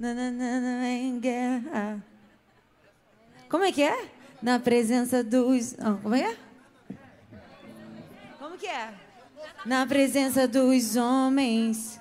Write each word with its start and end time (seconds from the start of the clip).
Nananana, 0.00 0.88
em 0.88 1.20
guerra. 1.20 2.02
Como 3.50 3.64
é 3.64 3.70
que 3.70 3.82
é? 3.82 4.08
Na 4.40 4.58
presença 4.58 5.22
dos. 5.22 5.74
Ah, 5.78 5.98
como 6.02 6.14
é? 6.14 6.38
Como 8.38 8.56
que 8.56 8.66
é? 8.66 8.94
Na 9.66 9.86
presença 9.86 10.48
dos 10.48 10.96
homens. 10.96 11.99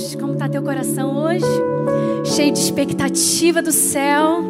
Deus. 0.00 0.14
Como 0.14 0.32
está 0.32 0.48
teu 0.48 0.62
coração 0.62 1.16
hoje? 1.16 1.44
Cheio 2.24 2.52
de 2.52 2.58
expectativa 2.58 3.60
do 3.60 3.70
céu? 3.70 4.42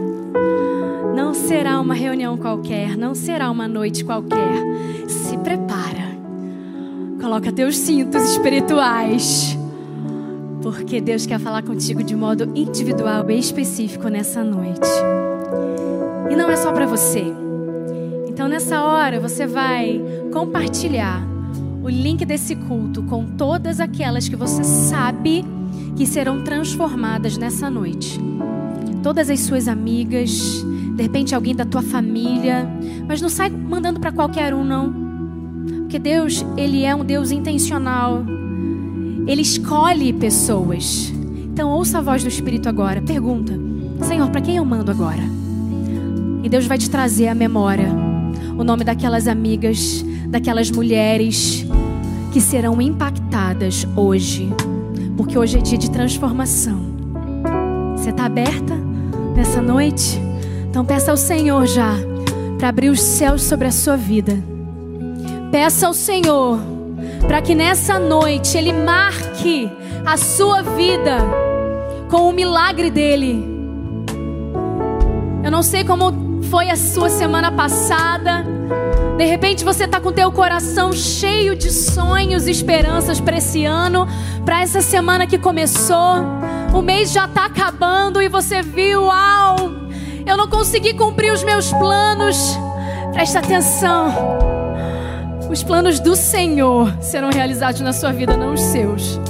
Não 1.15 1.35
será 1.35 1.81
uma 1.81 1.95
reunião 1.95 2.37
qualquer, 2.37 2.97
não 2.97 3.15
será 3.15 3.51
uma 3.51 3.67
noite 3.67 4.05
qualquer. 4.05 4.63
Se 5.09 5.37
prepara. 5.39 6.11
Coloca 7.21 7.53
teus 7.53 7.77
cintos 7.77 8.23
espirituais. 8.31 9.57
Porque 10.63 11.01
Deus 11.01 11.27
quer 11.27 11.41
falar 11.41 11.63
contigo 11.63 12.03
de 12.03 12.15
modo 12.15 12.51
individual 12.55 13.29
e 13.31 13.39
específico 13.39 14.09
nessa 14.09 14.45
noite. 14.45 14.89
E 16.31 16.37
não 16.37 16.49
é 16.49 16.57
só 16.57 16.71
para 16.71 16.87
você. 16.87 17.25
Então 18.29 18.47
nessa 18.47 18.83
hora 18.85 19.19
você 19.19 19.47
vai 19.47 20.01
compartilhar 20.33 21.27
o 21.83 21.89
link 21.89 22.25
desse 22.25 22.55
culto 22.55 23.03
com 23.03 23.25
todas 23.25 23.81
aquelas 23.81 24.29
que 24.29 24.37
você 24.37 24.63
sabe 24.63 25.45
que 25.97 26.07
serão 26.07 26.43
transformadas 26.43 27.37
nessa 27.37 27.71
noite. 27.71 28.21
Todas 29.03 29.31
as 29.31 29.41
suas 29.41 29.67
amigas, 29.67 30.31
de 30.97 31.03
repente 31.03 31.35
alguém 31.35 31.55
da 31.55 31.65
tua 31.65 31.83
família, 31.83 32.69
mas 33.09 33.21
não 33.23 33.29
sai 33.29 33.49
mandando 33.49 33.99
para 33.99 34.13
qualquer 34.13 34.53
um 34.53 34.63
não. 34.63 34.93
Porque 35.81 35.99
Deus, 35.99 36.45
Ele 36.57 36.85
é 36.85 36.95
um 36.95 37.05
Deus 37.05 37.31
intencional. 37.31 38.25
Ele 39.27 39.43
escolhe 39.43 40.13
pessoas. 40.13 41.13
Então 41.53 41.71
ouça 41.71 41.99
a 41.99 42.01
voz 42.03 42.23
do 42.23 42.29
Espírito 42.29 42.69
agora. 42.69 43.01
Pergunta: 43.01 43.59
Senhor, 44.03 44.31
para 44.31 44.41
quem 44.41 44.57
eu 44.57 44.65
mando 44.65 44.91
agora? 44.91 45.23
E 46.43 46.49
Deus 46.49 46.67
vai 46.67 46.79
te 46.79 46.89
trazer 46.89 47.29
à 47.29 47.35
memória 47.35 47.89
o 48.57 48.65
nome 48.65 48.85
daquelas 48.85 49.27
amigas, 49.27 50.05
daquelas 50.29 50.71
mulheres 50.71 51.67
que 52.31 52.41
serão 52.41 52.81
impactadas 52.81 53.87
hoje. 53.97 54.53
Porque 55.17 55.39
hoje 55.39 55.59
é 55.59 55.61
dia 55.61 55.79
de 55.79 55.91
transformação. 55.91 56.81
Você 57.97 58.11
está 58.11 58.25
aberta 58.25 58.75
nessa 59.35 59.61
noite? 59.61 60.21
Então 60.69 60.85
peça 60.85 61.11
ao 61.11 61.17
Senhor 61.17 61.67
já 61.67 61.95
para 62.59 62.69
abrir 62.69 62.89
os 62.89 63.01
céus 63.01 63.43
sobre 63.43 63.67
a 63.67 63.73
sua 63.73 63.97
vida. 63.97 64.39
Peça 65.51 65.87
ao 65.87 65.93
Senhor 65.93 66.59
para 67.27 67.43
que 67.43 67.55
nessa 67.55 67.99
noite 67.99 68.57
Ele 68.57 68.73
marque 68.73 69.71
a 70.07 70.17
sua 70.17 70.63
vida 70.63 71.19
com 72.09 72.29
o 72.29 72.33
milagre 72.33 72.91
dele. 72.91 73.45
Eu 75.45 75.51
não 75.51 75.63
sei 75.63 75.85
como 75.85 76.43
foi 76.45 76.71
a 76.71 76.77
sua 76.77 77.09
semana 77.09 77.51
passada. 77.51 78.45
De 79.21 79.27
repente 79.27 79.63
você 79.63 79.85
está 79.85 80.01
com 80.01 80.11
teu 80.11 80.33
coração 80.33 80.95
cheio 80.95 81.55
de 81.55 81.71
sonhos 81.71 82.47
e 82.47 82.51
esperanças 82.51 83.21
para 83.21 83.37
esse 83.37 83.67
ano, 83.67 84.09
para 84.47 84.63
essa 84.63 84.81
semana 84.81 85.27
que 85.27 85.39
começou. 85.39 86.25
O 86.73 86.81
mês 86.81 87.13
já 87.13 87.27
está 87.27 87.45
acabando 87.45 88.23
e 88.23 88.31
você 88.31 88.63
viu, 88.63 89.03
uau, 89.03 89.59
eu 90.25 90.39
não 90.39 90.49
consegui 90.49 90.95
cumprir 90.95 91.35
os 91.35 91.45
meus 91.45 91.71
planos. 91.71 92.59
Presta 93.13 93.41
atenção. 93.41 94.11
Os 95.51 95.63
planos 95.63 96.01
do 96.01 96.17
Senhor 96.17 96.91
serão 97.03 97.29
realizados 97.29 97.83
na 97.83 97.93
sua 97.93 98.13
vida, 98.13 98.39
não 98.39 98.55
os 98.55 98.63
seus. 98.63 99.21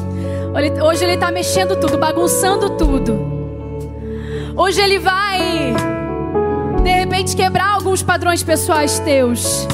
Hoje 0.85 1.03
Ele 1.03 1.15
está 1.15 1.33
mexendo 1.33 1.75
tudo, 1.75 1.99
bagunçando 1.99 2.77
tudo. 2.77 3.19
Hoje 4.57 4.81
Ele 4.81 5.01
vai, 5.01 5.75
de 6.81 6.91
repente, 6.91 7.35
quebrar 7.35 7.75
alguns 7.75 8.05
padrões 8.05 8.41
pessoais 8.45 9.01
teus. 9.01 9.67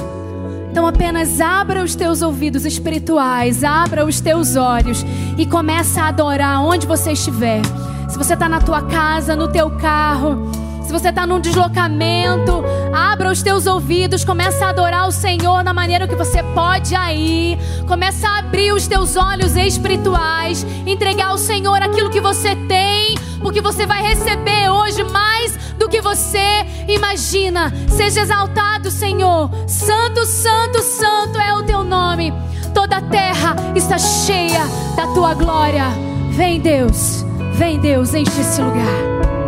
Então 0.77 0.87
apenas 0.87 1.41
abra 1.41 1.83
os 1.83 1.95
teus 1.95 2.21
ouvidos 2.21 2.67
espirituais, 2.67 3.65
abra 3.65 4.05
os 4.05 4.21
teus 4.21 4.57
olhos 4.57 5.07
e 5.39 5.47
começa 5.47 6.03
a 6.03 6.09
adorar 6.09 6.63
onde 6.63 6.87
você 6.87 7.13
estiver. 7.13 7.63
Se 8.11 8.19
você 8.19 8.35
está 8.35 8.47
na 8.47 8.61
tua 8.61 8.83
casa, 8.83 9.35
no 9.35 9.49
teu 9.49 9.71
carro, 9.71 10.51
se 10.83 10.93
você 10.93 11.09
está 11.09 11.27
num 11.27 11.41
deslocamento, 11.41 12.63
abra 12.97 13.31
os 13.31 13.43
teus 13.43 13.67
ouvidos, 13.67 14.25
começa 14.25 14.65
a 14.65 14.71
adorar 14.71 15.07
o 15.07 15.13
Senhor 15.13 15.63
na 15.63 15.75
maneira 15.75 16.09
que 16.09 16.17
você 16.17 16.43
pode 16.43 16.95
aí. 16.95 17.59
Começa 17.87 18.27
a 18.27 18.39
abrir 18.39 18.73
os 18.73 18.87
teus 18.87 19.17
olhos 19.17 19.55
espirituais, 19.55 20.67
entregar 20.87 21.27
ao 21.27 21.37
Senhor 21.37 21.83
aquilo 21.83 22.09
que 22.09 22.23
você 22.23 22.57
tem, 22.67 23.19
porque 23.43 23.61
você 23.61 23.85
vai 23.85 24.03
receber 24.03 24.71
hoje 24.71 25.05
mais 25.05 25.55
do 25.79 25.91
que 25.91 26.01
você 26.01 26.65
imagina. 26.89 27.71
Seja 27.87 28.23
exaltado, 28.23 28.91
Senhor. 28.91 29.51
Santo, 29.67 30.25
santo, 30.25 30.83
santo 30.83 31.39
é 31.39 31.53
o 31.53 31.65
teu 31.65 31.85
nome. 31.85 32.33
Toda 32.73 32.97
a 32.97 33.03
terra 33.03 33.57
está 33.75 33.99
cheia 33.99 34.63
da 34.97 35.07
tua 35.09 35.35
glória. 35.35 35.85
Vem, 36.31 36.61
Deus. 36.61 37.27
Vem, 37.53 37.79
Deus, 37.79 38.15
enche 38.15 38.41
esse 38.41 38.61
lugar 38.63 39.46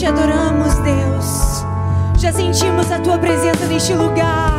te 0.00 0.06
adoramos, 0.06 0.76
Deus. 0.76 1.62
Já 2.16 2.32
sentimos 2.32 2.90
a 2.90 2.98
tua 2.98 3.18
presença 3.18 3.66
neste 3.66 3.92
lugar. 3.92 4.58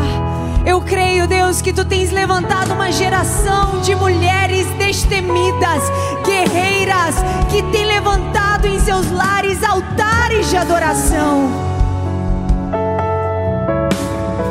Eu 0.63 0.79
creio, 0.81 1.27
Deus, 1.27 1.63
que 1.63 1.73
tu 1.73 1.83
tens 1.83 2.11
levantado 2.11 2.71
uma 2.73 2.91
geração 2.91 3.81
de 3.81 3.95
mulheres 3.95 4.67
destemidas, 4.77 5.81
guerreiras, 6.23 7.15
que 7.49 7.63
tem 7.75 7.87
levantado 7.87 8.67
em 8.67 8.79
seus 8.81 9.09
lares 9.09 9.63
altares 9.63 10.47
de 10.47 10.57
adoração. 10.57 11.49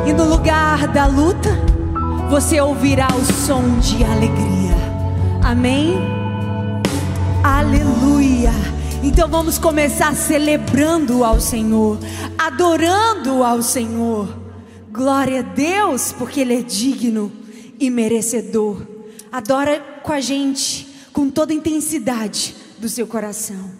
E 0.04 0.12
no 0.12 0.24
lugar 0.24 0.88
da 0.88 1.06
luta, 1.06 1.50
você 2.28 2.60
ouvirá 2.60 3.06
o 3.14 3.24
som 3.24 3.78
de 3.78 4.02
alegria. 4.02 4.74
Amém? 5.40 6.00
Aleluia. 7.44 8.79
Então 9.02 9.26
vamos 9.26 9.56
começar 9.56 10.14
celebrando 10.14 11.24
ao 11.24 11.40
Senhor, 11.40 11.98
adorando 12.36 13.42
ao 13.42 13.62
Senhor. 13.62 14.36
Glória 14.92 15.40
a 15.40 15.42
Deus, 15.42 16.12
porque 16.12 16.40
Ele 16.40 16.58
é 16.58 16.62
digno 16.62 17.32
e 17.78 17.88
merecedor. 17.88 18.86
Adora 19.32 19.80
com 20.02 20.12
a 20.12 20.20
gente, 20.20 20.86
com 21.14 21.30
toda 21.30 21.50
a 21.50 21.56
intensidade 21.56 22.54
do 22.78 22.90
seu 22.90 23.06
coração. 23.06 23.79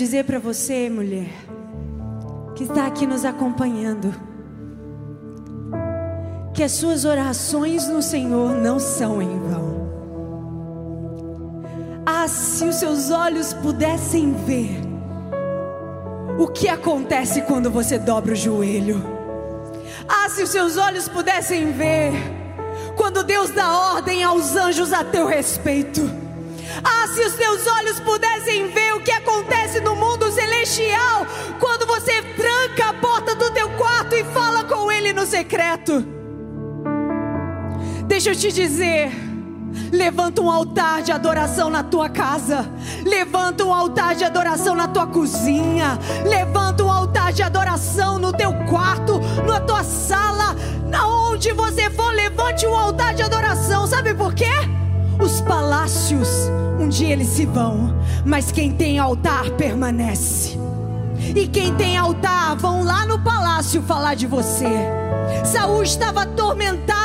Dizer 0.00 0.24
para 0.24 0.38
você, 0.38 0.88
mulher, 0.88 1.28
que 2.56 2.64
está 2.64 2.86
aqui 2.86 3.06
nos 3.06 3.22
acompanhando, 3.22 4.14
que 6.54 6.62
as 6.62 6.72
suas 6.72 7.04
orações 7.04 7.86
no 7.86 8.00
Senhor 8.00 8.54
não 8.54 8.78
são 8.78 9.20
em 9.20 9.38
vão. 9.38 9.90
Ah, 12.06 12.26
se 12.26 12.64
os 12.64 12.76
seus 12.76 13.10
olhos 13.10 13.52
pudessem 13.52 14.32
ver 14.32 14.70
o 16.38 16.48
que 16.48 16.66
acontece 16.66 17.42
quando 17.42 17.70
você 17.70 17.98
dobra 17.98 18.32
o 18.32 18.36
joelho. 18.36 19.04
Ah, 20.08 20.30
se 20.30 20.42
os 20.42 20.48
seus 20.48 20.78
olhos 20.78 21.08
pudessem 21.08 21.72
ver 21.72 22.12
quando 22.96 23.22
Deus 23.22 23.50
dá 23.50 23.70
ordem 23.92 24.24
aos 24.24 24.56
anjos 24.56 24.94
a 24.94 25.04
teu 25.04 25.26
respeito. 25.26 26.00
Ah, 26.82 27.06
se 27.08 27.20
os 27.20 27.34
teus 27.34 27.66
olhos 27.66 28.00
pudessem 28.00 28.19
Deixa 38.22 38.32
eu 38.32 38.52
te 38.52 38.54
dizer. 38.54 39.10
Levanta 39.90 40.42
um 40.42 40.50
altar 40.50 41.00
de 41.00 41.10
adoração 41.10 41.70
na 41.70 41.82
tua 41.82 42.06
casa. 42.10 42.68
Levanta 43.02 43.64
um 43.64 43.72
altar 43.72 44.14
de 44.14 44.24
adoração 44.24 44.74
na 44.74 44.86
tua 44.86 45.06
cozinha. 45.06 45.98
Levanta 46.28 46.84
um 46.84 46.92
altar 46.92 47.32
de 47.32 47.42
adoração 47.42 48.18
no 48.18 48.30
teu 48.30 48.52
quarto, 48.68 49.18
na 49.48 49.58
tua 49.58 49.82
sala, 49.82 50.54
na 50.86 51.08
onde 51.08 51.50
você 51.52 51.88
for, 51.88 52.12
levante 52.12 52.66
um 52.66 52.76
altar 52.76 53.14
de 53.14 53.22
adoração. 53.22 53.86
Sabe 53.86 54.12
por 54.12 54.34
quê? 54.34 54.52
Os 55.18 55.40
palácios, 55.40 56.28
um 56.78 56.90
dia 56.90 57.14
eles 57.14 57.28
se 57.28 57.46
vão, 57.46 57.96
mas 58.26 58.52
quem 58.52 58.70
tem 58.70 58.98
altar 58.98 59.48
permanece. 59.52 60.58
E 61.34 61.46
quem 61.46 61.74
tem 61.74 61.96
altar 61.96 62.54
vão 62.54 62.84
lá 62.84 63.06
no 63.06 63.18
palácio 63.20 63.80
falar 63.80 64.14
de 64.14 64.26
você. 64.26 64.68
Saul 65.42 65.82
estava 65.82 66.24
atormentado 66.24 66.99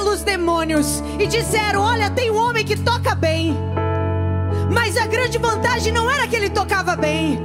pelos 0.00 0.22
demônios 0.22 1.02
e 1.18 1.26
disseram: 1.26 1.82
Olha, 1.82 2.08
tem 2.08 2.30
um 2.30 2.36
homem 2.36 2.64
que 2.64 2.74
toca 2.74 3.14
bem. 3.14 3.54
Mas 4.72 4.96
a 4.96 5.06
grande 5.06 5.36
vantagem 5.36 5.92
não 5.92 6.10
era 6.10 6.26
que 6.26 6.34
ele 6.34 6.48
tocava 6.48 6.96
bem. 6.96 7.38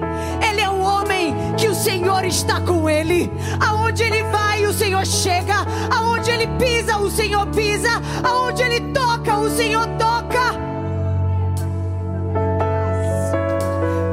Ele 0.47 0.61
é 0.61 0.69
um 0.69 0.81
homem 0.81 1.35
que 1.57 1.67
o 1.67 1.75
Senhor 1.75 2.23
está 2.23 2.61
com 2.61 2.89
ele. 2.89 3.29
Aonde 3.59 4.03
ele 4.03 4.23
vai, 4.23 4.65
o 4.65 4.71
Senhor 4.71 5.05
chega. 5.05 5.65
Aonde 5.93 6.31
ele 6.31 6.47
pisa, 6.57 6.97
o 6.97 7.11
Senhor 7.11 7.45
pisa. 7.47 8.01
Aonde 8.23 8.63
ele 8.63 8.93
toca, 8.93 9.37
o 9.37 9.49
Senhor 9.49 9.85
toca. 9.97 10.55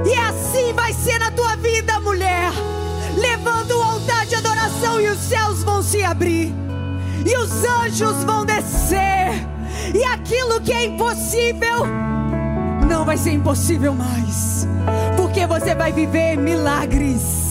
E 0.04 0.14
assim 0.14 0.72
vai 0.72 0.92
ser 0.92 1.18
na 1.20 1.30
tua 1.30 1.54
vida, 1.56 2.00
mulher. 2.00 2.50
Levanta 3.16 3.76
um 3.76 3.82
altar 3.82 4.26
de 4.26 4.34
adoração 4.34 5.00
e 5.00 5.06
os 5.06 5.18
céus 5.18 5.62
vão 5.62 5.80
se 5.80 6.02
abrir. 6.02 6.52
E 7.24 7.36
os 7.36 7.64
anjos 7.64 8.24
vão 8.24 8.44
descer. 8.44 9.32
E 9.94 10.04
aquilo 10.04 10.60
que 10.60 10.72
é 10.72 10.84
impossível 10.84 11.86
não 12.88 13.04
vai 13.04 13.16
ser 13.16 13.32
impossível 13.32 13.94
mais. 13.94 14.66
Porque 15.16 15.46
você 15.46 15.74
vai 15.74 15.92
viver 15.92 16.36
milagres. 16.36 17.41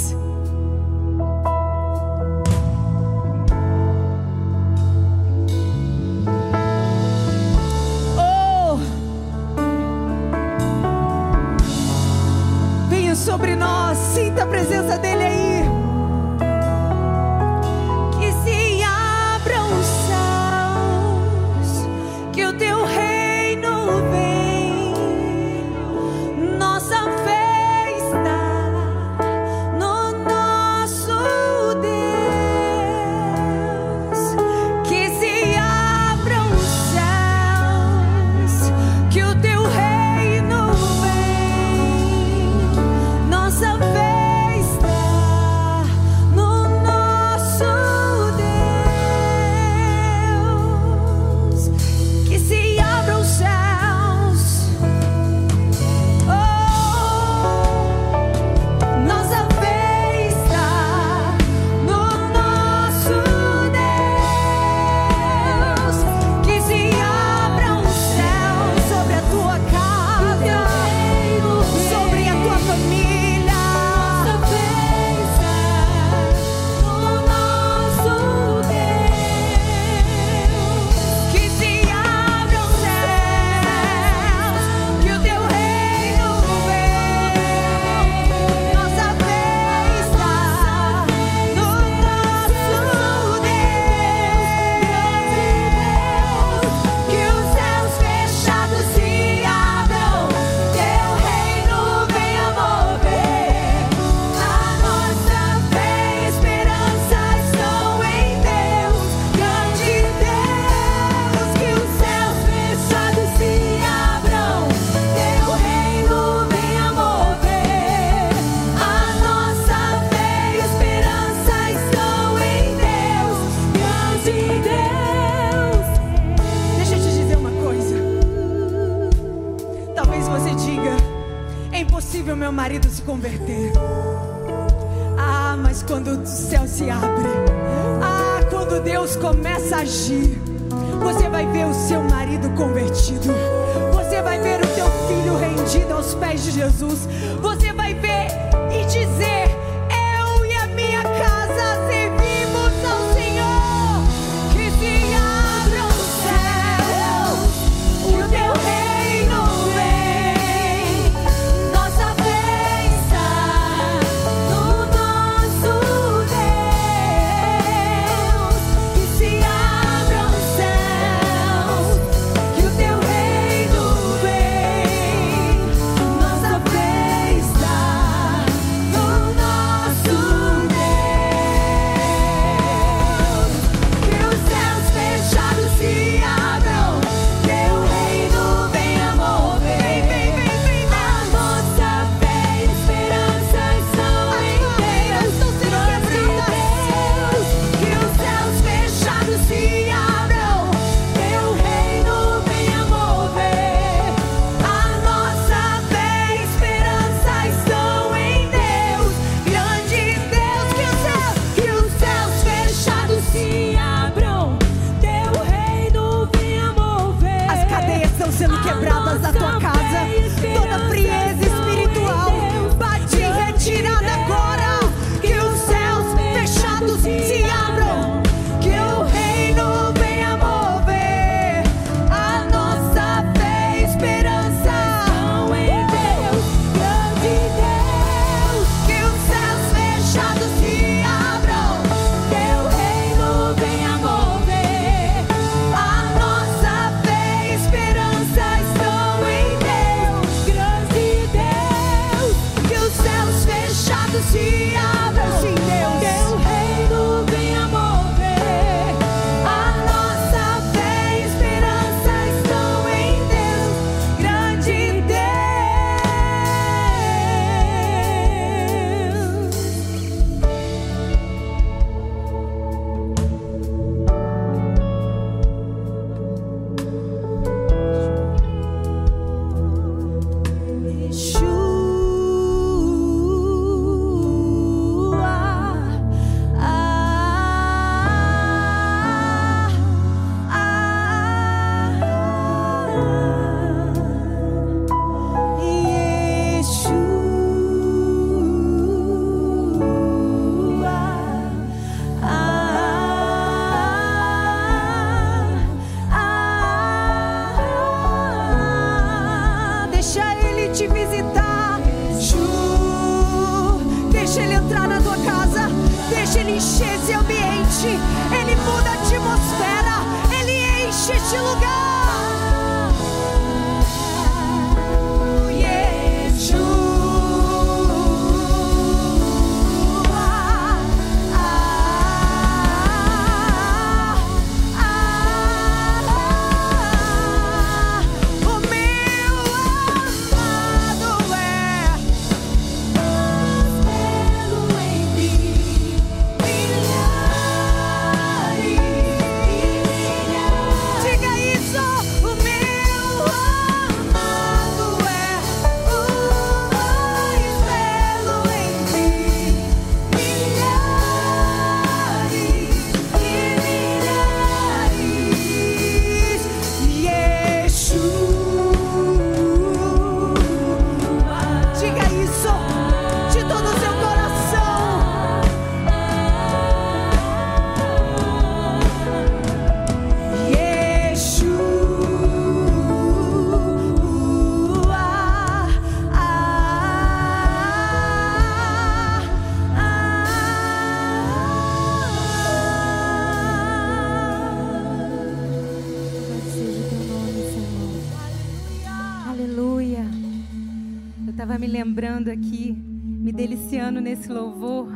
louvor 404.32 404.88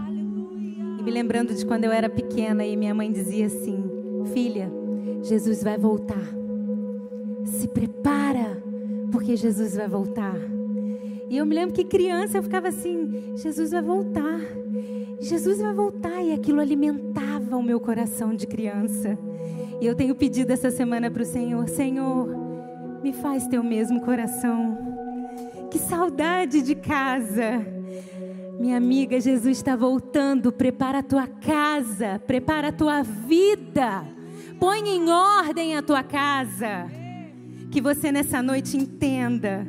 e 0.99 1.03
me 1.03 1.11
lembrando 1.11 1.53
de 1.53 1.65
quando 1.65 1.83
eu 1.83 1.91
era 1.91 2.09
pequena 2.09 2.65
e 2.65 2.75
minha 2.75 2.93
mãe 2.93 3.11
dizia 3.11 3.47
assim: 3.47 3.83
Filha, 4.33 4.71
Jesus 5.21 5.61
vai 5.63 5.77
voltar. 5.77 6.27
Se 7.45 7.67
prepara, 7.67 8.63
porque 9.11 9.35
Jesus 9.35 9.75
vai 9.75 9.87
voltar. 9.87 10.35
E 11.29 11.37
eu 11.37 11.45
me 11.45 11.55
lembro 11.55 11.73
que 11.73 11.83
criança 11.83 12.37
eu 12.37 12.43
ficava 12.43 12.69
assim: 12.69 13.33
Jesus 13.35 13.71
vai 13.71 13.81
voltar. 13.81 14.39
Jesus 15.19 15.59
vai 15.59 15.73
voltar. 15.73 16.21
E 16.21 16.31
aquilo 16.31 16.59
alimentava 16.59 17.57
o 17.57 17.63
meu 17.63 17.79
coração 17.79 18.33
de 18.33 18.47
criança. 18.47 19.17
E 19.81 19.85
eu 19.85 19.95
tenho 19.95 20.15
pedido 20.15 20.51
essa 20.51 20.71
semana 20.71 21.09
para 21.11 21.23
o 21.23 21.25
Senhor: 21.25 21.67
Senhor, 21.67 22.29
me 23.03 23.11
faz 23.11 23.47
teu 23.47 23.63
mesmo 23.63 24.01
coração. 24.01 24.77
Que 25.69 25.79
saudade 25.79 26.61
de 26.61 26.75
casa. 26.75 27.65
Minha 28.59 28.77
amiga, 28.77 29.19
Jesus 29.19 29.57
está 29.57 29.75
voltando. 29.75 30.51
Prepara 30.51 30.99
a 30.99 31.03
tua 31.03 31.27
casa, 31.27 32.19
prepara 32.25 32.69
a 32.69 32.71
tua 32.71 33.03
vida. 33.03 34.05
Põe 34.59 34.87
em 34.87 35.09
ordem 35.09 35.75
a 35.75 35.81
tua 35.81 36.03
casa. 36.03 36.87
Que 37.69 37.81
você 37.81 38.11
nessa 38.11 38.41
noite 38.41 38.77
entenda 38.77 39.67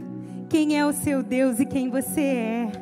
quem 0.48 0.78
é 0.78 0.86
o 0.86 0.92
seu 0.92 1.22
Deus 1.22 1.58
e 1.58 1.66
quem 1.66 1.90
você 1.90 2.20
é. 2.20 2.72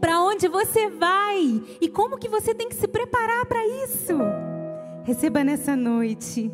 Para 0.00 0.20
onde 0.22 0.46
você 0.48 0.88
vai 0.88 1.60
e 1.80 1.88
como 1.88 2.18
que 2.18 2.28
você 2.28 2.54
tem 2.54 2.68
que 2.68 2.76
se 2.76 2.86
preparar 2.86 3.44
para 3.46 3.66
isso. 3.84 4.16
Receba 5.04 5.42
nessa 5.42 5.74
noite 5.74 6.50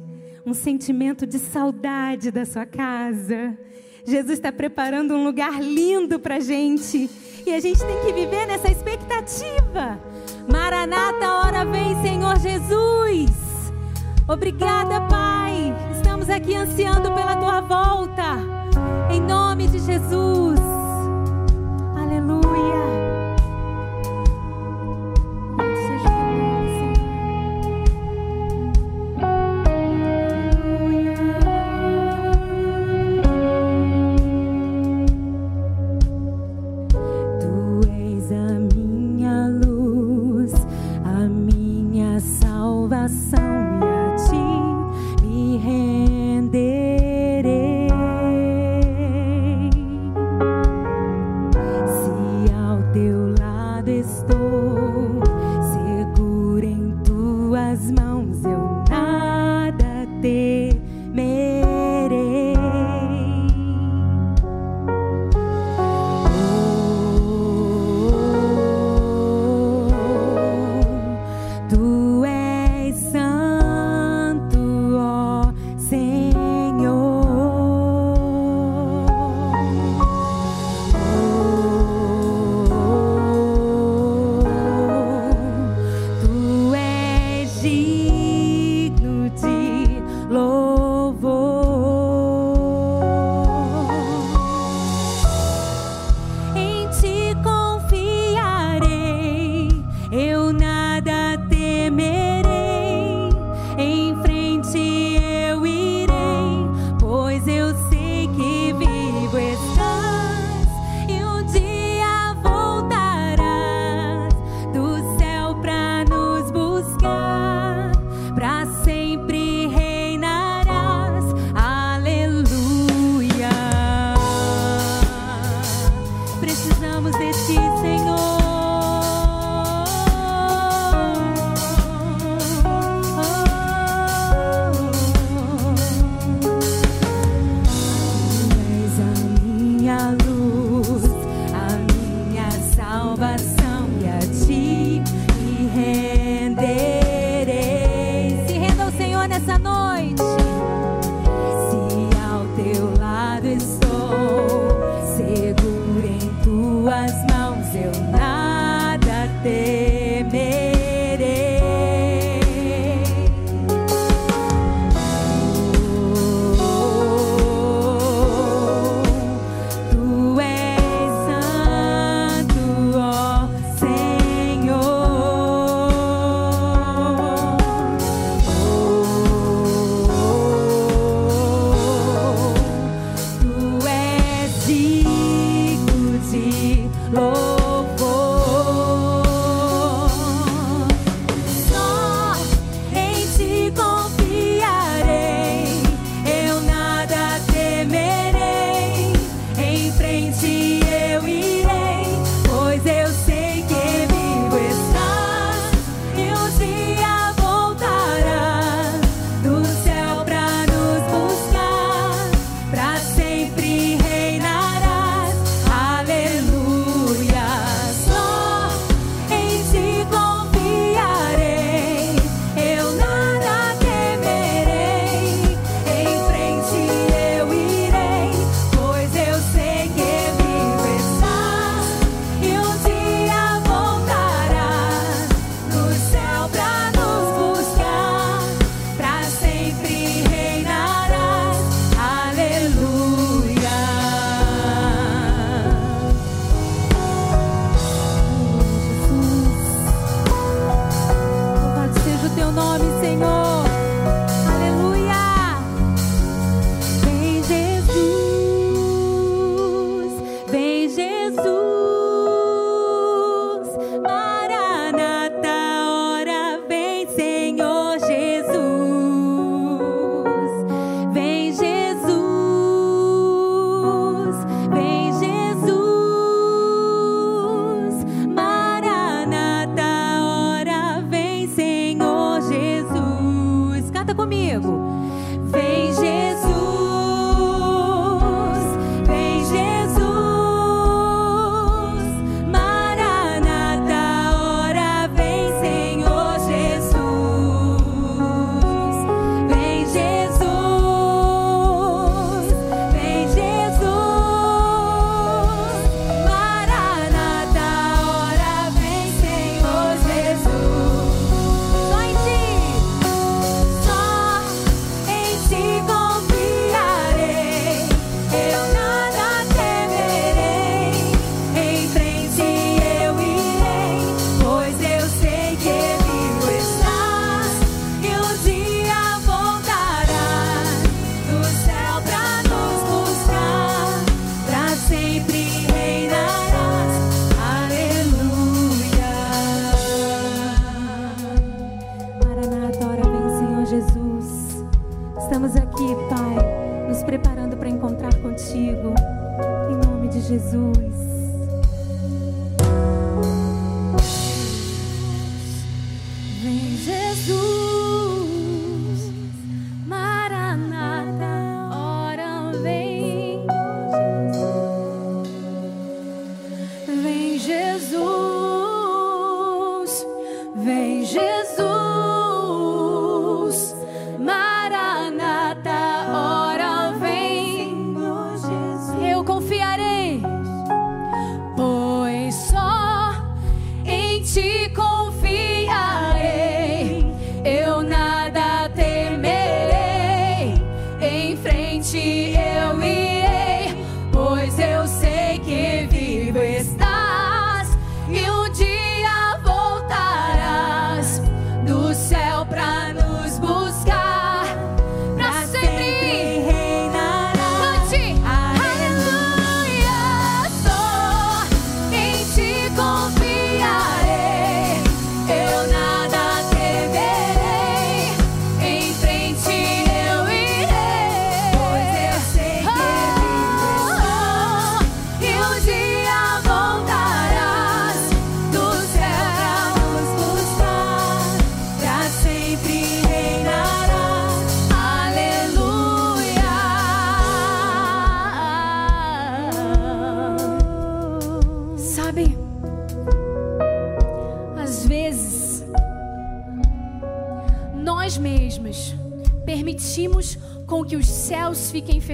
um 0.47 0.55
sentimento 0.55 1.27
de 1.27 1.39
saudade 1.39 2.31
da 2.31 2.47
sua 2.47 2.65
casa. 2.65 3.59
Jesus 4.07 4.35
está 4.35 4.53
preparando 4.53 5.15
um 5.15 5.25
lugar 5.25 5.61
lindo 5.61 6.19
para 6.19 6.39
gente 6.39 7.11
e 7.45 7.53
a 7.53 7.61
gente 7.61 7.81
tem 7.81 8.01
que 8.05 8.13
viver 8.13 8.47
nessa 8.47 8.71
expectativa. 8.71 9.99
Maranata, 10.51 11.33
hora 11.33 11.65
vem, 11.65 12.01
Senhor 12.03 12.39
Jesus. 12.39 13.31
Obrigada, 14.29 15.01
Pai. 15.03 15.75
Estamos 15.93 16.31
aqui 16.31 16.55
ansiando 16.55 17.13
pela 17.13 17.37
tua 17.37 17.61
volta. 17.61 18.39
Em 19.11 19.21
nome 19.21 19.67
de 19.69 19.79
Jesus. 19.79 20.61
sun. 22.47 23.26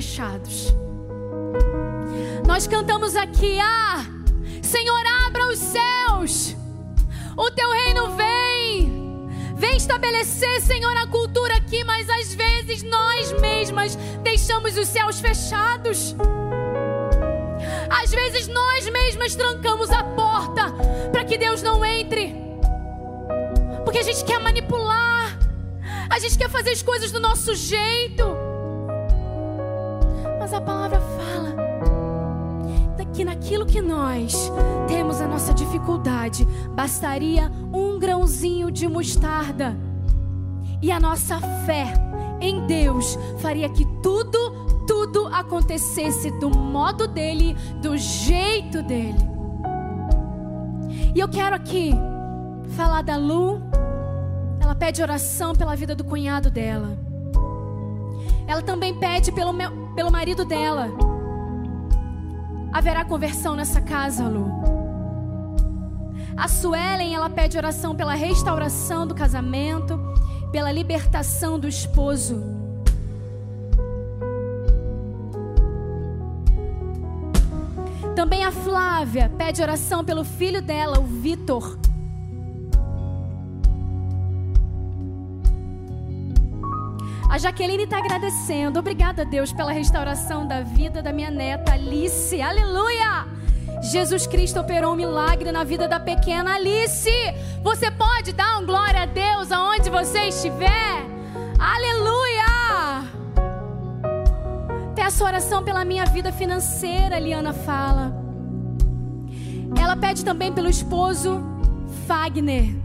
Fechados. 0.03 0.75
Nós 2.45 2.67
cantamos 2.67 3.15
aqui, 3.15 3.61
ah, 3.61 4.05
Senhor, 4.61 5.01
abra 5.27 5.47
os 5.47 5.59
céus, 5.59 6.57
o 7.37 7.51
teu 7.53 7.71
reino 7.71 8.17
vem. 8.17 9.01
Vem 9.55 9.77
estabelecer, 9.77 10.61
Senhor, 10.61 10.97
a 10.97 11.07
cultura 11.07 11.55
aqui, 11.55 11.85
mas 11.85 12.11
às 12.11 12.35
vezes 12.35 12.83
nós 12.83 13.33
mesmas 13.41 13.95
deixamos 14.25 14.77
os 14.77 14.89
céus 14.89 15.21
fechados. 15.21 16.17
Às 17.89 18.11
vezes 18.11 18.49
nós 18.49 18.91
mesmas 18.91 19.37
trancamos 19.37 19.89
a 19.91 20.03
porta 20.03 20.65
para 21.13 21.25
que 21.25 21.39
Deus 21.39 21.63
não 21.63 21.85
entre. 21.85 22.35
Porque 23.85 24.01
a 24.01 24.03
gente 24.03 24.25
quer 24.25 24.41
manipular, 24.41 25.39
a 26.11 26.19
gente 26.19 26.37
quer 26.37 26.51
fazer 26.51 26.71
as 26.71 26.83
coisas 26.83 27.13
do 27.13 27.21
nosso 27.21 27.55
jeito. 27.55 28.52
Mas 30.43 30.53
a 30.53 30.61
palavra 30.61 31.01
fala 31.01 31.55
que 33.15 33.25
naquilo 33.25 33.65
que 33.65 33.81
nós 33.81 34.51
temos 34.89 35.21
a 35.21 35.29
nossa 35.29 35.55
dificuldade, 35.55 36.45
bastaria 36.75 37.49
um 37.73 37.97
grãozinho 37.97 38.69
de 38.69 38.89
mostarda. 38.89 39.77
E 40.83 40.91
a 40.91 40.99
nossa 40.99 41.39
fé 41.65 41.95
em 42.41 42.67
Deus 42.67 43.17
faria 43.39 43.69
que 43.69 43.85
tudo, 44.03 44.67
tudo 44.85 45.29
acontecesse 45.29 46.33
do 46.41 46.51
modo 46.51 47.07
dele, 47.07 47.55
do 47.81 47.97
jeito 47.97 48.83
dele. 48.83 49.21
E 51.15 51.21
eu 51.21 51.29
quero 51.29 51.55
aqui 51.55 51.93
falar 52.77 53.03
da 53.03 53.17
Lu. 53.17 53.63
Ela 54.59 54.75
pede 54.75 55.03
oração 55.03 55.55
pela 55.55 55.77
vida 55.77 55.95
do 55.95 56.03
cunhado 56.03 56.51
dela. 56.51 56.99
Ela 58.49 58.61
também 58.61 58.93
pede 58.99 59.31
pelo, 59.31 59.53
meu, 59.53 59.82
pelo 59.95 60.11
marido 60.11 60.45
dela. 60.45 60.89
Haverá 62.73 63.05
conversão 63.05 63.55
nessa 63.55 63.81
casa, 63.81 64.27
Lu. 64.27 64.51
A 66.37 66.49
Suelen, 66.49 67.15
ela 67.15 67.29
pede 67.29 67.59
oração 67.59 67.95
pela 67.95 68.15
restauração 68.15 69.07
do 69.07 69.15
casamento, 69.15 70.01
pela 70.51 70.73
libertação 70.73 71.59
do 71.59 71.69
esposo. 71.69 72.43
Também 78.17 78.45
a 78.45 78.53
Flávia 78.53 79.31
pede 79.37 79.63
oração 79.63 80.05
pelo 80.05 80.25
filho 80.25 80.63
dela, 80.63 80.99
o 80.99 81.05
Vitor. 81.05 81.79
A 87.33 87.39
Jaqueline 87.39 87.85
está 87.85 87.97
agradecendo. 87.97 88.79
Obrigada, 88.79 89.25
Deus, 89.25 89.55
pela 89.55 89.73
restauração 89.73 90.47
da 90.47 90.61
vida 90.61 91.01
da 91.01 91.15
minha 91.15 91.31
neta 91.31 91.73
Alice. 91.73 92.39
Aleluia! 92.43 93.27
Jesus 93.91 94.27
Cristo 94.27 94.61
operou 94.61 94.93
um 94.93 94.97
milagre 94.97 95.51
na 95.51 95.65
vida 95.65 95.89
da 95.89 95.99
pequena 95.99 96.57
Alice. 96.57 97.09
Você 97.63 97.91
pode 97.91 98.35
dar 98.35 98.59
um 98.59 98.67
glória 98.67 99.05
a 99.05 99.07
Deus 99.07 99.51
aonde 99.51 99.89
você 99.89 100.25
estiver? 100.25 101.07
Aleluia! 101.59 103.11
Peço 104.95 105.25
oração 105.25 105.65
pela 105.65 105.87
minha 105.87 106.05
vida 106.05 106.31
financeira, 106.31 107.19
Liana 107.19 107.55
fala. 107.55 108.13
Ela 109.81 109.97
pede 109.97 110.23
também 110.23 110.53
pelo 110.53 110.69
esposo 110.69 111.43
Fagner. 112.07 112.82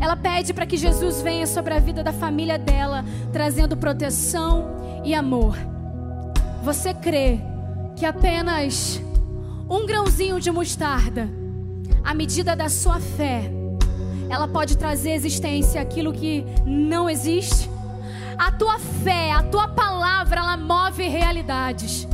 Ela 0.00 0.16
pede 0.16 0.52
para 0.52 0.66
que 0.66 0.76
Jesus 0.76 1.22
venha 1.22 1.46
sobre 1.46 1.74
a 1.74 1.78
vida 1.78 2.02
da 2.02 2.12
família 2.12 2.58
dela, 2.58 3.04
trazendo 3.32 3.76
proteção 3.76 5.02
e 5.04 5.14
amor. 5.14 5.56
Você 6.62 6.92
crê 6.94 7.40
que 7.96 8.04
apenas 8.04 9.00
um 9.68 9.86
grãozinho 9.86 10.40
de 10.40 10.50
mostarda, 10.50 11.28
à 12.02 12.14
medida 12.14 12.54
da 12.56 12.68
sua 12.68 13.00
fé, 13.00 13.50
ela 14.28 14.48
pode 14.48 14.76
trazer 14.76 15.12
existência 15.12 15.80
aquilo 15.80 16.12
que 16.12 16.44
não 16.66 17.08
existe? 17.08 17.70
A 18.36 18.50
tua 18.50 18.78
fé, 18.78 19.30
a 19.30 19.42
tua 19.42 19.68
palavra, 19.68 20.40
ela 20.40 20.56
move 20.56 21.06
realidades. 21.06 22.08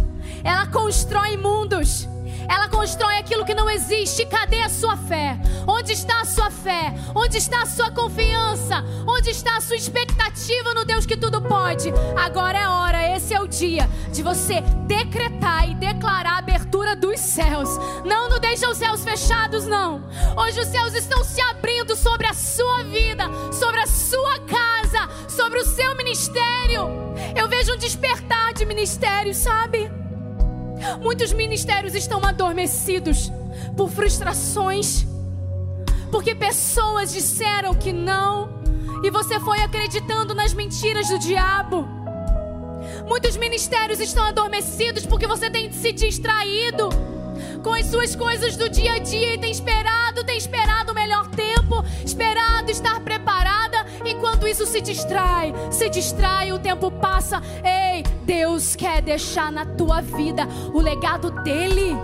Ela 0.44 0.66
constrói 0.66 1.36
mundos. 1.36 2.08
Ela 2.50 2.68
constrói 2.68 3.16
aquilo 3.16 3.44
que 3.44 3.54
não 3.54 3.70
existe. 3.70 4.26
Cadê 4.26 4.60
a 4.60 4.68
sua 4.68 4.96
fé? 4.96 5.38
Onde 5.68 5.92
está 5.92 6.22
a 6.22 6.24
sua 6.24 6.50
fé? 6.50 6.92
Onde 7.14 7.38
está 7.38 7.62
a 7.62 7.66
sua 7.66 7.92
confiança? 7.92 8.84
Onde 9.06 9.30
está 9.30 9.56
a 9.56 9.60
sua 9.60 9.76
expectativa 9.76 10.74
no 10.74 10.84
Deus 10.84 11.06
que 11.06 11.16
tudo 11.16 11.40
pode? 11.40 11.92
Agora 12.16 12.58
é 12.58 12.68
hora, 12.68 13.16
esse 13.16 13.32
é 13.32 13.40
o 13.40 13.46
dia 13.46 13.88
de 14.12 14.20
você 14.20 14.62
decretar 14.88 15.70
e 15.70 15.76
declarar 15.76 16.34
a 16.34 16.38
abertura 16.38 16.96
dos 16.96 17.20
céus. 17.20 17.68
Não, 18.04 18.28
não 18.28 18.40
deixa 18.40 18.68
os 18.68 18.78
céus 18.78 19.04
fechados, 19.04 19.64
não. 19.66 20.08
Hoje 20.36 20.58
os 20.58 20.66
céus 20.66 20.92
estão 20.94 21.22
se 21.22 21.40
abrindo 21.40 21.94
sobre 21.94 22.26
a 22.26 22.34
sua 22.34 22.82
vida, 22.82 23.24
sobre 23.52 23.80
a 23.80 23.86
sua 23.86 24.40
casa, 24.40 25.08
sobre 25.28 25.60
o 25.60 25.64
seu 25.64 25.94
ministério. 25.96 27.14
Eu 27.36 27.48
vejo 27.48 27.74
um 27.74 27.78
despertar 27.78 28.52
de 28.54 28.66
ministério, 28.66 29.32
sabe? 29.32 30.09
Muitos 31.00 31.32
ministérios 31.32 31.94
estão 31.94 32.24
adormecidos 32.24 33.30
por 33.76 33.90
frustrações, 33.90 35.06
porque 36.10 36.34
pessoas 36.34 37.12
disseram 37.12 37.74
que 37.74 37.92
não 37.92 38.60
e 39.02 39.10
você 39.10 39.40
foi 39.40 39.60
acreditando 39.60 40.34
nas 40.34 40.52
mentiras 40.52 41.08
do 41.08 41.18
diabo. 41.18 41.88
Muitos 43.06 43.36
ministérios 43.36 44.00
estão 44.00 44.24
adormecidos 44.24 45.06
porque 45.06 45.26
você 45.26 45.50
tem 45.50 45.72
se 45.72 45.92
distraído 45.92 46.88
com 47.62 47.74
as 47.74 47.86
suas 47.86 48.16
coisas 48.16 48.56
do 48.56 48.68
dia 48.68 48.94
a 48.94 48.98
dia 48.98 49.34
e 49.34 49.38
tem 49.38 49.50
esperado, 49.50 50.24
tem 50.24 50.36
esperado 50.36 50.92
o 50.92 50.94
melhor 50.94 51.26
tempo, 51.28 51.84
esperado 52.04 52.70
estar 52.70 53.00
preparada, 53.00 53.79
enquanto 54.10 54.46
isso 54.46 54.66
se 54.66 54.80
distrai, 54.80 55.52
se 55.70 55.88
distrai, 55.88 56.52
o 56.52 56.58
tempo 56.58 56.90
passa. 56.90 57.40
Ei, 57.64 58.02
Deus 58.24 58.76
quer 58.76 59.02
deixar 59.02 59.50
na 59.50 59.64
tua 59.64 60.00
vida 60.00 60.46
o 60.72 60.80
legado 60.80 61.30
dele. 61.42 61.96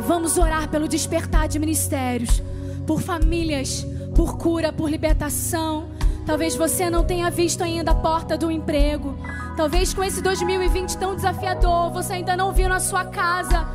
Vamos 0.00 0.36
orar 0.36 0.68
pelo 0.68 0.88
despertar 0.88 1.48
de 1.48 1.58
ministérios, 1.58 2.42
por 2.86 3.00
famílias, 3.00 3.86
por 4.14 4.36
cura, 4.36 4.72
por 4.72 4.90
libertação. 4.90 5.88
Talvez 6.26 6.54
você 6.54 6.88
não 6.88 7.04
tenha 7.04 7.30
visto 7.30 7.62
ainda 7.62 7.90
a 7.90 7.94
porta 7.94 8.36
do 8.36 8.50
emprego. 8.50 9.16
Talvez 9.56 9.92
com 9.92 10.02
esse 10.02 10.22
2020 10.22 10.96
tão 10.96 11.14
desafiador, 11.14 11.90
você 11.90 12.14
ainda 12.14 12.36
não 12.36 12.52
viu 12.52 12.68
na 12.68 12.80
sua 12.80 13.04
casa 13.04 13.66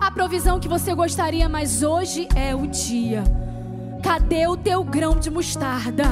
a 0.00 0.10
provisão 0.10 0.58
que 0.58 0.68
você 0.68 0.94
gostaria, 0.94 1.48
mas 1.48 1.82
hoje 1.82 2.26
é 2.34 2.54
o 2.54 2.66
dia. 2.66 3.22
Cadê 4.10 4.44
o 4.48 4.56
teu 4.56 4.82
grão 4.82 5.14
de 5.14 5.30
mostarda? 5.30 6.02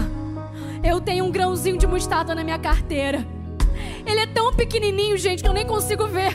Eu 0.84 1.00
tenho 1.00 1.24
um 1.24 1.32
grãozinho 1.32 1.76
de 1.76 1.84
mostarda 1.84 2.32
na 2.32 2.44
minha 2.44 2.56
carteira. 2.56 3.26
Ele 4.06 4.20
é 4.20 4.26
tão 4.28 4.54
pequenininho, 4.54 5.18
gente, 5.18 5.42
que 5.42 5.48
eu 5.48 5.52
nem 5.52 5.66
consigo 5.66 6.06
ver. 6.06 6.32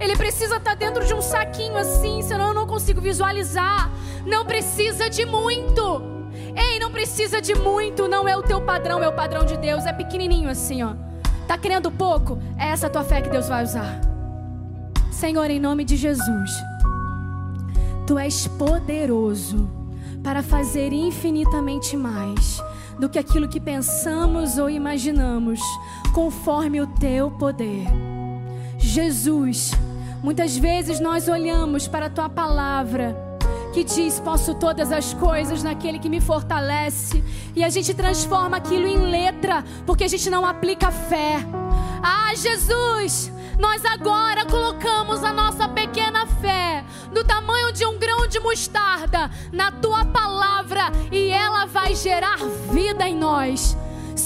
Ele 0.00 0.16
precisa 0.16 0.56
estar 0.56 0.74
dentro 0.74 1.04
de 1.04 1.12
um 1.12 1.20
saquinho 1.20 1.76
assim, 1.76 2.22
senão 2.22 2.48
eu 2.48 2.54
não 2.54 2.66
consigo 2.66 2.98
visualizar. 2.98 3.90
Não 4.24 4.46
precisa 4.46 5.10
de 5.10 5.26
muito. 5.26 6.02
Ei, 6.56 6.78
não 6.78 6.90
precisa 6.90 7.42
de 7.42 7.54
muito, 7.54 8.08
não 8.08 8.26
é 8.26 8.34
o 8.34 8.42
teu 8.42 8.62
padrão, 8.62 9.04
é 9.04 9.08
o 9.08 9.12
padrão 9.12 9.44
de 9.44 9.58
Deus. 9.58 9.84
É 9.84 9.92
pequenininho 9.92 10.48
assim, 10.48 10.82
ó. 10.82 10.94
Tá 11.46 11.58
querendo 11.58 11.90
pouco? 11.90 12.38
É 12.56 12.68
essa 12.68 12.86
a 12.86 12.90
tua 12.90 13.04
fé 13.04 13.20
que 13.20 13.28
Deus 13.28 13.48
vai 13.48 13.64
usar. 13.64 14.00
Senhor, 15.12 15.50
em 15.50 15.60
nome 15.60 15.84
de 15.84 15.98
Jesus, 15.98 16.50
tu 18.06 18.18
és 18.18 18.46
poderoso 18.46 19.79
para 20.22 20.42
fazer 20.42 20.92
infinitamente 20.92 21.96
mais 21.96 22.62
do 22.98 23.08
que 23.08 23.18
aquilo 23.18 23.48
que 23.48 23.60
pensamos 23.60 24.58
ou 24.58 24.68
imaginamos, 24.68 25.60
conforme 26.12 26.80
o 26.80 26.86
teu 26.86 27.30
poder. 27.30 27.86
Jesus, 28.78 29.72
muitas 30.22 30.56
vezes 30.56 31.00
nós 31.00 31.28
olhamos 31.28 31.88
para 31.88 32.06
a 32.06 32.10
tua 32.10 32.28
palavra 32.28 33.16
que 33.72 33.84
diz: 33.84 34.20
Posso 34.20 34.54
todas 34.54 34.92
as 34.92 35.14
coisas 35.14 35.62
naquele 35.62 35.98
que 35.98 36.08
me 36.08 36.20
fortalece, 36.20 37.22
e 37.54 37.64
a 37.64 37.68
gente 37.68 37.94
transforma 37.94 38.56
aquilo 38.56 38.86
em 38.86 39.10
letra, 39.10 39.64
porque 39.86 40.04
a 40.04 40.08
gente 40.08 40.28
não 40.28 40.44
aplica 40.44 40.90
fé. 40.90 41.36
Ah, 42.02 42.32
Jesus, 42.34 43.32
nós 43.60 43.84
agora 43.84 44.46
colocamos 44.46 45.22
a 45.22 45.32
nossa 45.32 45.68
pequena 45.68 46.26
fé 46.26 46.82
do 47.12 47.22
tamanho 47.22 47.70
de 47.72 47.84
um 47.84 47.98
grão 47.98 48.26
de 48.26 48.40
mostarda 48.40 49.30
na 49.52 49.70
tua 49.70 50.04
palavra 50.06 50.90
e 51.12 51.28
ela 51.28 51.66
vai 51.66 51.94
gerar 51.94 52.38
vida 52.72 53.06
em 53.06 53.14
nós. 53.14 53.76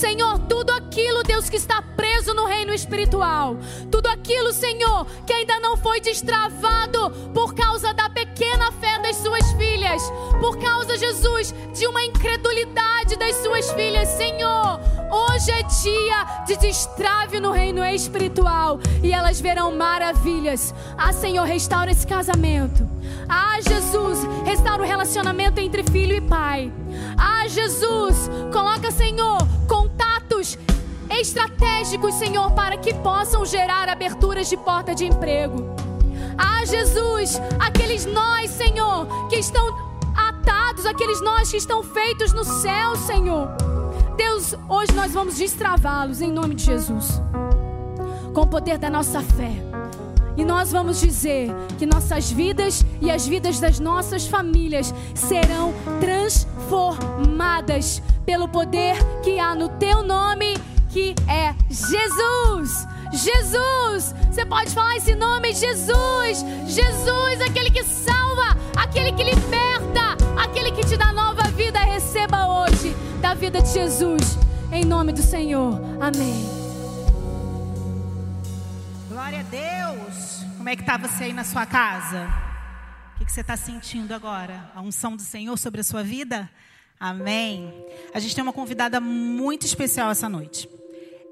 Senhor, 0.04 0.38
tudo 0.40 0.70
aquilo, 0.70 1.22
Deus, 1.22 1.48
que 1.48 1.56
está 1.56 1.80
preso 1.80 2.34
no 2.34 2.44
reino 2.44 2.74
espiritual, 2.74 3.56
tudo 3.90 4.06
aquilo, 4.08 4.52
Senhor, 4.52 5.06
que 5.26 5.32
ainda 5.32 5.58
não 5.60 5.78
foi 5.78 5.98
destravado 5.98 7.10
por 7.32 7.54
causa 7.54 7.94
da 7.94 8.10
pequena 8.10 8.70
fé 8.72 8.98
das 8.98 9.16
suas 9.16 9.50
filhas, 9.52 10.02
por 10.38 10.58
causa, 10.58 10.98
Jesus, 10.98 11.54
de 11.72 11.86
uma 11.86 12.04
incredulidade 12.04 13.16
das 13.16 13.34
suas 13.36 13.70
filhas, 13.70 14.10
Senhor, 14.10 14.78
hoje 15.10 15.50
é 15.50 15.62
dia 15.62 16.44
de 16.46 16.56
destrave 16.58 17.40
no 17.40 17.50
reino 17.50 17.82
espiritual 17.82 18.78
e 19.02 19.10
elas 19.10 19.40
verão 19.40 19.74
maravilhas. 19.74 20.74
Ah, 20.98 21.14
Senhor, 21.14 21.44
restaura 21.44 21.90
esse 21.90 22.06
casamento. 22.06 22.86
Ah, 23.26 23.58
Jesus, 23.62 24.18
restaura 24.44 24.82
o 24.82 24.86
relacionamento 24.86 25.60
entre 25.60 25.82
filho 25.82 26.14
e 26.14 26.20
pai. 26.20 26.70
Ah, 27.16 27.48
Jesus, 27.48 28.28
coloca, 28.52 28.90
Senhor, 28.90 29.38
contatos 29.94 30.58
estratégicos, 31.08 32.14
Senhor, 32.14 32.50
para 32.52 32.76
que 32.76 32.92
possam 32.94 33.44
gerar 33.44 33.88
aberturas 33.88 34.48
de 34.48 34.56
porta 34.56 34.94
de 34.94 35.04
emprego. 35.04 35.74
Ah, 36.36 36.64
Jesus, 36.64 37.40
aqueles 37.58 38.04
nós, 38.04 38.50
Senhor, 38.50 39.28
que 39.28 39.36
estão 39.36 39.64
atados, 40.16 40.86
aqueles 40.86 41.20
nós 41.20 41.50
que 41.50 41.56
estão 41.56 41.82
feitos 41.82 42.32
no 42.32 42.44
céu, 42.44 42.96
Senhor. 42.96 43.48
Deus, 44.16 44.54
hoje 44.68 44.92
nós 44.94 45.12
vamos 45.12 45.36
destravá-los 45.36 46.20
em 46.20 46.30
nome 46.30 46.54
de 46.54 46.64
Jesus, 46.64 47.20
com 48.32 48.42
o 48.42 48.46
poder 48.46 48.78
da 48.78 48.90
nossa 48.90 49.20
fé. 49.20 49.73
E 50.36 50.44
nós 50.44 50.72
vamos 50.72 51.00
dizer 51.00 51.50
que 51.78 51.86
nossas 51.86 52.30
vidas 52.30 52.84
e 53.00 53.10
as 53.10 53.26
vidas 53.26 53.60
das 53.60 53.78
nossas 53.78 54.26
famílias 54.26 54.92
serão 55.14 55.72
transformadas 56.00 58.02
pelo 58.26 58.48
poder 58.48 58.96
que 59.22 59.38
há 59.38 59.54
no 59.54 59.68
teu 59.68 60.02
nome, 60.02 60.56
que 60.90 61.14
é 61.28 61.54
Jesus. 61.70 62.86
Jesus, 63.12 64.14
você 64.30 64.44
pode 64.44 64.70
falar 64.70 64.96
esse 64.96 65.14
nome, 65.14 65.54
Jesus. 65.54 66.44
Jesus, 66.66 67.40
aquele 67.40 67.70
que 67.70 67.84
salva, 67.84 68.56
aquele 68.76 69.12
que 69.12 69.22
liberta, 69.22 70.16
aquele 70.36 70.72
que 70.72 70.84
te 70.84 70.96
dá 70.96 71.12
nova 71.12 71.44
vida. 71.50 71.78
Receba 71.78 72.46
hoje 72.46 72.94
da 73.20 73.34
vida 73.34 73.62
de 73.62 73.72
Jesus, 73.72 74.36
em 74.72 74.84
nome 74.84 75.12
do 75.12 75.22
Senhor. 75.22 75.80
Amém. 76.00 76.63
Como 80.64 80.72
é 80.72 80.76
que 80.76 80.82
está 80.82 80.96
você 80.96 81.24
aí 81.24 81.32
na 81.34 81.44
sua 81.44 81.66
casa? 81.66 82.26
O 83.14 83.18
que, 83.18 83.26
que 83.26 83.30
você 83.30 83.42
está 83.42 83.54
sentindo 83.54 84.14
agora? 84.14 84.72
A 84.74 84.80
unção 84.80 85.14
do 85.14 85.20
Senhor 85.20 85.58
sobre 85.58 85.82
a 85.82 85.84
sua 85.84 86.02
vida? 86.02 86.50
Amém. 86.98 87.70
A 88.14 88.18
gente 88.18 88.34
tem 88.34 88.40
uma 88.40 88.50
convidada 88.50 88.98
muito 88.98 89.66
especial 89.66 90.10
essa 90.10 90.26
noite. 90.26 90.66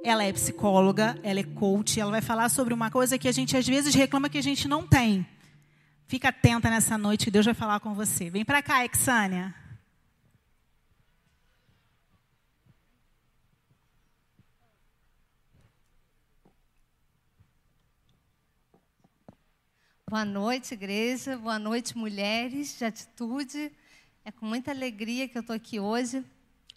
Ela 0.04 0.22
é 0.22 0.34
psicóloga, 0.34 1.18
ela 1.22 1.40
é 1.40 1.44
coach, 1.44 1.98
ela 1.98 2.10
vai 2.10 2.20
falar 2.20 2.50
sobre 2.50 2.74
uma 2.74 2.90
coisa 2.90 3.16
que 3.16 3.26
a 3.26 3.32
gente 3.32 3.56
às 3.56 3.66
vezes 3.66 3.94
reclama 3.94 4.28
que 4.28 4.36
a 4.36 4.42
gente 4.42 4.68
não 4.68 4.86
tem. 4.86 5.26
Fica 6.06 6.28
atenta 6.28 6.68
nessa 6.68 6.98
noite 6.98 7.30
Deus 7.30 7.46
vai 7.46 7.54
falar 7.54 7.80
com 7.80 7.94
você. 7.94 8.28
Vem 8.28 8.44
para 8.44 8.60
cá, 8.60 8.84
Exânia. 8.84 9.61
Boa 20.12 20.26
noite, 20.26 20.74
igreja. 20.74 21.38
Boa 21.38 21.58
noite, 21.58 21.96
mulheres 21.96 22.76
de 22.76 22.84
atitude. 22.84 23.72
É 24.22 24.30
com 24.30 24.44
muita 24.44 24.70
alegria 24.70 25.26
que 25.26 25.38
eu 25.38 25.40
estou 25.40 25.56
aqui 25.56 25.80
hoje 25.80 26.22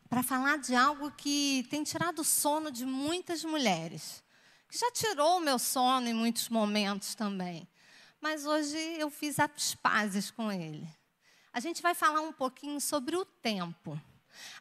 para 0.07 0.23
falar 0.23 0.57
de 0.57 0.73
algo 0.73 1.11
que 1.11 1.67
tem 1.69 1.83
tirado 1.83 2.19
o 2.19 2.23
sono 2.23 2.71
de 2.71 2.85
muitas 2.85 3.43
mulheres. 3.43 4.23
Que 4.69 4.77
já 4.77 4.89
tirou 4.91 5.35
o 5.35 5.41
meu 5.41 5.59
sono 5.59 6.07
em 6.07 6.13
muitos 6.13 6.47
momentos 6.47 7.13
também. 7.13 7.67
Mas 8.21 8.45
hoje 8.45 8.77
eu 8.97 9.09
fiz 9.09 9.37
as 9.37 9.75
pazes 9.75 10.31
com 10.31 10.49
ele. 10.49 10.87
A 11.51 11.59
gente 11.59 11.81
vai 11.81 11.93
falar 11.93 12.21
um 12.21 12.31
pouquinho 12.31 12.79
sobre 12.79 13.17
o 13.17 13.25
tempo. 13.25 13.99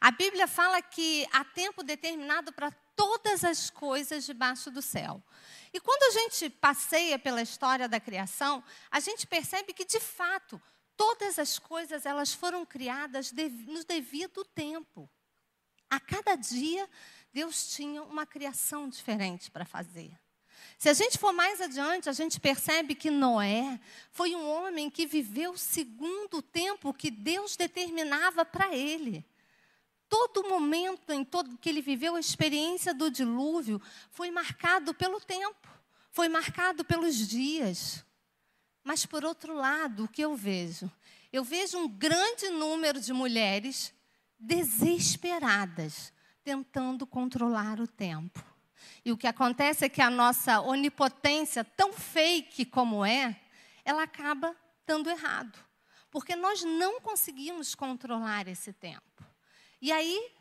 A 0.00 0.10
Bíblia 0.10 0.48
fala 0.48 0.82
que 0.82 1.24
há 1.32 1.44
tempo 1.44 1.84
determinado 1.84 2.52
para 2.52 2.72
todas 2.96 3.44
as 3.44 3.70
coisas 3.70 4.24
debaixo 4.24 4.70
do 4.70 4.82
céu. 4.82 5.22
E 5.72 5.80
quando 5.80 6.02
a 6.04 6.20
gente 6.20 6.48
passeia 6.50 7.18
pela 7.18 7.42
história 7.42 7.88
da 7.88 7.98
criação, 7.98 8.62
a 8.90 9.00
gente 9.00 9.26
percebe 9.26 9.72
que 9.72 9.84
de 9.84 10.00
fato 10.00 10.60
todas 10.96 11.38
as 11.38 11.58
coisas 11.58 12.06
elas 12.06 12.32
foram 12.32 12.64
criadas 12.64 13.32
no 13.32 13.84
devido 13.84 14.44
tempo. 14.44 15.10
A 15.90 15.98
cada 15.98 16.36
dia 16.36 16.88
Deus 17.32 17.74
tinha 17.74 18.02
uma 18.02 18.24
criação 18.24 18.88
diferente 18.88 19.50
para 19.50 19.64
fazer. 19.64 20.16
Se 20.78 20.88
a 20.88 20.92
gente 20.92 21.18
for 21.18 21.32
mais 21.32 21.60
adiante, 21.60 22.08
a 22.08 22.12
gente 22.12 22.38
percebe 22.40 22.94
que 22.94 23.10
Noé 23.10 23.80
foi 24.10 24.34
um 24.34 24.48
homem 24.48 24.90
que 24.90 25.06
viveu 25.06 25.56
segundo 25.56 26.38
o 26.38 26.42
tempo 26.42 26.94
que 26.94 27.10
Deus 27.10 27.56
determinava 27.56 28.44
para 28.44 28.74
ele. 28.74 29.24
Todo 30.08 30.48
momento 30.48 31.12
em 31.12 31.24
todo 31.24 31.58
que 31.58 31.68
ele 31.68 31.82
viveu 31.82 32.14
a 32.14 32.20
experiência 32.20 32.94
do 32.94 33.10
dilúvio 33.10 33.80
foi 34.10 34.30
marcado 34.30 34.94
pelo 34.94 35.20
tempo, 35.20 35.68
foi 36.10 36.28
marcado 36.28 36.84
pelos 36.84 37.16
dias. 37.16 38.04
Mas 38.82 39.06
por 39.06 39.24
outro 39.24 39.54
lado, 39.54 40.04
o 40.04 40.08
que 40.08 40.22
eu 40.22 40.36
vejo? 40.36 40.90
Eu 41.32 41.42
vejo 41.42 41.78
um 41.78 41.88
grande 41.88 42.48
número 42.50 43.00
de 43.00 43.12
mulheres 43.12 43.92
desesperadas 44.38 46.12
tentando 46.44 47.06
controlar 47.06 47.80
o 47.80 47.88
tempo. 47.88 48.44
E 49.04 49.10
o 49.10 49.16
que 49.16 49.26
acontece 49.26 49.84
é 49.84 49.88
que 49.88 50.02
a 50.02 50.10
nossa 50.10 50.60
onipotência, 50.60 51.64
tão 51.64 51.92
fake 51.92 52.66
como 52.66 53.04
é, 53.04 53.40
ela 53.84 54.02
acaba 54.02 54.54
dando 54.86 55.10
errado. 55.10 55.58
Porque 56.10 56.36
nós 56.36 56.62
não 56.62 57.00
conseguimos 57.00 57.74
controlar 57.74 58.46
esse 58.46 58.72
tempo. 58.72 59.02
E 59.84 59.92
aí 59.92 60.32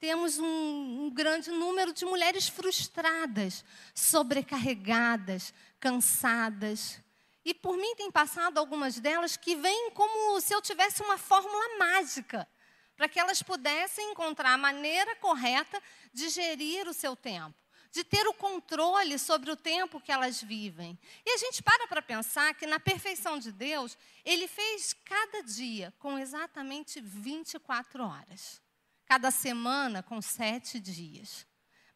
temos 0.00 0.38
um, 0.38 0.46
um, 0.46 1.10
grande 1.10 1.50
número 1.50 1.92
de 1.92 2.06
mulheres 2.06 2.48
frustradas, 2.48 3.62
sobrecarregadas, 3.94 5.52
cansadas. 5.78 6.98
E 7.44 7.52
por 7.52 7.76
mim 7.76 7.94
tem 7.96 8.10
passado 8.10 8.56
algumas 8.56 8.98
delas 8.98 9.36
que 9.36 9.54
vêm 9.54 9.90
como 9.90 10.40
se 10.40 10.54
eu 10.54 10.62
tivesse 10.62 11.02
uma 11.02 11.18
fórmula 11.18 11.76
mágica 11.76 12.48
para 12.96 13.10
que 13.10 13.20
elas 13.20 13.42
pudessem 13.42 14.10
encontrar 14.10 14.54
a 14.54 14.56
maneira 14.56 15.14
correta 15.16 15.82
de 16.10 16.30
gerir 16.30 16.88
o 16.88 16.94
seu 16.94 17.14
tempo, 17.14 17.62
de 17.92 18.02
ter 18.02 18.26
o 18.26 18.32
controle 18.32 19.18
sobre 19.18 19.50
o 19.50 19.56
tempo 19.56 20.00
que 20.00 20.10
elas 20.10 20.40
vivem. 20.40 20.98
E 21.26 21.34
a 21.34 21.36
gente 21.36 21.62
para 21.62 21.86
para 21.86 22.00
pensar 22.00 22.54
que 22.54 22.66
na 22.66 22.80
perfeição 22.80 23.38
de 23.38 23.52
Deus, 23.52 23.98
Ele 24.24 24.48
fez 24.48 24.94
cada 25.04 25.42
dia 25.42 25.92
com 25.98 26.18
exatamente 26.18 27.02
24 27.02 28.02
horas, 28.02 28.62
cada 29.08 29.30
semana 29.30 30.02
com 30.02 30.20
sete 30.20 30.78
dias. 30.78 31.46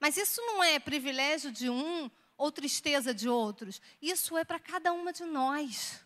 Mas 0.01 0.17
isso 0.17 0.41
não 0.41 0.65
é 0.65 0.79
privilégio 0.79 1.53
de 1.53 1.69
um 1.69 2.11
ou 2.39 2.51
tristeza 2.51 3.13
de 3.15 3.29
outros, 3.29 3.81
isso 4.01 4.37
é 4.37 4.45
para 4.45 4.59
cada 4.59 4.93
uma 4.93 5.13
de 5.13 5.25
nós. 5.25 6.01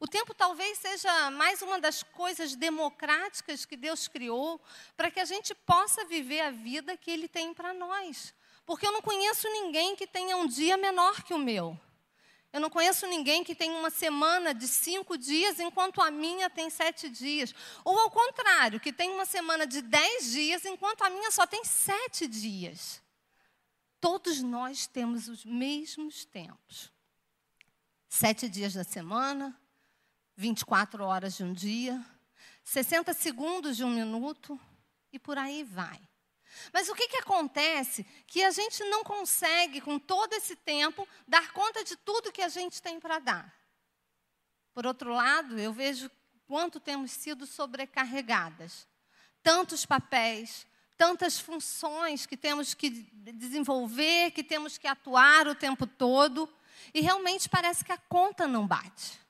O 0.00 0.08
tempo 0.08 0.34
talvez 0.34 0.78
seja 0.78 1.30
mais 1.30 1.62
uma 1.62 1.78
das 1.78 2.02
coisas 2.02 2.56
democráticas 2.56 3.64
que 3.64 3.76
Deus 3.76 4.08
criou 4.08 4.60
para 4.96 5.12
que 5.12 5.20
a 5.20 5.24
gente 5.24 5.54
possa 5.54 6.04
viver 6.04 6.40
a 6.40 6.50
vida 6.50 6.96
que 6.96 7.08
Ele 7.08 7.28
tem 7.28 7.54
para 7.54 7.72
nós. 7.72 8.34
Porque 8.66 8.84
eu 8.84 8.90
não 8.90 9.00
conheço 9.00 9.48
ninguém 9.48 9.94
que 9.94 10.08
tenha 10.08 10.36
um 10.36 10.48
dia 10.48 10.76
menor 10.76 11.22
que 11.22 11.32
o 11.32 11.38
meu. 11.38 11.78
Eu 12.52 12.60
não 12.60 12.68
conheço 12.68 13.06
ninguém 13.06 13.42
que 13.42 13.54
tenha 13.54 13.72
uma 13.78 13.88
semana 13.88 14.52
de 14.52 14.68
cinco 14.68 15.16
dias, 15.16 15.58
enquanto 15.58 16.02
a 16.02 16.10
minha 16.10 16.50
tem 16.50 16.68
sete 16.68 17.08
dias. 17.08 17.54
Ou 17.82 17.98
ao 17.98 18.10
contrário, 18.10 18.78
que 18.78 18.92
tem 18.92 19.10
uma 19.10 19.24
semana 19.24 19.66
de 19.66 19.80
dez 19.80 20.30
dias, 20.30 20.64
enquanto 20.66 21.02
a 21.02 21.08
minha 21.08 21.30
só 21.30 21.46
tem 21.46 21.64
sete 21.64 22.26
dias. 22.26 23.00
Todos 23.98 24.42
nós 24.42 24.86
temos 24.86 25.28
os 25.28 25.46
mesmos 25.46 26.26
tempos. 26.26 26.92
Sete 28.06 28.48
dias 28.50 28.74
da 28.74 28.84
semana, 28.84 29.58
24 30.36 31.02
horas 31.04 31.36
de 31.36 31.44
um 31.44 31.54
dia, 31.54 32.04
60 32.64 33.14
segundos 33.14 33.78
de 33.78 33.84
um 33.84 33.90
minuto, 33.90 34.60
e 35.10 35.18
por 35.18 35.38
aí 35.38 35.64
vai. 35.64 36.00
Mas 36.72 36.88
o 36.88 36.94
que, 36.94 37.08
que 37.08 37.18
acontece? 37.18 38.04
Que 38.26 38.42
a 38.42 38.50
gente 38.50 38.82
não 38.84 39.04
consegue, 39.04 39.80
com 39.80 39.98
todo 39.98 40.32
esse 40.34 40.56
tempo, 40.56 41.06
dar 41.26 41.52
conta 41.52 41.84
de 41.84 41.96
tudo 41.96 42.32
que 42.32 42.42
a 42.42 42.48
gente 42.48 42.80
tem 42.80 43.00
para 43.00 43.18
dar. 43.18 43.54
Por 44.74 44.86
outro 44.86 45.12
lado, 45.12 45.58
eu 45.58 45.72
vejo 45.72 46.10
quanto 46.46 46.80
temos 46.80 47.10
sido 47.12 47.46
sobrecarregadas. 47.46 48.86
Tantos 49.42 49.84
papéis, 49.84 50.66
tantas 50.96 51.38
funções 51.38 52.26
que 52.26 52.36
temos 52.36 52.74
que 52.74 52.90
desenvolver, 52.90 54.30
que 54.30 54.44
temos 54.44 54.78
que 54.78 54.86
atuar 54.86 55.48
o 55.48 55.54
tempo 55.54 55.86
todo, 55.86 56.48
e 56.94 57.00
realmente 57.00 57.48
parece 57.48 57.84
que 57.84 57.92
a 57.92 57.98
conta 57.98 58.46
não 58.46 58.66
bate. 58.66 59.20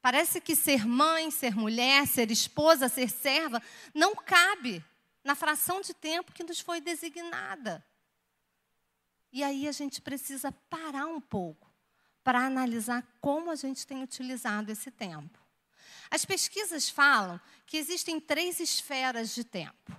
Parece 0.00 0.40
que 0.40 0.54
ser 0.54 0.86
mãe, 0.86 1.30
ser 1.30 1.54
mulher, 1.56 2.06
ser 2.06 2.30
esposa, 2.30 2.88
ser 2.88 3.10
serva, 3.10 3.60
não 3.92 4.14
cabe 4.14 4.84
na 5.26 5.34
fração 5.34 5.80
de 5.80 5.92
tempo 5.92 6.32
que 6.32 6.44
nos 6.44 6.60
foi 6.60 6.80
designada. 6.80 7.84
E 9.32 9.42
aí 9.42 9.66
a 9.66 9.72
gente 9.72 10.00
precisa 10.00 10.52
parar 10.70 11.06
um 11.06 11.20
pouco 11.20 11.68
para 12.22 12.46
analisar 12.46 13.04
como 13.20 13.50
a 13.50 13.56
gente 13.56 13.84
tem 13.84 14.04
utilizado 14.04 14.70
esse 14.70 14.88
tempo. 14.88 15.36
As 16.08 16.24
pesquisas 16.24 16.88
falam 16.88 17.40
que 17.66 17.76
existem 17.76 18.20
três 18.20 18.60
esferas 18.60 19.34
de 19.34 19.42
tempo. 19.42 19.92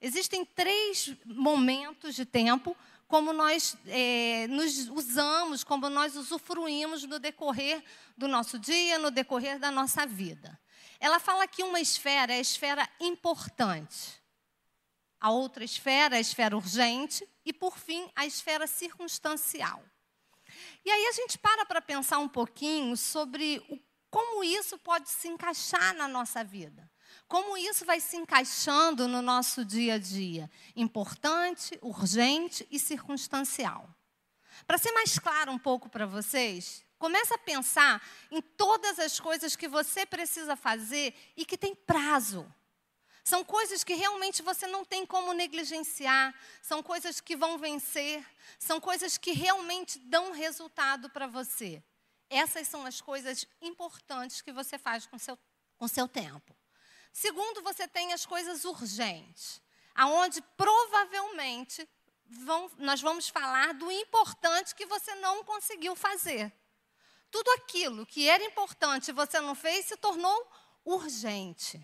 Existem 0.00 0.42
três 0.42 1.14
momentos 1.26 2.14
de 2.14 2.24
tempo 2.24 2.74
como 3.06 3.34
nós 3.34 3.76
é, 3.86 4.46
nos 4.48 4.88
usamos, 4.88 5.62
como 5.62 5.90
nós 5.90 6.16
usufruímos 6.16 7.04
no 7.04 7.18
decorrer 7.18 7.84
do 8.16 8.26
nosso 8.26 8.58
dia, 8.58 8.98
no 8.98 9.10
decorrer 9.10 9.58
da 9.58 9.70
nossa 9.70 10.06
vida. 10.06 10.58
Ela 10.98 11.20
fala 11.20 11.46
que 11.46 11.62
uma 11.62 11.78
esfera 11.78 12.32
é 12.32 12.36
a 12.36 12.40
esfera 12.40 12.88
importante. 12.98 14.21
A 15.22 15.30
outra 15.30 15.62
esfera 15.62 16.16
a 16.16 16.20
esfera 16.20 16.56
urgente 16.56 17.24
e, 17.44 17.52
por 17.52 17.78
fim, 17.78 18.10
a 18.16 18.26
esfera 18.26 18.66
circunstancial. 18.66 19.80
E 20.84 20.90
aí 20.90 21.06
a 21.06 21.12
gente 21.12 21.38
para 21.38 21.64
para 21.64 21.80
pensar 21.80 22.18
um 22.18 22.28
pouquinho 22.28 22.96
sobre 22.96 23.64
o, 23.70 23.78
como 24.10 24.42
isso 24.42 24.76
pode 24.78 25.08
se 25.08 25.28
encaixar 25.28 25.94
na 25.94 26.08
nossa 26.08 26.42
vida. 26.42 26.90
Como 27.28 27.56
isso 27.56 27.84
vai 27.84 28.00
se 28.00 28.16
encaixando 28.16 29.06
no 29.06 29.22
nosso 29.22 29.64
dia 29.64 29.94
a 29.94 29.98
dia? 29.98 30.50
Importante, 30.74 31.78
urgente 31.80 32.66
e 32.68 32.80
circunstancial. 32.80 33.88
Para 34.66 34.76
ser 34.76 34.90
mais 34.90 35.20
claro 35.20 35.52
um 35.52 35.58
pouco 35.58 35.88
para 35.88 36.04
vocês, 36.04 36.84
comece 36.98 37.32
a 37.32 37.38
pensar 37.38 38.02
em 38.28 38.42
todas 38.42 38.98
as 38.98 39.20
coisas 39.20 39.54
que 39.54 39.68
você 39.68 40.04
precisa 40.04 40.56
fazer 40.56 41.14
e 41.36 41.44
que 41.44 41.56
tem 41.56 41.76
prazo. 41.76 42.44
São 43.24 43.44
coisas 43.44 43.84
que 43.84 43.94
realmente 43.94 44.42
você 44.42 44.66
não 44.66 44.84
tem 44.84 45.06
como 45.06 45.32
negligenciar, 45.32 46.34
são 46.60 46.82
coisas 46.82 47.20
que 47.20 47.36
vão 47.36 47.56
vencer, 47.56 48.24
são 48.58 48.80
coisas 48.80 49.16
que 49.16 49.32
realmente 49.32 49.98
dão 49.98 50.32
resultado 50.32 51.08
para 51.08 51.26
você. 51.26 51.82
Essas 52.28 52.66
são 52.66 52.84
as 52.84 53.00
coisas 53.00 53.46
importantes 53.60 54.42
que 54.42 54.52
você 54.52 54.76
faz 54.76 55.06
com 55.06 55.18
seu, 55.18 55.38
com 55.76 55.86
seu 55.86 56.08
tempo. 56.08 56.56
Segundo, 57.12 57.62
você 57.62 57.86
tem 57.86 58.12
as 58.12 58.26
coisas 58.26 58.64
urgentes, 58.64 59.60
aonde 59.94 60.42
provavelmente 60.56 61.88
vão, 62.24 62.70
nós 62.78 63.00
vamos 63.00 63.28
falar 63.28 63.74
do 63.74 63.90
importante 63.92 64.74
que 64.74 64.86
você 64.86 65.14
não 65.16 65.44
conseguiu 65.44 65.94
fazer. 65.94 66.52
Tudo 67.30 67.50
aquilo 67.52 68.04
que 68.04 68.28
era 68.28 68.42
importante 68.44 69.08
e 69.08 69.12
você 69.12 69.40
não 69.40 69.54
fez 69.54 69.86
se 69.86 69.96
tornou 69.96 70.50
urgente. 70.84 71.80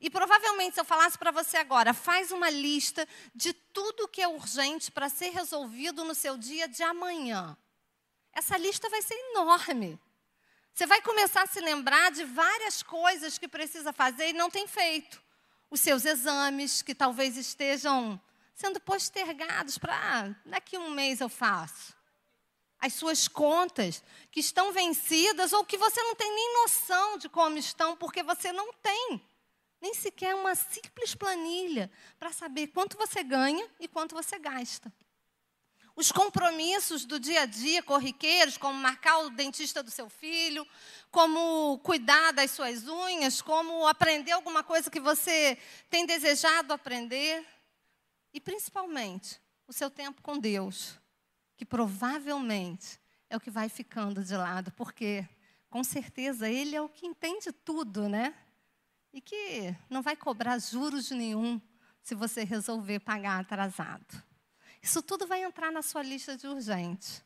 E 0.00 0.10
provavelmente, 0.10 0.74
se 0.74 0.80
eu 0.80 0.84
falasse 0.84 1.16
para 1.16 1.30
você 1.30 1.56
agora, 1.56 1.94
faz 1.94 2.30
uma 2.30 2.50
lista 2.50 3.08
de 3.34 3.52
tudo 3.52 4.08
que 4.08 4.20
é 4.20 4.28
urgente 4.28 4.90
para 4.92 5.08
ser 5.08 5.30
resolvido 5.30 6.04
no 6.04 6.14
seu 6.14 6.36
dia 6.36 6.68
de 6.68 6.82
amanhã. 6.82 7.56
Essa 8.32 8.58
lista 8.58 8.88
vai 8.90 9.00
ser 9.00 9.14
enorme. 9.30 9.98
Você 10.74 10.86
vai 10.86 11.00
começar 11.00 11.42
a 11.42 11.46
se 11.46 11.58
lembrar 11.60 12.10
de 12.10 12.24
várias 12.24 12.82
coisas 12.82 13.38
que 13.38 13.48
precisa 13.48 13.94
fazer 13.94 14.28
e 14.28 14.32
não 14.34 14.50
tem 14.50 14.66
feito. 14.66 15.22
Os 15.70 15.80
seus 15.80 16.04
exames, 16.04 16.82
que 16.82 16.94
talvez 16.94 17.38
estejam 17.38 18.20
sendo 18.54 18.78
postergados 18.80 19.78
para 19.78 19.94
ah, 19.94 20.34
daqui 20.44 20.76
a 20.76 20.80
um 20.80 20.90
mês 20.90 21.20
eu 21.20 21.30
faço. 21.30 21.96
As 22.78 22.92
suas 22.92 23.26
contas 23.26 24.02
que 24.30 24.40
estão 24.40 24.70
vencidas 24.70 25.54
ou 25.54 25.64
que 25.64 25.78
você 25.78 26.02
não 26.02 26.14
tem 26.14 26.30
nem 26.30 26.54
noção 26.62 27.16
de 27.16 27.30
como 27.30 27.56
estão, 27.56 27.96
porque 27.96 28.22
você 28.22 28.52
não 28.52 28.70
tem 28.74 29.22
nem 29.80 29.94
sequer 29.94 30.34
uma 30.34 30.54
simples 30.54 31.14
planilha 31.14 31.90
para 32.18 32.32
saber 32.32 32.68
quanto 32.68 32.96
você 32.96 33.22
ganha 33.22 33.68
e 33.78 33.86
quanto 33.86 34.14
você 34.14 34.38
gasta. 34.38 34.92
Os 35.94 36.12
compromissos 36.12 37.06
do 37.06 37.18
dia 37.18 37.42
a 37.42 37.46
dia 37.46 37.82
corriqueiros, 37.82 38.58
como 38.58 38.78
marcar 38.78 39.18
o 39.20 39.30
dentista 39.30 39.82
do 39.82 39.90
seu 39.90 40.10
filho, 40.10 40.66
como 41.10 41.78
cuidar 41.78 42.32
das 42.32 42.50
suas 42.50 42.86
unhas, 42.86 43.40
como 43.40 43.86
aprender 43.86 44.32
alguma 44.32 44.62
coisa 44.62 44.90
que 44.90 45.00
você 45.00 45.56
tem 45.88 46.04
desejado 46.04 46.74
aprender. 46.74 47.46
E 48.34 48.38
principalmente 48.38 49.40
o 49.66 49.72
seu 49.72 49.90
tempo 49.90 50.20
com 50.20 50.38
Deus, 50.38 50.98
que 51.56 51.64
provavelmente 51.64 53.00
é 53.30 53.36
o 53.36 53.40
que 53.40 53.50
vai 53.50 53.70
ficando 53.70 54.22
de 54.22 54.36
lado, 54.36 54.70
porque 54.72 55.26
com 55.70 55.82
certeza 55.82 56.46
Ele 56.46 56.76
é 56.76 56.82
o 56.82 56.90
que 56.90 57.06
entende 57.06 57.50
tudo, 57.52 58.06
né? 58.06 58.34
E 59.16 59.20
que 59.22 59.74
não 59.88 60.02
vai 60.02 60.14
cobrar 60.14 60.58
juros 60.58 61.10
nenhum 61.10 61.58
se 62.02 62.14
você 62.14 62.44
resolver 62.44 63.00
pagar 63.00 63.40
atrasado. 63.40 64.22
Isso 64.82 65.02
tudo 65.02 65.26
vai 65.26 65.42
entrar 65.42 65.72
na 65.72 65.80
sua 65.80 66.02
lista 66.02 66.36
de 66.36 66.46
urgente. 66.46 67.24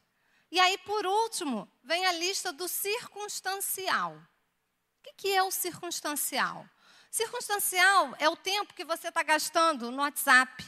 E 0.53 0.61
aí, 0.61 0.79
por 0.79 1.05
último, 1.05 1.69
vem 1.83 2.07
a 2.07 2.13
lista 2.13 2.53
do 2.53 2.69
circunstancial. 2.69 4.15
O 4.15 5.15
que 5.17 5.35
é 5.35 5.43
o 5.43 5.51
circunstancial? 5.51 6.65
Circunstancial 7.11 8.15
é 8.21 8.29
o 8.29 8.37
tempo 8.37 8.73
que 8.73 8.85
você 8.85 9.09
está 9.09 9.25
gastando 9.25 9.91
no 9.91 10.01
WhatsApp, 10.01 10.65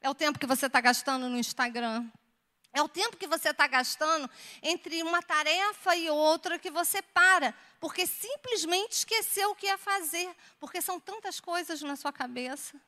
é 0.00 0.08
o 0.08 0.14
tempo 0.14 0.38
que 0.38 0.46
você 0.46 0.66
está 0.66 0.80
gastando 0.80 1.28
no 1.28 1.36
Instagram, 1.36 2.08
é 2.72 2.80
o 2.80 2.88
tempo 2.88 3.18
que 3.18 3.26
você 3.26 3.50
está 3.50 3.66
gastando 3.66 4.28
entre 4.62 5.02
uma 5.02 5.22
tarefa 5.22 5.94
e 5.94 6.08
outra 6.08 6.58
que 6.58 6.70
você 6.70 7.02
para, 7.02 7.54
porque 7.78 8.06
simplesmente 8.06 8.92
esqueceu 8.92 9.50
o 9.50 9.54
que 9.54 9.66
ia 9.66 9.76
fazer, 9.76 10.34
porque 10.58 10.80
são 10.80 10.98
tantas 10.98 11.38
coisas 11.38 11.82
na 11.82 11.96
sua 11.96 12.12
cabeça. 12.12 12.80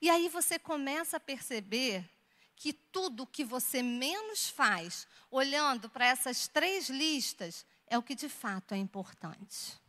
E 0.00 0.10
aí 0.10 0.28
você 0.28 0.58
começa 0.58 1.16
a 1.16 1.20
perceber 1.20 2.08
que 2.54 2.72
tudo 2.72 3.26
que 3.26 3.44
você 3.44 3.82
menos 3.82 4.50
faz, 4.50 5.08
olhando 5.30 5.88
para 5.88 6.06
essas 6.06 6.46
três 6.46 6.90
listas, 6.90 7.64
é 7.86 7.96
o 7.96 8.02
que 8.02 8.14
de 8.14 8.28
fato 8.28 8.74
é 8.74 8.76
importante. 8.76 9.80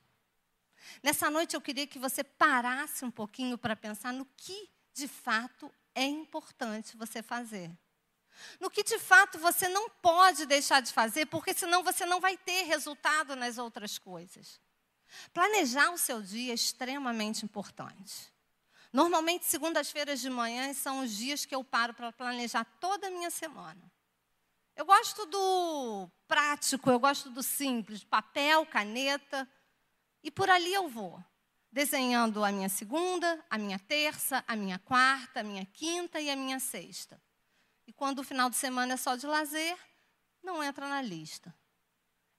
Nessa 1.01 1.29
noite 1.29 1.55
eu 1.55 1.61
queria 1.61 1.85
que 1.85 1.99
você 1.99 2.23
parasse 2.23 3.03
um 3.03 3.11
pouquinho 3.11 3.57
para 3.57 3.75
pensar 3.75 4.13
no 4.13 4.25
que 4.37 4.69
de 4.93 5.07
fato 5.07 5.69
é 5.93 6.05
importante 6.05 6.95
você 6.95 7.21
fazer 7.21 7.69
no 8.59 8.69
que 8.69 8.83
de 8.83 8.99
fato 8.99 9.37
você 9.39 9.67
não 9.67 9.89
pode 9.89 10.45
deixar 10.45 10.81
de 10.81 10.91
fazer, 10.91 11.25
porque 11.27 11.53
senão 11.53 11.83
você 11.83 12.05
não 12.05 12.19
vai 12.19 12.37
ter 12.37 12.63
resultado 12.63 13.35
nas 13.35 13.57
outras 13.57 13.97
coisas. 13.97 14.59
Planejar 15.33 15.91
o 15.91 15.97
seu 15.97 16.21
dia 16.21 16.51
é 16.51 16.55
extremamente 16.55 17.45
importante. 17.45 18.31
Normalmente, 18.91 19.45
segundas-feiras 19.45 20.19
de 20.21 20.29
manhã 20.29 20.71
são 20.73 20.99
os 20.99 21.11
dias 21.11 21.45
que 21.45 21.55
eu 21.55 21.63
paro 21.63 21.93
para 21.93 22.11
planejar 22.11 22.63
toda 22.79 23.07
a 23.07 23.11
minha 23.11 23.31
semana. 23.31 23.91
Eu 24.75 24.85
gosto 24.85 25.25
do 25.25 26.09
prático, 26.27 26.89
eu 26.89 26.99
gosto 26.99 27.29
do 27.29 27.43
simples, 27.43 28.03
papel, 28.03 28.65
caneta, 28.65 29.47
e 30.23 30.31
por 30.31 30.49
ali 30.49 30.73
eu 30.73 30.87
vou, 30.87 31.23
desenhando 31.71 32.43
a 32.43 32.51
minha 32.51 32.69
segunda, 32.69 33.43
a 33.49 33.57
minha 33.57 33.79
terça, 33.79 34.43
a 34.47 34.55
minha 34.55 34.79
quarta, 34.79 35.39
a 35.39 35.43
minha 35.43 35.65
quinta 35.65 36.19
e 36.19 36.29
a 36.29 36.35
minha 36.35 36.59
sexta. 36.59 37.21
Quando 37.95 38.19
o 38.19 38.23
final 38.23 38.49
de 38.49 38.55
semana 38.55 38.93
é 38.93 38.97
só 38.97 39.15
de 39.15 39.25
lazer, 39.25 39.77
não 40.41 40.63
entra 40.63 40.87
na 40.87 41.01
lista. 41.01 41.53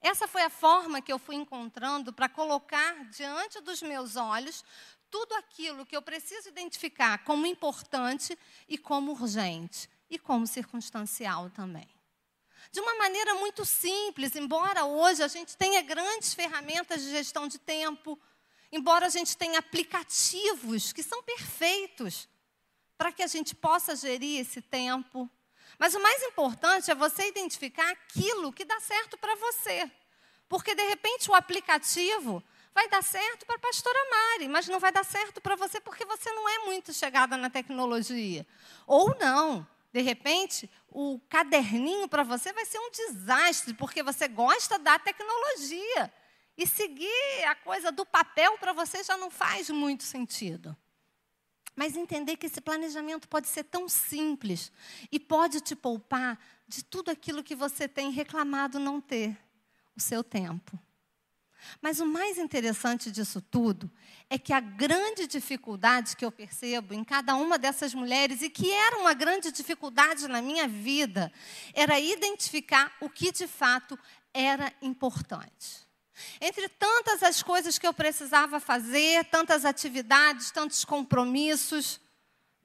Essa 0.01 0.29
foi 0.29 0.43
a 0.43 0.51
forma 0.51 1.01
que 1.01 1.13
eu 1.13 1.19
fui 1.19 1.35
encontrando 1.35 2.13
para 2.13 2.29
colocar 2.29 3.05
diante 3.11 3.61
dos 3.61 3.81
meus 3.81 4.17
olhos 4.17 4.65
tudo 5.11 5.35
aquilo 5.35 5.87
que 5.87 5.97
eu 5.97 6.03
preciso 6.03 6.49
identificar 6.49 7.25
como 7.25 7.47
importante 7.47 8.39
e 8.69 8.77
como 8.77 9.13
urgente, 9.13 9.89
e 10.11 10.19
como 10.19 10.47
circunstancial 10.47 11.49
também 11.51 11.89
de 12.75 12.81
uma 12.81 12.97
maneira 12.97 13.35
muito 13.35 13.65
simples, 13.65 14.35
embora 14.35 14.85
hoje 14.85 15.23
a 15.23 15.29
gente 15.29 15.57
tenha 15.57 15.81
grandes 15.81 16.35
ferramentas 16.35 17.03
de 17.03 17.11
gestão 17.11 17.47
de 17.47 17.57
tempo, 17.57 18.19
embora 18.73 19.07
a 19.07 19.09
gente 19.09 19.37
tenha 19.37 19.61
aplicativos 19.61 20.93
que 20.93 21.01
são 21.01 21.23
perfeitos 21.23 22.29
para 22.99 23.13
que 23.13 23.23
a 23.23 23.29
gente 23.29 23.55
possa 23.55 23.95
gerir 23.95 24.41
esse 24.41 24.61
tempo. 24.61 25.31
Mas 25.79 25.95
o 25.95 26.01
mais 26.01 26.23
importante 26.23 26.91
é 26.91 26.95
você 26.95 27.29
identificar 27.29 27.89
aquilo 27.91 28.53
que 28.53 28.65
dá 28.65 28.79
certo 28.81 29.19
para 29.19 29.35
você. 29.35 29.91
Porque 30.49 30.75
de 30.75 30.83
repente 30.85 31.31
o 31.31 31.35
aplicativo 31.35 32.43
vai 32.75 32.89
dar 32.89 33.03
certo 33.03 33.47
para 33.47 33.57
a 33.57 33.61
pastora 33.61 33.99
Mari, 34.11 34.49
mas 34.49 34.69
não 34.69 34.81
vai 34.81 34.91
dar 34.91 35.05
certo 35.05 35.41
para 35.41 35.57
você 35.57 35.81
porque 35.81 36.05
você 36.05 36.31
não 36.33 36.49
é 36.49 36.59
muito 36.67 36.93
chegada 36.93 37.37
na 37.37 37.49
tecnologia. 37.49 38.47
Ou 38.87 39.17
não. 39.19 39.67
De 39.93 40.01
repente, 40.01 40.69
o 40.91 41.21
caderninho 41.29 42.09
para 42.09 42.25
você 42.25 42.53
vai 42.53 42.65
ser 42.65 42.81
um 42.81 42.91
desastre, 42.91 43.75
porque 43.75 44.03
você 44.03 44.27
gosta 44.27 44.77
da 44.77 44.99
tecnologia. 44.99 46.13
E 46.57 46.67
seguir 46.67 47.45
a 47.47 47.55
coisa 47.55 47.93
do 47.93 48.05
papel 48.05 48.59
para 48.59 48.73
você 48.73 49.03
já 49.05 49.17
não 49.17 49.31
faz 49.31 49.71
muito 49.71 50.03
sentido. 50.03 50.77
Mas 51.77 51.97
entender 51.97 52.37
que 52.37 52.47
esse 52.47 52.61
planejamento 52.61 53.29
pode 53.29 53.49
ser 53.49 53.65
tão 53.65 53.89
simples 53.89 54.71
e 55.11 55.19
pode 55.19 55.61
te 55.61 55.75
poupar 55.75 56.39
de 56.69 56.85
tudo 56.85 57.11
aquilo 57.11 57.43
que 57.43 57.57
você 57.57 57.89
tem 57.89 58.11
reclamado 58.11 58.79
não 58.79 59.01
ter 59.01 59.37
o 59.97 60.01
seu 60.01 60.23
tempo. 60.23 60.79
Mas 61.81 62.01
o 62.01 62.07
mais 62.07 62.39
interessante 62.39 63.11
disso 63.11 63.41
tudo 63.41 63.91
é 64.29 64.39
que 64.39 64.53
a 64.53 64.61
grande 64.61 65.27
dificuldade 65.27 66.17
que 66.17 66.25
eu 66.25 66.33
percebo 66.33 66.95
em 66.95 67.05
cada 67.05 67.35
uma 67.35 67.59
dessas 67.59 67.95
mulheres, 67.95 68.43
e 68.43 68.51
que 68.51 68.71
era 68.71 68.99
uma 68.99 69.15
grande 69.15 69.51
dificuldade 69.51 70.29
na 70.29 70.43
minha 70.43 70.69
vida, 70.69 71.33
era 71.73 71.99
identificar 71.99 72.95
o 73.01 73.09
que 73.09 73.33
de 73.33 73.47
fato 73.47 73.99
era 74.33 74.73
importante. 74.83 75.84
Entre 76.41 76.69
tantas 76.69 77.23
as 77.23 77.43
coisas 77.43 77.79
que 77.79 77.87
eu 77.87 77.93
precisava 77.93 78.61
fazer, 78.61 79.25
tantas 79.27 79.65
atividades, 79.65 80.51
tantos 80.51 80.85
compromissos, 80.85 82.01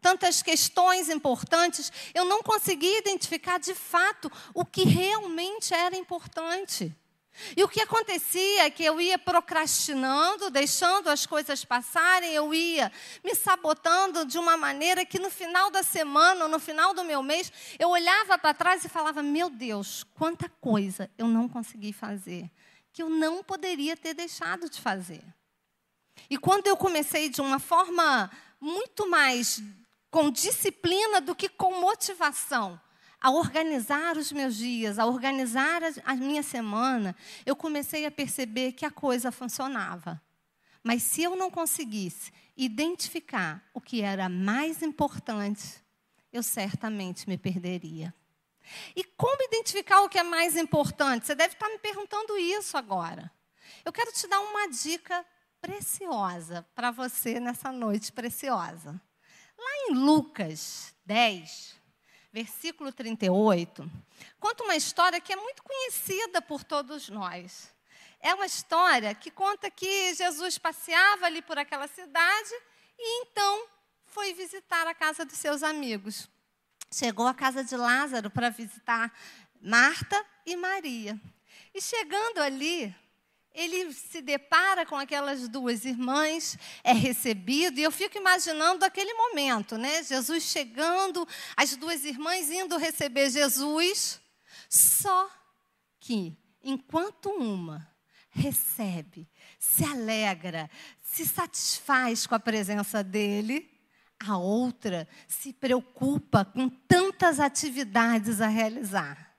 tantas 0.02 0.41
questões 0.41 1.10
importantes, 1.10 1.91
eu 2.14 2.26
não 2.26 2.41
conseguia 2.41 3.00
identificar 3.00 3.60
de 3.60 3.74
fato 3.74 4.32
o 4.54 4.66
que 4.66 4.84
realmente 4.84 5.74
era 5.74 5.95
importante. 5.95 6.95
E 7.56 7.64
o 7.64 7.70
que 7.70 7.82
acontecia 7.82 8.66
é 8.66 8.70
que 8.70 8.84
eu 8.84 9.00
ia 9.00 9.18
procrastinando, 9.18 10.50
deixando 10.50 11.10
as 11.10 11.26
coisas 11.26 11.64
passarem, 11.64 12.34
eu 12.34 12.54
ia 12.54 12.91
me 13.24 13.34
sabotando 13.34 14.26
de 14.26 14.38
uma 14.38 14.58
maneira 14.58 15.06
que 15.06 15.20
no 15.20 15.30
final 15.30 15.72
da 15.72 15.82
semana, 15.82 16.47
no 16.47 16.60
final 16.60 16.93
do 16.93 17.04
meu 17.04 17.24
mês, 17.24 17.52
eu 17.78 17.89
olhava 17.89 18.38
para 18.38 18.54
trás 18.54 18.84
e 18.84 18.89
falava: 18.89 19.24
Meu 19.24 19.50
Deus, 19.50 20.04
quanta 20.16 20.50
coisa 20.60 21.10
eu 21.18 21.28
não 21.28 21.47
consegui 21.47 21.93
fazer, 21.93 22.52
que 22.92 23.02
eu 23.02 23.10
não 23.10 23.44
poderia 23.44 23.96
ter 23.96 24.14
deixado 24.14 24.70
de 24.70 24.80
fazer. 24.80 25.24
E 26.30 26.38
quando 26.38 26.68
eu 26.68 26.76
comecei 26.76 27.30
de 27.30 27.42
uma 27.42 27.60
forma 27.60 28.30
muito 28.60 29.10
mais 29.10 29.62
com 30.12 30.30
disciplina 30.32 31.22
do 31.22 31.36
que 31.36 31.48
com 31.48 31.80
motivação, 31.80 32.80
a 33.22 33.32
organizar 33.32 34.18
os 34.18 34.32
meus 34.32 34.56
dias, 34.56 34.98
a 34.98 35.06
organizar 35.06 35.82
a 36.06 36.16
minha 36.16 36.42
semana, 36.42 37.16
eu 37.46 37.56
comecei 37.56 38.06
a 38.06 38.12
perceber 38.12 38.72
que 38.72 38.86
a 38.86 38.92
coisa 38.92 39.32
funcionava. 39.32 40.22
Mas 40.82 41.04
se 41.04 41.22
eu 41.24 41.36
não 41.36 41.52
conseguisse 41.52 42.32
identificar 42.56 43.64
o 43.74 43.82
que 43.82 44.02
era 44.02 44.30
mais 44.30 44.82
importante, 44.82 45.82
eu 46.32 46.42
certamente 46.42 47.28
me 47.28 47.38
perderia. 47.38 48.14
E 48.95 49.03
como 49.03 49.43
identificar 49.43 50.01
o 50.01 50.09
que 50.09 50.20
é 50.20 50.24
mais 50.24 50.55
importante? 50.55 51.26
Você 51.26 51.36
deve 51.36 51.53
estar 51.53 51.70
me 51.70 51.80
perguntando 51.80 52.38
isso 52.38 52.78
agora. 52.78 53.32
Eu 53.84 53.91
quero 53.91 54.11
te 54.11 54.28
dar 54.28 54.39
uma 54.39 54.67
dica 54.67 55.26
preciosa 55.61 56.65
para 56.74 56.91
você 56.91 57.39
nessa 57.39 57.72
noite 57.72 58.11
preciosa. 58.11 58.99
Lá 59.57 59.72
em 59.89 59.93
Lucas 59.93 60.93
10, 61.05 61.76
versículo 62.32 62.91
38, 62.91 63.89
conta 64.39 64.63
uma 64.63 64.76
história 64.76 65.20
que 65.20 65.34
é 65.34 65.36
muito 65.36 65.63
conhecida 65.63 66.41
por 66.41 66.63
todos 66.63 67.09
nós. 67.09 67.74
É 68.22 68.34
uma 68.34 68.45
história 68.45 69.13
que 69.15 69.32
conta 69.32 69.70
que 69.72 70.13
Jesus 70.13 70.57
passeava 70.57 71.26
ali 71.26 71.41
por 71.41 71.57
aquela 71.57 71.88
cidade 71.88 72.53
e 72.97 73.22
então 73.22 73.67
foi 74.05 74.34
visitar 74.34 74.88
a 74.88 74.93
casa 74.93 75.24
dos 75.24 75.38
seus 75.38 75.63
amigos. 75.63 76.30
Chegou 76.92 77.28
à 77.28 77.34
casa 77.34 77.64
de 77.64 77.76
Lázaro 77.76 78.30
para 78.30 78.50
visitar 78.50 79.14
Marta 79.62 80.26
e 80.46 80.56
Maria. 80.56 81.20
E 81.74 81.82
chegando 81.82 82.40
ali, 82.40 82.96
ele 83.54 83.94
se 83.94 84.22
depara 84.22 84.86
com 84.86 84.96
aquelas 84.96 85.48
duas 85.48 85.86
irmãs, 85.86 86.58
é 86.84 86.94
recebido, 86.94 87.80
e 87.80 87.84
eu 87.84 87.92
fico 87.92 88.18
imaginando 88.18 88.86
aquele 88.86 89.14
momento, 89.14 89.78
né? 89.78 90.04
Jesus 90.04 90.44
chegando, 90.44 91.28
as 91.56 91.76
duas 91.76 92.06
irmãs 92.06 92.50
indo 92.50 92.78
receber 92.78 93.30
Jesus, 93.30 94.20
só 94.70 95.30
que 96.00 96.38
enquanto 96.64 97.30
uma 97.30 97.88
recebe, 98.30 99.28
se 99.60 99.84
alegra, 99.84 100.70
se 101.02 101.26
satisfaz 101.26 102.26
com 102.26 102.36
a 102.36 102.40
presença 102.40 103.04
dele, 103.04 103.70
a 104.20 104.38
outra 104.38 105.07
se 105.28 105.53
preocupa 105.53 106.43
com 106.43 106.70
tantas 106.70 107.39
atividades 107.39 108.41
a 108.41 108.47
realizar. 108.47 109.30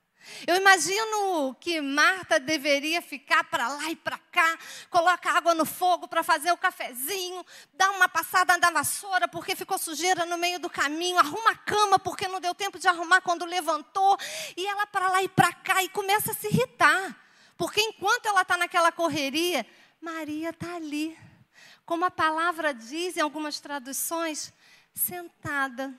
Eu 0.46 0.56
imagino 0.56 1.54
que 1.58 1.80
Marta 1.80 2.38
deveria 2.38 3.02
ficar 3.02 3.44
para 3.44 3.68
lá 3.68 3.90
e 3.90 3.96
para 3.96 4.18
cá, 4.18 4.58
colocar 4.88 5.36
água 5.36 5.54
no 5.54 5.64
fogo 5.64 6.06
para 6.06 6.22
fazer 6.22 6.52
o 6.52 6.56
cafezinho, 6.56 7.44
dar 7.74 7.90
uma 7.90 8.08
passada 8.08 8.56
na 8.58 8.70
vassoura 8.70 9.26
porque 9.26 9.56
ficou 9.56 9.78
sujeira 9.78 10.24
no 10.26 10.38
meio 10.38 10.58
do 10.58 10.70
caminho, 10.70 11.18
arruma 11.18 11.50
a 11.50 11.56
cama 11.56 11.98
porque 11.98 12.28
não 12.28 12.40
deu 12.40 12.54
tempo 12.54 12.78
de 12.78 12.86
arrumar 12.86 13.20
quando 13.22 13.44
levantou, 13.44 14.16
e 14.56 14.66
ela 14.66 14.86
para 14.86 15.08
lá 15.08 15.22
e 15.22 15.28
para 15.28 15.52
cá 15.52 15.82
e 15.82 15.88
começa 15.88 16.32
a 16.32 16.34
se 16.34 16.48
irritar, 16.48 17.16
porque 17.56 17.80
enquanto 17.80 18.26
ela 18.26 18.42
está 18.42 18.56
naquela 18.56 18.92
correria, 18.92 19.66
Maria 20.00 20.50
está 20.50 20.76
ali, 20.76 21.18
como 21.84 22.04
a 22.04 22.10
palavra 22.10 22.72
diz 22.72 23.16
em 23.16 23.20
algumas 23.20 23.58
traduções, 23.58 24.52
sentada 25.00 25.98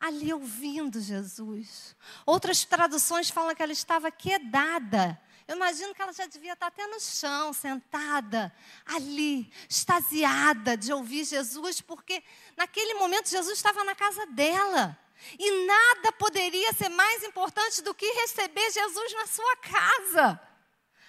ali 0.00 0.32
ouvindo 0.32 1.00
Jesus. 1.00 1.94
Outras 2.24 2.64
traduções 2.64 3.28
falam 3.28 3.54
que 3.54 3.62
ela 3.62 3.72
estava 3.72 4.10
quedada. 4.10 5.20
Eu 5.46 5.56
imagino 5.56 5.94
que 5.94 6.00
ela 6.00 6.12
já 6.12 6.26
devia 6.26 6.54
estar 6.54 6.68
até 6.68 6.86
no 6.86 6.98
chão, 7.00 7.52
sentada, 7.52 8.54
ali, 8.86 9.52
extasiada 9.68 10.76
de 10.76 10.92
ouvir 10.92 11.24
Jesus, 11.24 11.80
porque 11.80 12.22
naquele 12.56 12.94
momento 12.94 13.28
Jesus 13.28 13.56
estava 13.58 13.84
na 13.84 13.94
casa 13.94 14.26
dela. 14.26 14.98
E 15.38 15.66
nada 15.66 16.12
poderia 16.12 16.72
ser 16.72 16.88
mais 16.88 17.22
importante 17.24 17.82
do 17.82 17.92
que 17.92 18.06
receber 18.06 18.70
Jesus 18.70 19.12
na 19.12 19.26
sua 19.26 19.56
casa. 19.56 20.40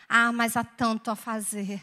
Ah, 0.10 0.34
mas 0.34 0.58
há 0.58 0.64
tanto 0.64 1.10
a 1.10 1.16
fazer, 1.16 1.82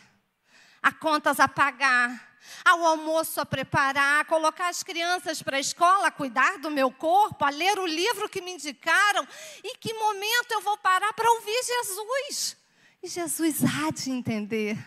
há 0.83 0.93
contas 0.93 1.41
a 1.41 1.49
pagar, 1.49 2.28
ao 2.65 2.85
almoço 2.85 3.41
a 3.41 3.47
preparar, 3.47 4.21
a 4.21 4.25
colocar 4.25 4.69
as 4.69 4.83
crianças 4.83 5.43
para 5.43 5.57
a 5.57 5.61
escola, 5.61 6.09
a 6.09 6.13
cuidar 6.13 6.59
do 6.59 6.71
meu 6.71 6.91
corpo, 6.91 7.45
a 7.45 7.51
ler 7.51 7.79
o 7.79 7.87
livro 7.87 8.29
que 8.29 8.41
me 8.41 8.53
indicaram. 8.53 9.27
Em 9.65 9.77
que 9.79 9.95
momento 9.95 10.53
eu 10.53 10.61
vou 10.61 10.77
parar 10.79 11.13
para 11.13 11.31
ouvir 11.31 11.61
Jesus? 11.63 12.57
E 13.03 13.09
Jesus 13.09 13.63
há 13.65 13.91
de 13.91 14.11
entender. 14.11 14.79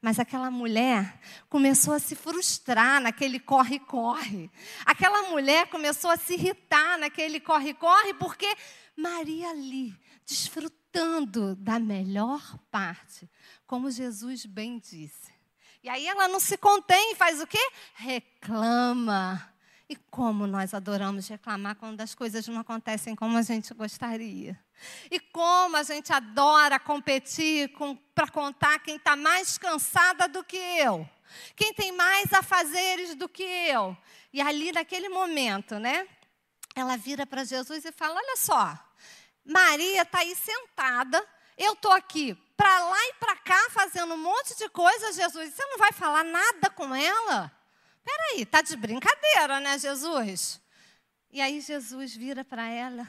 Mas 0.00 0.20
aquela 0.20 0.50
mulher 0.50 1.20
começou 1.48 1.92
a 1.92 1.98
se 1.98 2.14
frustrar 2.14 3.00
naquele 3.00 3.40
corre-corre. 3.40 4.48
Aquela 4.86 5.30
mulher 5.30 5.66
começou 5.68 6.10
a 6.10 6.16
se 6.16 6.34
irritar 6.34 6.98
naquele 6.98 7.40
corre-corre, 7.40 8.14
porque 8.14 8.46
Maria 8.96 9.50
ali, 9.50 9.98
desfrutando 10.24 11.56
da 11.56 11.80
melhor 11.80 12.58
parte, 12.70 13.28
como 13.66 13.90
Jesus 13.90 14.46
bem 14.46 14.78
disse, 14.78 15.32
E 15.82 15.88
aí 15.88 16.06
ela 16.06 16.28
não 16.28 16.40
se 16.40 16.56
contém 16.56 17.12
e 17.12 17.16
faz 17.16 17.40
o 17.40 17.46
quê? 17.46 17.70
Reclama. 17.94 19.52
E 19.88 19.96
como 19.96 20.46
nós 20.46 20.74
adoramos 20.74 21.28
reclamar 21.28 21.76
quando 21.76 22.00
as 22.00 22.14
coisas 22.14 22.46
não 22.46 22.60
acontecem 22.60 23.16
como 23.16 23.38
a 23.38 23.42
gente 23.42 23.72
gostaria. 23.72 24.58
E 25.10 25.18
como 25.18 25.76
a 25.76 25.82
gente 25.82 26.12
adora 26.12 26.78
competir 26.78 27.72
para 28.14 28.28
contar 28.28 28.80
quem 28.80 28.96
está 28.96 29.16
mais 29.16 29.56
cansada 29.56 30.28
do 30.28 30.44
que 30.44 30.56
eu. 30.56 31.08
Quem 31.56 31.72
tem 31.72 31.92
mais 31.92 32.32
afazeres 32.32 33.14
do 33.14 33.28
que 33.28 33.42
eu. 33.42 33.96
E 34.32 34.40
ali, 34.40 34.72
naquele 34.72 35.08
momento, 35.08 35.78
né? 35.78 36.06
Ela 36.74 36.96
vira 36.96 37.26
para 37.26 37.44
Jesus 37.44 37.84
e 37.84 37.92
fala: 37.92 38.16
Olha 38.16 38.36
só, 38.36 38.78
Maria 39.44 40.02
está 40.02 40.18
aí 40.18 40.34
sentada, 40.36 41.24
eu 41.58 41.72
estou 41.74 41.92
aqui 41.92 42.34
para 42.56 42.80
lá 42.88 43.08
e 43.08 43.14
para 43.14 43.36
cá 43.36 43.68
fazendo 43.70 44.14
um 44.14 44.18
monte 44.18 44.56
de 44.56 44.68
coisa, 44.68 45.12
Jesus. 45.12 45.54
Você 45.54 45.64
não 45.66 45.78
vai 45.78 45.92
falar 45.92 46.24
nada 46.24 46.70
com 46.70 46.94
ela? 46.94 47.52
Peraí, 48.04 48.46
tá 48.46 48.62
de 48.62 48.76
brincadeira, 48.76 49.60
né, 49.60 49.78
Jesus? 49.78 50.60
E 51.30 51.40
aí 51.40 51.60
Jesus 51.60 52.16
vira 52.16 52.44
para 52.44 52.66
ela 52.68 53.06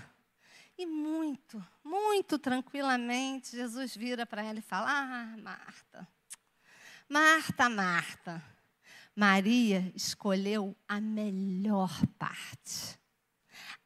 e 0.80 0.86
muito, 0.86 1.62
muito 1.84 2.40
tranquilamente, 2.40 3.52
Jesus 3.52 3.96
vira 3.98 4.26
para 4.26 4.42
ela 4.42 4.60
e 4.60 4.62
fala: 4.62 4.88
Ah, 4.90 5.38
Marta, 5.38 6.08
Marta, 7.10 7.70
Marta, 7.70 8.44
Maria 9.14 9.92
escolheu 9.94 10.74
a 10.88 11.02
melhor 11.02 11.92
parte, 12.18 12.98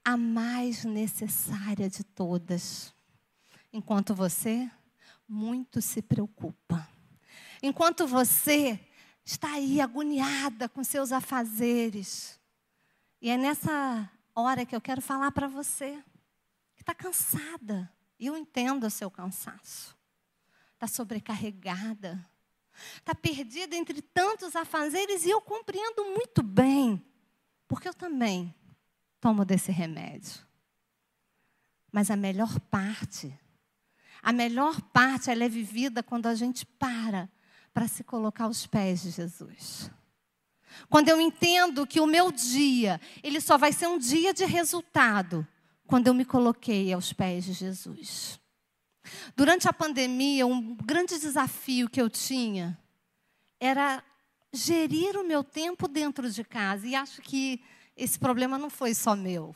a 0.06 0.16
mais 0.16 0.86
necessária 0.86 1.90
de 1.90 2.04
todas, 2.04 2.93
enquanto 3.74 4.14
você 4.14 4.72
muito 5.28 5.82
se 5.82 6.02
preocupa. 6.02 6.88
Enquanto 7.62 8.06
você 8.08 8.80
está 9.26 9.54
aí 9.54 9.82
agoniada 9.82 10.70
com 10.70 10.84
seus 10.84 11.12
afazeres. 11.12 12.40
E 13.20 13.30
é 13.30 13.38
nessa 13.38 14.10
hora 14.36 14.66
que 14.66 14.76
eu 14.76 14.82
quero 14.82 15.02
falar 15.02 15.32
para 15.32 15.48
você 15.48 16.02
que 16.76 16.84
está 16.84 16.94
cansada. 16.94 17.92
E 18.20 18.28
eu 18.28 18.38
entendo 18.38 18.86
o 18.86 18.92
seu 18.92 19.10
cansaço. 19.10 19.98
Está 20.74 20.88
sobrecarregada. 20.88 22.24
Está 22.98 23.16
perdida 23.16 23.76
entre 23.76 24.02
tantos 24.02 24.56
afazeres 24.56 25.26
e 25.26 25.30
eu 25.30 25.42
compreendo 25.42 26.06
muito 26.06 26.42
bem, 26.42 27.04
porque 27.68 27.88
eu 27.88 27.94
também 27.94 28.54
tomo 29.20 29.46
desse 29.46 29.72
remédio. 29.72 30.46
Mas 31.92 32.10
a 32.10 32.16
melhor 32.16 32.60
parte, 32.60 33.38
a 34.24 34.32
melhor 34.32 34.82
parte 34.82 35.30
ela 35.30 35.44
é 35.44 35.50
vivida 35.50 36.02
quando 36.02 36.28
a 36.28 36.34
gente 36.34 36.66
para 36.66 37.30
para 37.74 37.88
se 37.88 38.04
colocar 38.04 38.46
aos 38.46 38.66
pés 38.66 39.02
de 39.02 39.12
Jesus. 39.12 39.92
Quando 40.90 41.10
eu 41.10 41.20
entendo 41.20 41.86
que 41.86 42.00
o 42.00 42.08
meu 42.08 42.32
dia, 42.32 43.02
ele 43.22 43.42
só 43.42 43.58
vai 43.58 43.74
ser 43.74 43.88
um 43.88 43.98
dia 43.98 44.34
de 44.34 44.46
resultado 44.46 45.46
quando 45.86 46.08
eu 46.08 46.14
me 46.14 46.24
coloquei 46.24 46.94
aos 46.94 47.12
pés 47.12 47.46
de 47.46 47.54
Jesus. 47.54 48.40
Durante 49.36 49.68
a 49.68 49.74
pandemia, 49.74 50.48
um 50.48 50.76
grande 50.76 51.20
desafio 51.20 51.90
que 51.90 52.02
eu 52.02 52.10
tinha 52.10 52.80
era 53.60 54.04
gerir 54.54 55.18
o 55.18 55.28
meu 55.28 55.44
tempo 55.44 55.88
dentro 55.88 56.30
de 56.30 56.44
casa. 56.44 56.88
E 56.88 56.96
acho 56.96 57.22
que 57.22 57.62
esse 57.98 58.18
problema 58.18 58.58
não 58.58 58.70
foi 58.70 58.94
só 58.94 59.16
meu. 59.16 59.56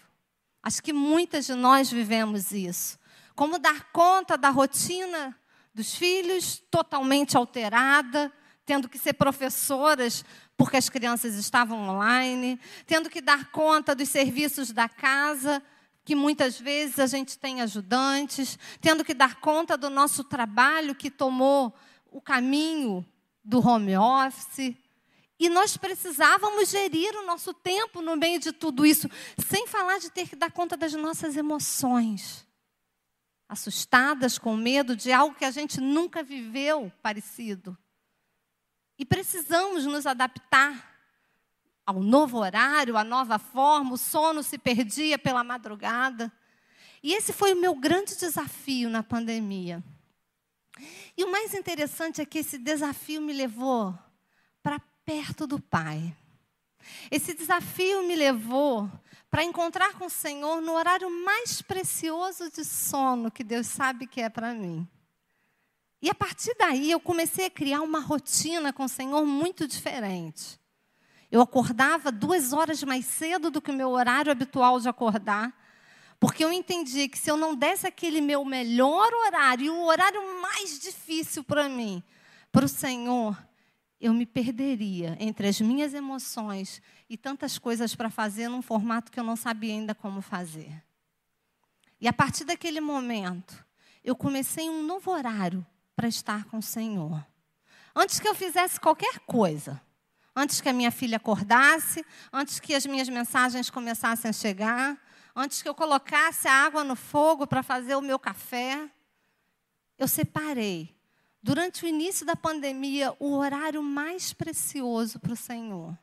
Acho 0.61 0.83
que 0.83 0.91
muitas 0.91 1.45
de 1.45 1.53
nós 1.53 1.89
vivemos 1.89 2.51
isso. 2.51 2.99
Como 3.37 3.59
dar 3.59 3.91
conta 3.91 4.35
da 4.35 4.49
rotina 4.49 5.39
dos 5.71 5.93
filhos, 5.93 6.59
totalmente 6.71 7.37
alterada, 7.37 8.33
tendo 8.65 8.89
que 8.89 8.97
ser 8.97 9.13
professoras 9.13 10.25
porque 10.57 10.75
as 10.75 10.89
crianças 10.89 11.35
estavam 11.35 11.87
online, 11.87 12.59
tendo 12.87 13.11
que 13.11 13.21
dar 13.21 13.51
conta 13.51 13.93
dos 13.93 14.09
serviços 14.09 14.71
da 14.71 14.89
casa, 14.89 15.61
que 16.03 16.15
muitas 16.15 16.59
vezes 16.59 16.97
a 16.97 17.05
gente 17.05 17.37
tem 17.37 17.61
ajudantes, 17.61 18.57
tendo 18.81 19.05
que 19.05 19.13
dar 19.13 19.35
conta 19.35 19.77
do 19.77 19.87
nosso 19.87 20.23
trabalho 20.23 20.95
que 20.95 21.11
tomou 21.11 21.71
o 22.09 22.19
caminho 22.19 23.05
do 23.43 23.59
home 23.59 23.95
office. 23.95 24.75
E 25.39 25.47
nós 25.47 25.77
precisávamos 25.77 26.71
gerir 26.71 27.15
o 27.15 27.23
nosso 27.23 27.53
tempo 27.53 28.01
no 28.01 28.15
meio 28.15 28.39
de 28.39 28.51
tudo 28.51 28.83
isso, 28.83 29.07
sem 29.47 29.67
falar 29.67 29.99
de 29.99 30.09
ter 30.09 30.27
que 30.27 30.35
dar 30.35 30.51
conta 30.51 30.75
das 30.75 30.93
nossas 30.93 31.37
emoções 31.37 32.46
assustadas, 33.47 34.37
com 34.37 34.55
medo 34.55 34.95
de 34.95 35.11
algo 35.11 35.35
que 35.35 35.45
a 35.45 35.51
gente 35.51 35.79
nunca 35.79 36.21
viveu 36.21 36.91
parecido. 37.01 37.77
E 38.99 39.05
precisamos 39.05 39.85
nos 39.85 40.05
adaptar 40.05 40.97
ao 41.85 42.01
novo 42.01 42.39
horário, 42.39 42.97
à 42.97 43.03
nova 43.03 43.39
forma, 43.39 43.93
o 43.93 43.97
sono 43.97 44.43
se 44.43 44.57
perdia 44.57 45.17
pela 45.17 45.43
madrugada. 45.43 46.31
E 47.01 47.13
esse 47.13 47.31
foi 47.31 47.53
o 47.53 47.61
meu 47.61 47.73
grande 47.75 48.17
desafio 48.17 48.89
na 48.89 49.01
pandemia. 49.01 49.81
E 51.15 51.23
o 51.23 51.31
mais 51.31 51.53
interessante 51.53 52.21
é 52.21 52.25
que 52.25 52.39
esse 52.39 52.57
desafio 52.57 53.21
me 53.21 53.31
levou 53.31 53.97
para 54.61 54.79
perto 55.05 55.47
do 55.47 55.59
Pai. 55.59 56.13
Esse 57.09 57.33
desafio 57.33 58.05
me 58.05 58.15
levou 58.15 58.91
para 59.29 59.43
encontrar 59.43 59.93
com 59.93 60.05
o 60.05 60.09
Senhor 60.09 60.61
no 60.61 60.73
horário 60.73 61.09
mais 61.09 61.61
precioso 61.61 62.49
de 62.51 62.63
sono 62.63 63.31
que 63.31 63.43
Deus 63.43 63.67
sabe 63.67 64.07
que 64.07 64.21
é 64.21 64.29
para 64.29 64.53
mim. 64.53 64.87
E 66.01 66.09
a 66.09 66.15
partir 66.15 66.55
daí 66.57 66.91
eu 66.91 66.99
comecei 66.99 67.45
a 67.45 67.49
criar 67.49 67.81
uma 67.81 67.99
rotina 67.99 68.71
com 68.71 68.83
o 68.83 68.89
Senhor 68.89 69.25
muito 69.25 69.67
diferente. 69.67 70.59
Eu 71.29 71.41
acordava 71.41 72.11
duas 72.11 72.53
horas 72.53 72.81
mais 72.83 73.05
cedo 73.05 73.49
do 73.51 73.61
que 73.61 73.71
o 73.71 73.73
meu 73.73 73.89
horário 73.89 74.31
habitual 74.31 74.79
de 74.79 74.87
acordar, 74.87 75.53
porque 76.19 76.43
eu 76.43 76.51
entendi 76.51 77.09
que 77.09 77.17
se 77.17 77.29
eu 77.29 77.35
não 77.35 77.53
desse 77.53 77.85
aquele 77.85 78.21
meu 78.21 78.45
melhor 78.45 79.11
horário, 79.13 79.73
o 79.73 79.85
horário 79.85 80.41
mais 80.41 80.79
difícil 80.79 81.43
para 81.43 81.67
mim, 81.67 82.01
para 82.51 82.65
o 82.65 82.69
Senhor, 82.69 83.37
eu 83.99 84.13
me 84.13 84.25
perderia 84.25 85.17
entre 85.19 85.47
as 85.47 85.59
minhas 85.59 85.93
emoções 85.93 86.81
e 87.09 87.17
tantas 87.17 87.57
coisas 87.57 87.95
para 87.95 88.09
fazer 88.09 88.49
num 88.49 88.61
formato 88.61 89.11
que 89.11 89.19
eu 89.19 89.23
não 89.23 89.35
sabia 89.35 89.73
ainda 89.73 89.95
como 89.95 90.21
fazer. 90.21 90.83
E 91.99 92.07
a 92.07 92.13
partir 92.13 92.43
daquele 92.43 92.79
momento, 92.79 93.65
eu 94.03 94.15
comecei 94.15 94.69
um 94.69 94.83
novo 94.83 95.11
horário 95.11 95.65
para 95.95 96.07
estar 96.07 96.45
com 96.45 96.57
o 96.57 96.61
Senhor. 96.61 97.25
Antes 97.95 98.19
que 98.19 98.27
eu 98.27 98.35
fizesse 98.35 98.79
qualquer 98.79 99.19
coisa, 99.19 99.81
antes 100.35 100.61
que 100.61 100.69
a 100.69 100.73
minha 100.73 100.91
filha 100.91 101.17
acordasse, 101.17 102.05
antes 102.31 102.59
que 102.59 102.75
as 102.75 102.85
minhas 102.85 103.09
mensagens 103.09 103.69
começassem 103.69 104.29
a 104.29 104.33
chegar, 104.33 105.01
antes 105.35 105.61
que 105.61 105.69
eu 105.69 105.73
colocasse 105.73 106.47
a 106.47 106.53
água 106.53 106.83
no 106.83 106.95
fogo 106.95 107.47
para 107.47 107.63
fazer 107.63 107.95
o 107.95 108.01
meu 108.01 108.19
café, 108.19 108.89
eu 109.97 110.07
separei 110.07 110.95
durante 111.41 111.85
o 111.85 111.87
início 111.87 112.25
da 112.25 112.35
pandemia, 112.35 113.15
o 113.19 113.33
horário 113.33 113.81
mais 113.81 114.33
precioso 114.33 115.19
para 115.19 115.33
o 115.33 115.35
Senhor. 115.35 115.97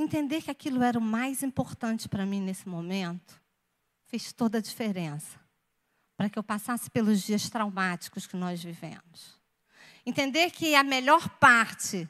Entender 0.00 0.40
que 0.42 0.50
aquilo 0.50 0.80
era 0.80 0.96
o 0.96 1.02
mais 1.02 1.42
importante 1.42 2.08
para 2.08 2.24
mim 2.24 2.40
nesse 2.40 2.68
momento 2.68 3.42
fez 4.06 4.32
toda 4.32 4.58
a 4.58 4.60
diferença 4.60 5.40
para 6.16 6.30
que 6.30 6.38
eu 6.38 6.42
passasse 6.42 6.88
pelos 6.88 7.20
dias 7.20 7.50
traumáticos 7.50 8.24
que 8.24 8.36
nós 8.36 8.62
vivemos. 8.62 9.36
Entender 10.06 10.52
que 10.52 10.76
a 10.76 10.84
melhor 10.84 11.28
parte 11.40 12.08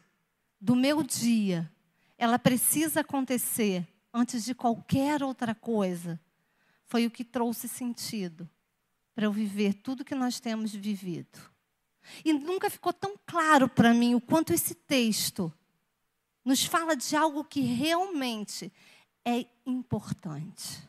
do 0.60 0.76
meu 0.76 1.02
dia, 1.02 1.70
ela 2.18 2.38
precisa 2.38 3.00
acontecer 3.00 3.86
antes 4.12 4.44
de 4.44 4.54
qualquer 4.54 5.22
outra 5.22 5.54
coisa, 5.54 6.20
foi 6.84 7.06
o 7.06 7.10
que 7.10 7.24
trouxe 7.24 7.68
sentido 7.68 8.48
para 9.14 9.24
eu 9.24 9.32
viver 9.32 9.72
tudo 9.72 10.04
que 10.04 10.14
nós 10.14 10.40
temos 10.40 10.74
vivido. 10.74 11.38
E 12.22 12.34
nunca 12.34 12.68
ficou 12.68 12.92
tão 12.92 13.14
claro 13.26 13.66
para 13.66 13.94
mim 13.94 14.14
o 14.14 14.20
quanto 14.20 14.52
esse 14.52 14.74
texto 14.74 15.52
nos 16.48 16.64
fala 16.64 16.96
de 16.96 17.14
algo 17.14 17.44
que 17.44 17.60
realmente 17.60 18.72
é 19.22 19.44
importante. 19.66 20.82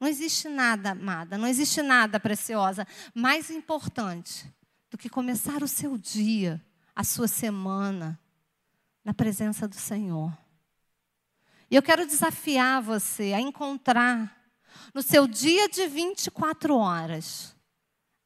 Não 0.00 0.08
existe 0.08 0.48
nada, 0.48 0.90
amada, 0.90 1.38
não 1.38 1.46
existe 1.46 1.80
nada 1.80 2.18
preciosa 2.18 2.84
mais 3.14 3.50
importante 3.50 4.52
do 4.90 4.98
que 4.98 5.08
começar 5.08 5.62
o 5.62 5.68
seu 5.68 5.96
dia, 5.96 6.60
a 6.92 7.04
sua 7.04 7.28
semana, 7.28 8.18
na 9.04 9.14
presença 9.14 9.68
do 9.68 9.76
Senhor. 9.76 10.36
E 11.70 11.76
eu 11.76 11.82
quero 11.82 12.04
desafiar 12.04 12.82
você 12.82 13.32
a 13.32 13.40
encontrar 13.40 14.36
no 14.92 15.02
seu 15.02 15.28
dia 15.28 15.68
de 15.68 15.86
24 15.86 16.74
horas, 16.74 17.54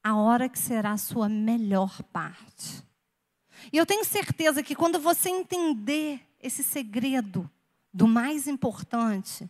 a 0.02 0.16
hora 0.16 0.48
que 0.48 0.58
será 0.58 0.92
a 0.92 0.98
sua 0.98 1.28
melhor 1.28 2.02
parte. 2.04 2.82
E 3.70 3.76
eu 3.76 3.84
tenho 3.84 4.04
certeza 4.04 4.62
que 4.62 4.74
quando 4.74 4.98
você 4.98 5.28
entender 5.28 6.20
esse 6.40 6.64
segredo 6.64 7.50
do 7.92 8.08
mais 8.08 8.48
importante, 8.48 9.48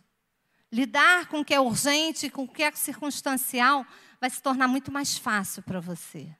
lidar 0.71 1.27
com 1.27 1.39
o 1.39 1.45
que 1.45 1.53
é 1.53 1.59
urgente, 1.59 2.29
com 2.29 2.43
o 2.43 2.47
que 2.47 2.63
é 2.63 2.71
circunstancial, 2.71 3.85
vai 4.19 4.29
se 4.29 4.41
tornar 4.41 4.67
muito 4.67 4.91
mais 4.91 5.17
fácil 5.17 5.63
para 5.63 5.79
você. 5.79 6.35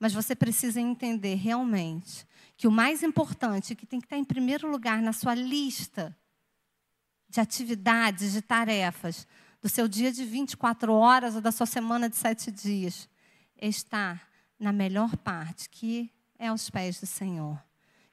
Mas 0.00 0.12
você 0.12 0.34
precisa 0.34 0.80
entender 0.80 1.34
realmente 1.34 2.26
que 2.56 2.68
o 2.68 2.70
mais 2.70 3.02
importante, 3.02 3.74
que 3.74 3.86
tem 3.86 4.00
que 4.00 4.06
estar 4.06 4.16
em 4.16 4.24
primeiro 4.24 4.70
lugar 4.70 5.02
na 5.02 5.12
sua 5.12 5.34
lista 5.34 6.16
de 7.28 7.40
atividades, 7.40 8.32
de 8.32 8.40
tarefas, 8.40 9.26
do 9.60 9.68
seu 9.68 9.88
dia 9.88 10.12
de 10.12 10.24
24 10.24 10.92
horas 10.92 11.34
ou 11.34 11.40
da 11.40 11.52
sua 11.52 11.66
semana 11.66 12.08
de 12.08 12.16
sete 12.16 12.50
dias, 12.50 13.08
é 13.56 13.68
estar 13.68 14.28
na 14.58 14.72
melhor 14.72 15.16
parte, 15.16 15.68
que 15.68 16.10
é 16.38 16.48
aos 16.48 16.70
pés 16.70 17.00
do 17.00 17.06
Senhor. 17.06 17.58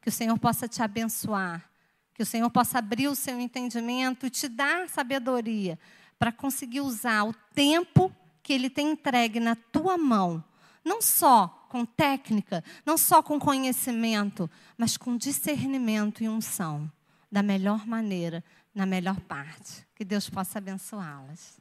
Que 0.02 0.10
o 0.10 0.12
Senhor 0.12 0.38
possa 0.38 0.68
te 0.68 0.82
abençoar, 0.82 1.70
que 2.14 2.24
o 2.24 2.26
Senhor 2.26 2.50
possa 2.50 2.80
abrir 2.80 3.08
o 3.08 3.16
seu 3.16 3.40
entendimento 3.40 4.26
e 4.26 4.30
te 4.30 4.48
dar 4.48 4.88
sabedoria 4.88 5.78
para 6.18 6.32
conseguir 6.32 6.82
usar 6.82 7.24
o 7.24 7.34
tempo 7.54 8.12
que 8.42 8.54
Ele 8.54 8.70
tem 8.70 8.92
entregue 8.92 9.40
na 9.40 9.56
tua 9.56 9.98
mão, 9.98 10.44
não 10.84 11.02
só 11.02 11.68
com 11.70 11.84
técnica, 11.84 12.64
não 12.86 12.98
só 12.98 13.22
com 13.22 13.40
conhecimento, 13.40 14.50
mas 14.78 14.96
com 14.96 15.18
discernimento 15.18 16.24
e 16.24 16.30
unção, 16.30 16.90
da 17.32 17.44
melhor 17.44 17.86
maneira, 17.86 18.44
na 18.74 18.86
melhor 18.86 19.20
parte. 19.22 19.86
Que 19.96 20.06
Deus 20.06 20.30
possa 20.30 20.60
abençoá-las. 20.60 21.60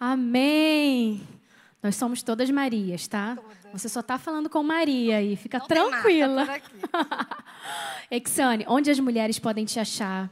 Amém. 0.00 1.26
Nós 1.82 1.96
somos 1.96 2.22
todas 2.22 2.50
Marias, 2.50 3.06
tá? 3.06 3.36
Todas. 3.36 3.58
Você 3.72 3.88
só 3.88 4.00
está 4.00 4.18
falando 4.18 4.50
com 4.50 4.62
Maria 4.62 5.22
e 5.22 5.36
fica 5.36 5.58
Não 5.58 5.66
tranquila. 5.66 6.46
Exane, 8.10 8.64
onde 8.66 8.90
as 8.90 8.98
mulheres 8.98 9.38
podem 9.38 9.64
te 9.64 9.78
achar 9.78 10.30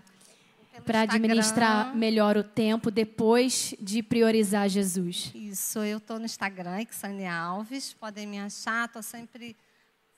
para 0.84 1.03
administrar 1.03 1.94
melhor 1.94 2.36
o 2.36 2.42
tempo 2.42 2.90
depois 2.90 3.74
de 3.80 4.03
priorizar 4.03 4.68
Jesus? 4.68 5.30
Isso, 5.34 5.78
eu 5.80 5.99
estou 5.99 6.18
no 6.18 6.24
Instagram, 6.24 6.82
Exane 6.82 7.26
Alves, 7.26 7.92
podem 7.92 8.26
me 8.26 8.40
achar, 8.40 8.86
estou 8.86 9.03
sempre 9.03 9.57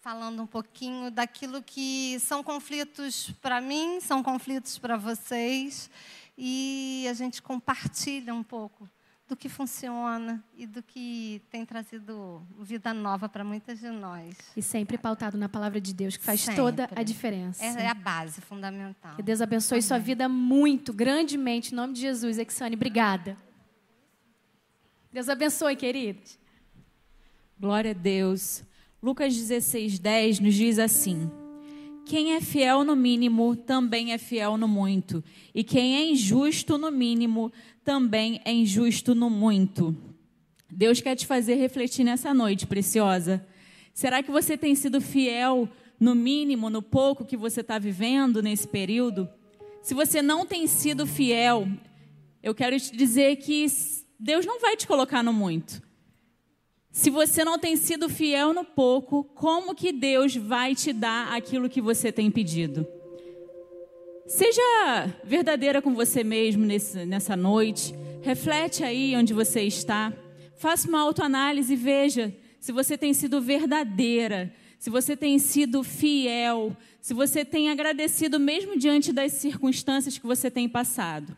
falando 0.00 0.42
um 0.42 0.46
pouquinho 0.46 1.10
daquilo 1.10 1.62
que 1.62 2.18
são 2.20 2.42
conflitos 2.42 3.30
para 3.42 3.60
mim, 3.60 4.00
são 4.00 4.22
conflitos 4.22 4.78
para 4.78 4.96
vocês, 4.96 5.90
e 6.36 7.06
a 7.10 7.12
gente 7.12 7.42
compartilha 7.42 8.34
um 8.34 8.42
pouco 8.42 8.88
do 9.28 9.36
que 9.36 9.48
funciona 9.48 10.42
e 10.56 10.66
do 10.66 10.82
que 10.82 11.42
tem 11.50 11.64
trazido 11.66 12.42
vida 12.58 12.94
nova 12.94 13.28
para 13.28 13.44
muitas 13.44 13.78
de 13.78 13.90
nós. 13.90 14.34
E 14.56 14.62
sempre 14.62 14.96
pautado 14.96 15.36
na 15.36 15.50
palavra 15.50 15.78
de 15.78 15.92
Deus, 15.92 16.16
que 16.16 16.24
faz 16.24 16.40
sempre. 16.40 16.56
toda 16.56 16.88
a 16.96 17.02
diferença. 17.02 17.62
É, 17.62 17.82
é, 17.82 17.88
a 17.88 17.94
base 17.94 18.40
fundamental. 18.40 19.14
Que 19.16 19.22
Deus 19.22 19.42
abençoe 19.42 19.76
Amém. 19.76 19.82
sua 19.82 19.98
vida 19.98 20.28
muito, 20.28 20.94
grandemente, 20.94 21.72
em 21.72 21.76
nome 21.76 21.92
de 21.92 22.00
Jesus. 22.00 22.38
Exane, 22.38 22.74
obrigada. 22.74 23.36
Deus 25.12 25.28
abençoe, 25.28 25.76
queridos. 25.76 26.38
Glória 27.60 27.90
a 27.90 27.94
Deus. 27.94 28.64
Lucas 29.02 29.36
16, 29.36 29.98
10 29.98 30.40
nos 30.40 30.54
diz 30.54 30.78
assim. 30.78 31.30
Quem 32.08 32.32
é 32.32 32.40
fiel 32.40 32.84
no 32.84 32.96
mínimo 32.96 33.54
também 33.54 34.14
é 34.14 34.18
fiel 34.18 34.56
no 34.56 34.66
muito, 34.66 35.22
e 35.54 35.62
quem 35.62 35.94
é 35.96 36.10
injusto 36.10 36.78
no 36.78 36.90
mínimo 36.90 37.52
também 37.88 38.38
é 38.44 38.52
injusto 38.52 39.14
no 39.14 39.30
muito. 39.30 39.96
Deus 40.70 41.00
quer 41.00 41.16
te 41.16 41.26
fazer 41.26 41.54
refletir 41.54 42.04
nessa 42.04 42.34
noite, 42.34 42.66
preciosa. 42.66 43.42
Será 43.94 44.22
que 44.22 44.30
você 44.30 44.58
tem 44.58 44.74
sido 44.74 45.00
fiel 45.00 45.66
no 45.98 46.14
mínimo, 46.14 46.68
no 46.68 46.82
pouco 46.82 47.24
que 47.24 47.34
você 47.34 47.62
está 47.62 47.78
vivendo 47.78 48.42
nesse 48.42 48.68
período? 48.68 49.26
Se 49.80 49.94
você 49.94 50.20
não 50.20 50.44
tem 50.44 50.66
sido 50.66 51.06
fiel, 51.06 51.66
eu 52.42 52.54
quero 52.54 52.78
te 52.78 52.94
dizer 52.94 53.36
que 53.36 53.64
Deus 54.20 54.44
não 54.44 54.60
vai 54.60 54.76
te 54.76 54.86
colocar 54.86 55.22
no 55.22 55.32
muito. 55.32 55.80
Se 56.90 57.08
você 57.08 57.42
não 57.42 57.58
tem 57.58 57.74
sido 57.74 58.06
fiel 58.06 58.52
no 58.52 58.66
pouco, 58.66 59.24
como 59.24 59.74
que 59.74 59.92
Deus 59.92 60.36
vai 60.36 60.74
te 60.74 60.92
dar 60.92 61.32
aquilo 61.34 61.70
que 61.70 61.80
você 61.80 62.12
tem 62.12 62.30
pedido? 62.30 62.86
Seja 64.28 65.10
verdadeira 65.24 65.80
com 65.80 65.94
você 65.94 66.22
mesmo 66.22 66.66
nesse, 66.66 67.06
nessa 67.06 67.34
noite. 67.34 67.94
Reflete 68.20 68.84
aí 68.84 69.16
onde 69.16 69.32
você 69.32 69.62
está. 69.62 70.12
Faça 70.58 70.86
uma 70.86 71.00
autoanálise 71.00 71.72
e 71.72 71.76
veja 71.76 72.36
se 72.60 72.70
você 72.70 72.98
tem 72.98 73.14
sido 73.14 73.40
verdadeira, 73.40 74.52
se 74.78 74.90
você 74.90 75.16
tem 75.16 75.38
sido 75.38 75.82
fiel, 75.82 76.76
se 77.00 77.14
você 77.14 77.42
tem 77.42 77.70
agradecido 77.70 78.38
mesmo 78.38 78.76
diante 78.76 79.14
das 79.14 79.32
circunstâncias 79.32 80.18
que 80.18 80.26
você 80.26 80.50
tem 80.50 80.68
passado. 80.68 81.34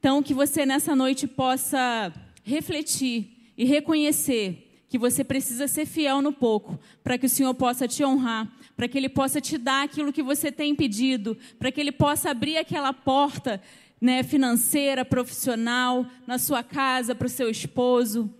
Então, 0.00 0.20
que 0.20 0.34
você 0.34 0.66
nessa 0.66 0.96
noite 0.96 1.28
possa 1.28 2.12
refletir 2.42 3.52
e 3.56 3.64
reconhecer 3.64 4.84
que 4.88 4.98
você 4.98 5.22
precisa 5.22 5.68
ser 5.68 5.86
fiel 5.86 6.20
no 6.20 6.32
pouco, 6.32 6.78
para 7.02 7.16
que 7.16 7.26
o 7.26 7.28
Senhor 7.28 7.54
possa 7.54 7.86
te 7.86 8.04
honrar, 8.04 8.52
para 8.76 8.88
que 8.88 8.98
Ele 8.98 9.08
possa 9.08 9.40
te 9.40 9.56
dar 9.56 9.84
aquilo 9.84 10.12
que 10.12 10.22
você 10.22 10.50
tem 10.50 10.74
pedido, 10.74 11.36
para 11.58 11.70
que 11.70 11.80
Ele 11.80 11.92
possa 11.92 12.30
abrir 12.30 12.56
aquela 12.56 12.92
porta 12.92 13.60
né, 14.00 14.22
financeira, 14.22 15.04
profissional, 15.04 16.06
na 16.26 16.38
sua 16.38 16.62
casa, 16.62 17.14
para 17.14 17.26
o 17.26 17.30
seu 17.30 17.48
esposo. 17.48 18.32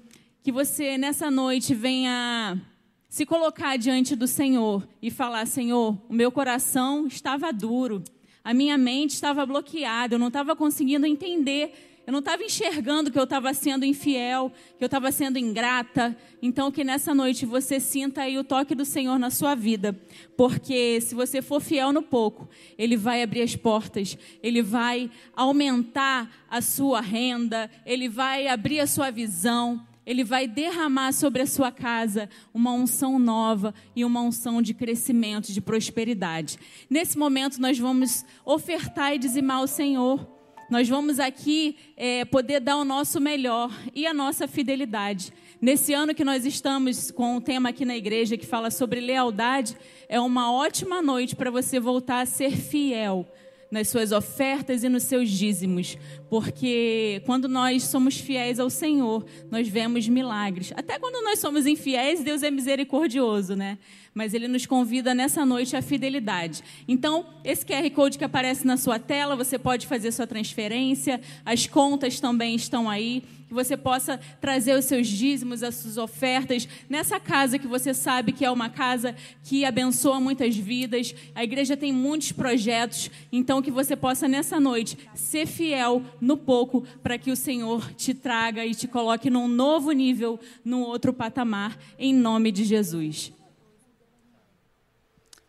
Que 0.42 0.52
você 0.52 0.98
nessa 0.98 1.30
noite 1.30 1.74
venha 1.74 2.60
se 3.08 3.24
colocar 3.24 3.76
diante 3.76 4.16
do 4.16 4.26
Senhor 4.26 4.86
e 5.00 5.10
falar: 5.10 5.46
Senhor, 5.46 5.96
o 6.08 6.12
meu 6.12 6.30
coração 6.30 7.06
estava 7.06 7.52
duro, 7.52 8.02
a 8.42 8.52
minha 8.52 8.76
mente 8.76 9.10
estava 9.10 9.46
bloqueada, 9.46 10.16
eu 10.16 10.18
não 10.18 10.28
estava 10.28 10.54
conseguindo 10.56 11.06
entender 11.06 11.93
eu 12.06 12.12
não 12.12 12.18
estava 12.18 12.42
enxergando 12.42 13.10
que 13.10 13.18
eu 13.18 13.24
estava 13.24 13.54
sendo 13.54 13.84
infiel, 13.84 14.52
que 14.76 14.84
eu 14.84 14.86
estava 14.86 15.10
sendo 15.10 15.38
ingrata. 15.38 16.16
Então, 16.42 16.70
que 16.70 16.84
nessa 16.84 17.14
noite 17.14 17.46
você 17.46 17.80
sinta 17.80 18.22
aí 18.22 18.36
o 18.36 18.44
toque 18.44 18.74
do 18.74 18.84
Senhor 18.84 19.18
na 19.18 19.30
sua 19.30 19.54
vida. 19.54 19.98
Porque 20.36 21.00
se 21.00 21.14
você 21.14 21.40
for 21.40 21.60
fiel 21.60 21.92
no 21.92 22.02
pouco, 22.02 22.48
Ele 22.76 22.96
vai 22.96 23.22
abrir 23.22 23.40
as 23.40 23.56
portas, 23.56 24.18
Ele 24.42 24.60
vai 24.60 25.10
aumentar 25.34 26.30
a 26.50 26.60
sua 26.60 27.00
renda, 27.00 27.70
Ele 27.86 28.08
vai 28.08 28.48
abrir 28.48 28.80
a 28.80 28.86
sua 28.86 29.10
visão. 29.10 29.80
Ele 30.06 30.22
vai 30.22 30.46
derramar 30.46 31.12
sobre 31.12 31.40
a 31.40 31.46
sua 31.46 31.72
casa 31.72 32.28
uma 32.52 32.72
unção 32.72 33.18
nova 33.18 33.72
e 33.96 34.04
uma 34.04 34.20
unção 34.20 34.60
de 34.60 34.74
crescimento, 34.74 35.50
de 35.50 35.62
prosperidade. 35.62 36.58
Nesse 36.90 37.16
momento, 37.16 37.58
nós 37.58 37.78
vamos 37.78 38.22
ofertar 38.44 39.14
e 39.14 39.18
dizimar 39.18 39.58
ao 39.58 39.66
Senhor. 39.66 40.33
Nós 40.74 40.88
vamos 40.88 41.20
aqui 41.20 41.76
é, 41.96 42.24
poder 42.24 42.58
dar 42.58 42.76
o 42.78 42.84
nosso 42.84 43.20
melhor 43.20 43.70
e 43.94 44.08
a 44.08 44.12
nossa 44.12 44.48
fidelidade. 44.48 45.32
Nesse 45.60 45.94
ano 45.94 46.12
que 46.12 46.24
nós 46.24 46.44
estamos 46.44 47.12
com 47.12 47.36
o 47.36 47.40
tema 47.40 47.68
aqui 47.68 47.84
na 47.84 47.96
igreja 47.96 48.36
que 48.36 48.44
fala 48.44 48.72
sobre 48.72 48.98
lealdade, 48.98 49.76
é 50.08 50.18
uma 50.18 50.52
ótima 50.52 51.00
noite 51.00 51.36
para 51.36 51.48
você 51.48 51.78
voltar 51.78 52.22
a 52.22 52.26
ser 52.26 52.50
fiel 52.56 53.24
nas 53.70 53.88
suas 53.88 54.12
ofertas 54.12 54.84
e 54.84 54.88
nos 54.88 55.04
seus 55.04 55.30
dízimos, 55.30 55.98
porque 56.28 57.22
quando 57.26 57.48
nós 57.48 57.84
somos 57.84 58.16
fiéis 58.16 58.60
ao 58.60 58.70
Senhor, 58.70 59.24
nós 59.50 59.68
vemos 59.68 60.08
milagres. 60.08 60.72
Até 60.76 60.98
quando 60.98 61.22
nós 61.24 61.38
somos 61.38 61.66
infiéis, 61.66 62.22
Deus 62.22 62.42
é 62.42 62.50
misericordioso, 62.50 63.56
né? 63.56 63.78
Mas 64.14 64.32
Ele 64.32 64.46
nos 64.46 64.64
convida 64.64 65.14
nessa 65.14 65.44
noite 65.44 65.76
à 65.76 65.82
fidelidade. 65.82 66.62
Então, 66.86 67.26
esse 67.44 67.64
QR 67.66 67.90
Code 67.90 68.18
que 68.18 68.24
aparece 68.24 68.66
na 68.66 68.76
sua 68.76 68.98
tela, 68.98 69.34
você 69.34 69.58
pode 69.58 69.86
fazer 69.86 70.12
sua 70.12 70.26
transferência, 70.26 71.20
as 71.44 71.66
contas 71.66 72.20
também 72.20 72.54
estão 72.54 72.88
aí 72.88 73.22
que 73.54 73.64
você 73.64 73.76
possa 73.76 74.18
trazer 74.40 74.76
os 74.76 74.84
seus 74.84 75.06
dízimos, 75.06 75.62
as 75.62 75.76
suas 75.76 75.96
ofertas 75.96 76.68
nessa 76.88 77.20
casa 77.20 77.56
que 77.56 77.68
você 77.68 77.94
sabe 77.94 78.32
que 78.32 78.44
é 78.44 78.50
uma 78.50 78.68
casa 78.68 79.14
que 79.44 79.64
abençoa 79.64 80.18
muitas 80.18 80.56
vidas. 80.56 81.14
A 81.34 81.44
igreja 81.44 81.76
tem 81.76 81.92
muitos 81.92 82.32
projetos, 82.32 83.10
então 83.30 83.62
que 83.62 83.70
você 83.70 83.94
possa 83.94 84.26
nessa 84.26 84.58
noite 84.58 84.98
ser 85.14 85.46
fiel 85.46 86.02
no 86.20 86.36
pouco 86.36 86.82
para 87.00 87.16
que 87.16 87.30
o 87.30 87.36
Senhor 87.36 87.92
te 87.92 88.12
traga 88.12 88.66
e 88.66 88.74
te 88.74 88.88
coloque 88.88 89.30
num 89.30 89.46
novo 89.46 89.92
nível, 89.92 90.40
num 90.64 90.82
outro 90.82 91.12
patamar, 91.12 91.78
em 91.96 92.12
nome 92.12 92.50
de 92.50 92.64
Jesus. 92.64 93.32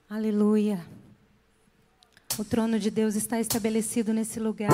Aleluia. 0.08 0.86
O 2.38 2.44
trono 2.44 2.78
de 2.78 2.92
Deus 2.92 3.16
está 3.16 3.40
estabelecido 3.40 4.14
nesse 4.14 4.40
lugar. 4.40 4.70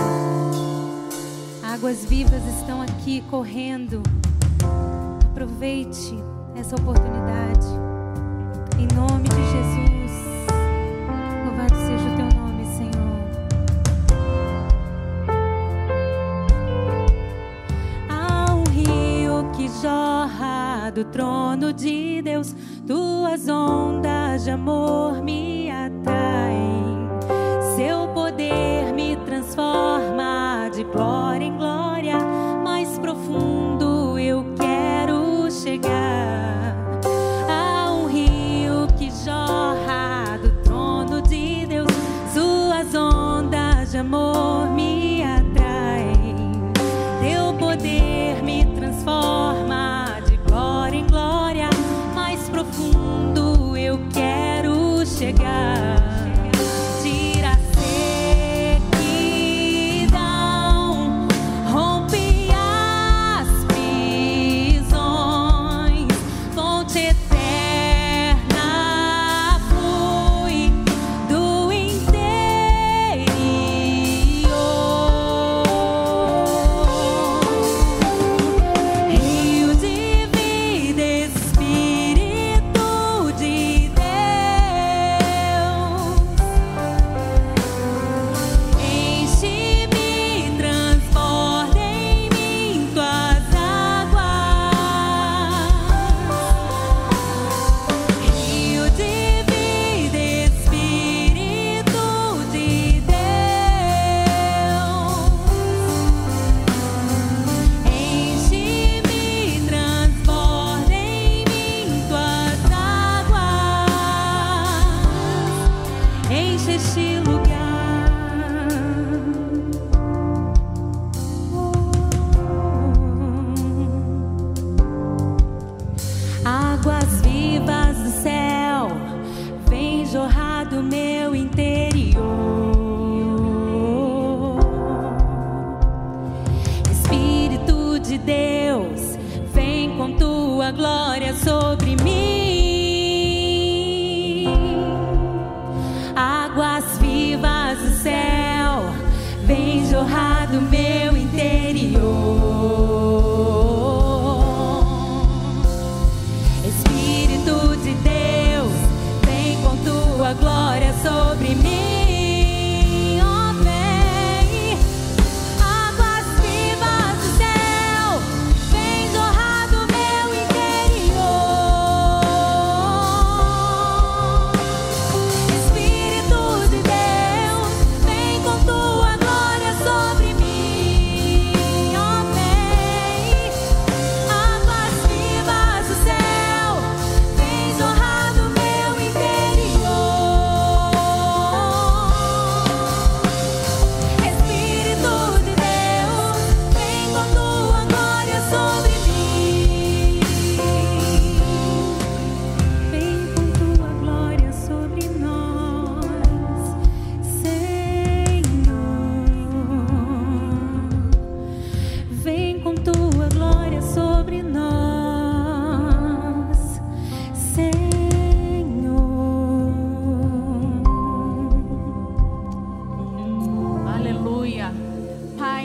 Águas 1.64 2.04
vivas 2.04 2.44
estão 2.60 2.82
aqui 2.82 3.22
correndo. 3.30 4.02
Aproveite 5.32 6.18
essa 6.56 6.76
oportunidade. 6.76 7.68
Em 8.78 8.88
nome 8.96 9.30
de 9.30 9.36
Jesus. 9.36 10.12
Louvado 11.46 11.76
seja 11.76 12.10
o 12.10 12.16
teu 12.16 12.40
nome, 12.40 12.66
Senhor. 12.76 13.22
Há 18.10 18.56
um 18.56 18.64
rio 18.64 19.52
que 19.56 19.68
jorra 19.82 20.92
do 20.92 21.06
trono 21.06 21.72
de 21.72 22.22
Deus. 22.24 22.56
Tuas 22.88 23.48
ondas 23.48 24.44
de 24.44 24.52
amor 24.52 25.22
me 25.22 25.70
atraem. 25.70 26.91
Poder 28.22 28.94
me 28.94 29.16
transforma 29.26 30.70
de 30.72 30.84
glória 30.84 31.44
em 31.44 31.58
glória, 31.58 32.20
mais 32.64 33.00
profundo 33.00 34.20
eu 34.20 34.46
quero 34.56 35.50
chegar. 35.50 36.61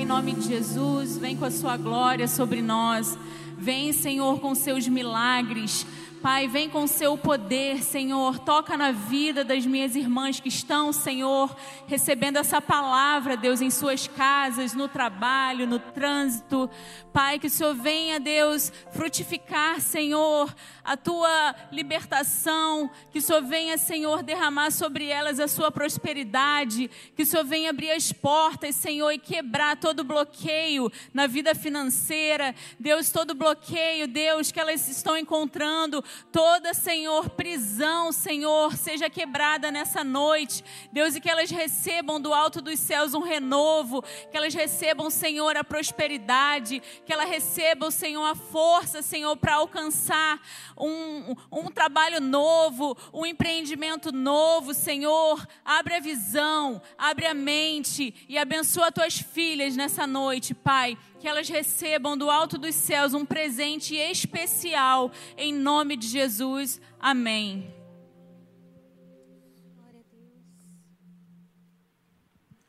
Em 0.06 0.08
nome 0.08 0.34
de 0.34 0.46
Jesus, 0.46 1.18
vem 1.18 1.36
com 1.36 1.44
a 1.44 1.50
sua 1.50 1.76
glória 1.76 2.28
sobre 2.28 2.62
nós. 2.62 3.18
Vem, 3.58 3.92
Senhor, 3.92 4.38
com 4.38 4.54
seus 4.54 4.86
milagres. 4.86 5.84
Pai, 6.22 6.48
vem 6.48 6.68
com 6.68 6.86
seu 6.86 7.16
poder, 7.16 7.82
Senhor. 7.82 8.38
Toca 8.38 8.76
na 8.76 8.90
vida 8.90 9.44
das 9.44 9.64
minhas 9.66 9.94
irmãs 9.94 10.40
que 10.40 10.48
estão, 10.48 10.92
Senhor, 10.92 11.54
recebendo 11.86 12.38
essa 12.38 12.60
palavra, 12.60 13.36
Deus, 13.36 13.60
em 13.60 13.70
suas 13.70 14.08
casas, 14.08 14.72
no 14.72 14.88
trabalho, 14.88 15.66
no 15.66 15.78
trânsito. 15.78 16.68
Pai, 17.12 17.38
que 17.38 17.46
o 17.46 17.50
Senhor 17.50 17.74
venha, 17.74 18.18
Deus, 18.18 18.72
frutificar, 18.92 19.80
Senhor, 19.80 20.54
a 20.84 20.96
tua 20.96 21.54
libertação. 21.70 22.90
Que 23.10 23.18
o 23.18 23.22
Senhor 23.22 23.42
venha, 23.42 23.78
Senhor, 23.78 24.22
derramar 24.22 24.70
sobre 24.70 25.06
elas 25.06 25.38
a 25.38 25.46
sua 25.46 25.70
prosperidade. 25.70 26.90
Que 27.14 27.22
o 27.22 27.26
Senhor 27.26 27.44
venha 27.44 27.70
abrir 27.70 27.90
as 27.90 28.12
portas, 28.12 28.74
Senhor, 28.74 29.10
e 29.12 29.18
quebrar 29.18 29.76
todo 29.76 30.04
bloqueio 30.04 30.90
na 31.12 31.26
vida 31.26 31.54
financeira. 31.54 32.54
Deus, 32.80 33.10
todo 33.10 33.34
bloqueio, 33.34 34.08
Deus, 34.08 34.50
que 34.50 34.58
elas 34.58 34.88
estão 34.88 35.16
encontrando. 35.16 36.02
Toda, 36.32 36.74
Senhor, 36.74 37.30
prisão, 37.30 38.12
Senhor, 38.12 38.76
seja 38.76 39.08
quebrada 39.08 39.70
nessa 39.70 40.04
noite. 40.04 40.64
Deus, 40.92 41.14
e 41.14 41.20
que 41.20 41.30
elas 41.30 41.50
recebam 41.50 42.20
do 42.20 42.32
alto 42.32 42.60
dos 42.60 42.78
céus 42.78 43.14
um 43.14 43.22
renovo. 43.22 44.02
Que 44.30 44.36
elas 44.36 44.54
recebam, 44.54 45.10
Senhor, 45.10 45.56
a 45.56 45.64
prosperidade. 45.64 46.82
Que 47.04 47.12
elas 47.12 47.28
recebam, 47.28 47.90
Senhor, 47.90 48.24
a 48.24 48.34
força, 48.34 49.02
Senhor, 49.02 49.36
para 49.36 49.56
alcançar 49.56 50.40
um, 50.78 51.34
um 51.50 51.70
trabalho 51.70 52.20
novo, 52.20 52.96
um 53.12 53.24
empreendimento 53.24 54.12
novo, 54.12 54.74
Senhor. 54.74 55.46
Abre 55.64 55.94
a 55.94 56.00
visão, 56.00 56.80
abre 56.98 57.26
a 57.26 57.34
mente 57.34 58.14
e 58.28 58.36
abençoa 58.36 58.92
tuas 58.92 59.18
filhas 59.18 59.76
nessa 59.76 60.06
noite, 60.06 60.54
Pai. 60.54 60.98
Que 61.26 61.30
elas 61.30 61.48
recebam 61.48 62.16
do 62.16 62.30
alto 62.30 62.56
dos 62.56 62.72
céus 62.76 63.12
um 63.12 63.26
presente 63.26 63.96
especial, 63.96 65.10
em 65.36 65.52
nome 65.52 65.96
de 65.96 66.06
Jesus. 66.06 66.80
Amém. 67.00 67.68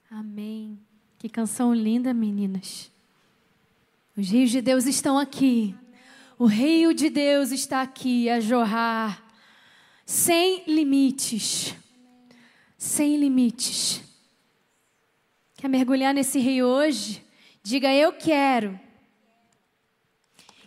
Amém. 0.10 0.80
Que 1.20 1.30
canção 1.30 1.72
linda, 1.72 2.16
meninas. 2.16 2.92
Os 4.18 4.28
rios 4.28 4.50
de 4.50 4.60
Deus 4.60 4.88
estão 4.88 5.20
aqui. 5.20 5.76
O 6.40 6.48
rio 6.48 6.96
de 6.96 7.12
Deus 7.12 7.52
está 7.52 7.84
aqui 7.84 8.28
a 8.28 8.40
jorrar 8.40 9.24
sem 10.04 10.64
limites. 10.66 11.76
Sem 12.76 13.18
limites. 13.18 14.02
Quer 15.58 15.68
mergulhar 15.68 16.12
nesse 16.12 16.40
rio 16.40 16.66
hoje? 16.66 17.27
Diga 17.70 17.94
eu 17.94 18.14
quero. 18.14 18.80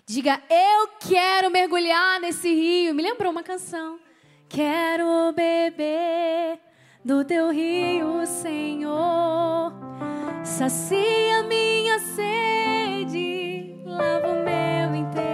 Diga 0.04 0.38
eu 0.50 0.88
quero 1.00 1.50
mergulhar 1.50 2.20
nesse 2.20 2.52
rio. 2.52 2.94
Me 2.94 3.02
lembrou 3.02 3.32
uma 3.32 3.42
canção. 3.42 3.98
Quero 4.50 5.32
beber 5.32 6.60
do 7.02 7.24
teu 7.24 7.50
rio, 7.50 8.26
Senhor. 8.26 9.72
Sacia 10.44 11.42
minha 11.44 11.98
sede, 12.00 13.82
lava 13.86 14.32
o 14.32 14.44
meu 14.44 14.94
interior. 14.94 15.29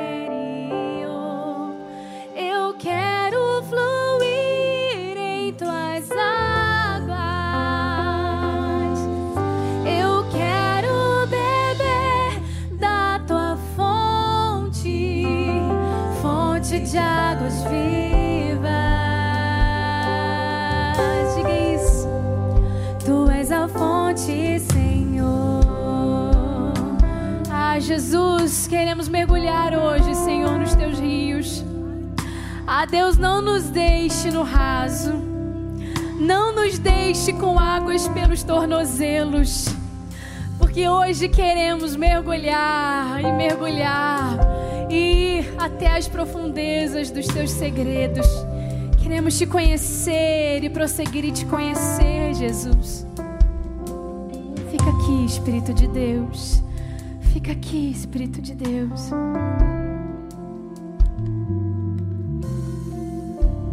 Queremos 28.77 29.09
mergulhar 29.09 29.72
hoje, 29.72 30.14
Senhor, 30.14 30.59
nos 30.59 30.74
teus 30.74 30.99
rios. 30.99 31.64
Ah, 32.66 32.85
Deus, 32.85 33.16
não 33.16 33.41
nos 33.41 33.70
deixe 33.70 34.31
no 34.31 34.43
raso. 34.43 35.14
Não 36.20 36.55
nos 36.55 36.79
deixe 36.79 37.33
com 37.33 37.59
águas 37.59 38.07
pelos 38.09 38.43
tornozelos. 38.43 39.64
Porque 40.59 40.87
hoje 40.87 41.27
queremos 41.27 41.97
mergulhar 41.97 43.18
e 43.18 43.33
mergulhar 43.33 44.37
e 44.91 45.39
ir 45.39 45.55
até 45.57 45.97
as 45.97 46.07
profundezas 46.07 47.11
dos 47.11 47.27
teus 47.29 47.53
segredos. 47.53 48.27
Queremos 49.03 49.39
te 49.39 49.47
conhecer 49.47 50.62
e 50.62 50.68
prosseguir 50.68 51.24
e 51.24 51.33
te 51.33 51.47
conhecer, 51.47 52.35
Jesus. 52.35 53.07
Fica 54.70 54.91
aqui, 54.91 55.24
Espírito 55.24 55.72
de 55.72 55.89
Deus. 55.89 56.66
Fica 57.37 57.53
aqui, 57.53 57.91
Espírito 57.91 58.41
de 58.41 58.55
Deus. 58.55 59.11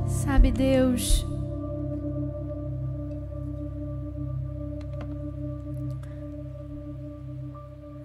Sabe, 0.06 0.52
Deus, 0.52 1.26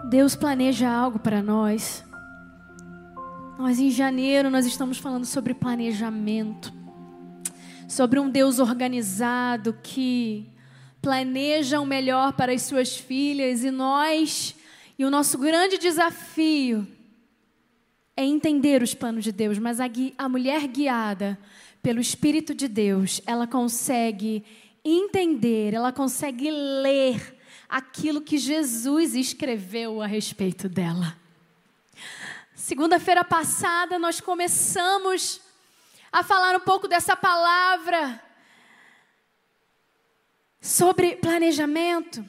Deus 0.08 0.36
planeja 0.36 0.88
algo 0.88 1.18
para 1.18 1.42
nós. 1.42 2.04
Nós 3.58 3.80
em 3.80 3.90
janeiro 3.90 4.50
nós 4.50 4.64
estamos 4.64 4.98
falando 4.98 5.24
sobre 5.24 5.54
planejamento. 5.54 6.72
Sobre 7.88 8.20
um 8.20 8.30
Deus 8.30 8.60
organizado 8.60 9.76
que 9.82 10.52
planeja 11.02 11.80
o 11.80 11.84
melhor 11.84 12.34
para 12.34 12.52
as 12.52 12.62
suas 12.62 12.96
filhas 12.96 13.64
e 13.64 13.72
nós 13.72 14.54
e 14.98 15.04
o 15.04 15.10
nosso 15.10 15.38
grande 15.38 15.78
desafio 15.78 16.86
é 18.16 18.24
entender 18.24 18.82
os 18.82 18.94
planos 18.94 19.22
de 19.22 19.30
Deus, 19.30 19.56
mas 19.58 19.78
a, 19.78 19.84
a 20.18 20.28
mulher 20.28 20.66
guiada 20.66 21.38
pelo 21.80 22.00
Espírito 22.00 22.52
de 22.52 22.66
Deus, 22.66 23.20
ela 23.24 23.46
consegue 23.46 24.44
entender, 24.84 25.72
ela 25.72 25.92
consegue 25.92 26.50
ler 26.50 27.38
aquilo 27.68 28.20
que 28.20 28.38
Jesus 28.38 29.14
escreveu 29.14 30.02
a 30.02 30.06
respeito 30.06 30.68
dela. 30.68 31.16
Segunda-feira 32.54 33.22
passada 33.22 33.98
nós 34.00 34.20
começamos 34.20 35.40
a 36.10 36.24
falar 36.24 36.56
um 36.56 36.60
pouco 36.60 36.88
dessa 36.88 37.14
palavra 37.14 38.20
sobre 40.60 41.16
planejamento. 41.16 42.24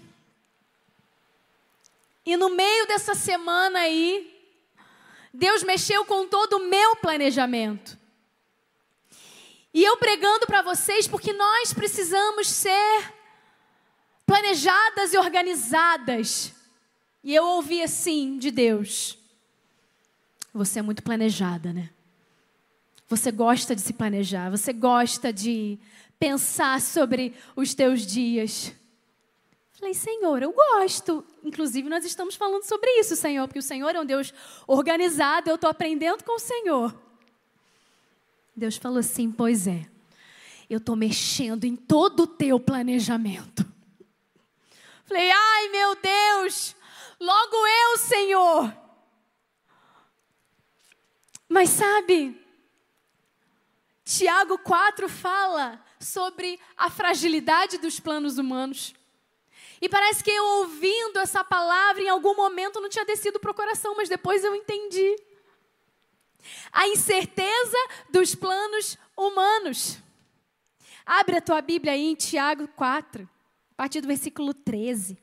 E 2.30 2.38
no 2.38 2.50
meio 2.50 2.86
dessa 2.86 3.16
semana 3.16 3.80
aí, 3.80 4.40
Deus 5.34 5.64
mexeu 5.64 6.06
com 6.06 6.28
todo 6.28 6.58
o 6.58 6.70
meu 6.70 6.96
planejamento. 6.98 7.98
E 9.74 9.84
eu 9.84 9.98
pregando 9.98 10.46
para 10.46 10.62
vocês 10.62 11.08
porque 11.08 11.34
nós 11.34 11.74
precisamos 11.74 12.48
ser 12.48 13.14
planejadas 14.28 15.12
e 15.12 15.18
organizadas. 15.18 16.54
E 17.24 17.34
eu 17.34 17.44
ouvi 17.44 17.82
assim 17.82 18.38
de 18.38 18.52
Deus: 18.52 19.18
Você 20.54 20.78
é 20.78 20.84
muito 20.84 21.02
planejada, 21.02 21.74
né? 21.74 21.90
Você 23.08 23.32
gosta 23.32 23.76
de 23.76 23.82
se 23.82 23.92
planejar, 23.92 24.52
você 24.52 24.72
gosta 24.72 25.34
de 25.34 25.80
pensar 26.20 26.80
sobre 26.80 27.34
os 27.56 27.74
teus 27.74 28.06
dias. 28.06 28.72
Falei, 29.80 29.94
Senhor, 29.94 30.44
eu 30.44 30.52
gosto. 30.52 31.26
Inclusive, 31.42 31.88
nós 31.88 32.04
estamos 32.04 32.36
falando 32.36 32.64
sobre 32.64 32.90
isso, 33.00 33.16
Senhor, 33.16 33.48
porque 33.48 33.60
o 33.60 33.64
Senhor 33.64 33.96
é 33.96 34.02
um 34.02 34.06
Deus 34.06 34.34
organizado, 34.68 35.50
eu 35.50 35.56
estou 35.56 35.70
aprendendo 35.70 36.22
com 36.26 36.36
o 36.36 36.40
Senhor. 36.40 36.94
Deus 38.54 38.76
falou 38.76 39.00
assim: 39.00 39.32
Pois 39.32 39.68
é, 39.68 39.90
eu 40.70 40.80
estou 40.80 40.98
mexendo 40.98 41.64
em 41.64 41.78
todo 41.78 42.24
o 42.24 42.28
teu 42.28 42.60
planejamento. 42.60 43.66
Falei, 45.06 45.32
ai 45.32 45.70
meu 45.70 45.96
Deus, 45.96 46.76
logo 47.18 47.56
eu, 47.56 47.98
Senhor. 47.98 48.78
Mas 51.48 51.70
sabe, 51.70 52.40
Tiago 54.04 54.58
4 54.58 55.08
fala 55.08 55.82
sobre 56.00 56.60
a 56.76 56.90
fragilidade 56.90 57.78
dos 57.78 57.98
planos 57.98 58.38
humanos. 58.38 58.94
E 59.82 59.88
parece 59.88 60.24
que 60.24 60.32
eu 60.32 60.44
ouvindo 60.60 61.20
essa 61.20 61.44
palavra 61.44 62.02
em 62.02 62.10
algum 62.10 62.36
momento 62.36 62.82
não 62.82 62.90
tinha 62.90 63.06
descido 63.06 63.40
para 63.40 63.52
o 63.52 63.54
coração, 63.54 63.96
mas 63.96 64.10
depois 64.10 64.44
eu 64.44 64.56
entendi. 64.56 65.16
A 66.72 66.88
incerteza 66.88 67.78
dos 68.10 68.36
planos 68.36 68.98
humanos. 69.16 69.98
Abre 71.06 71.38
a 71.38 71.42
tua 71.42 71.62
Bíblia 71.62 71.94
aí 71.94 72.06
em 72.06 72.16
Tiago 72.16 72.68
4, 72.70 73.28
a 73.72 73.76
partir 73.76 74.02
do 74.02 74.08
versículo 74.08 74.54
13. 74.54 75.18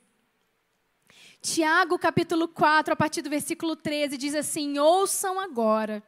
Tiago, 1.41 1.99
capítulo 1.99 2.49
4, 2.49 2.93
a 2.93 2.97
partir 2.97 3.23
do 3.23 3.31
versículo 3.31 3.77
13, 3.77 4.17
diz 4.17 4.35
assim: 4.35 4.79
Ouçam 4.79 5.39
agora, 5.39 6.03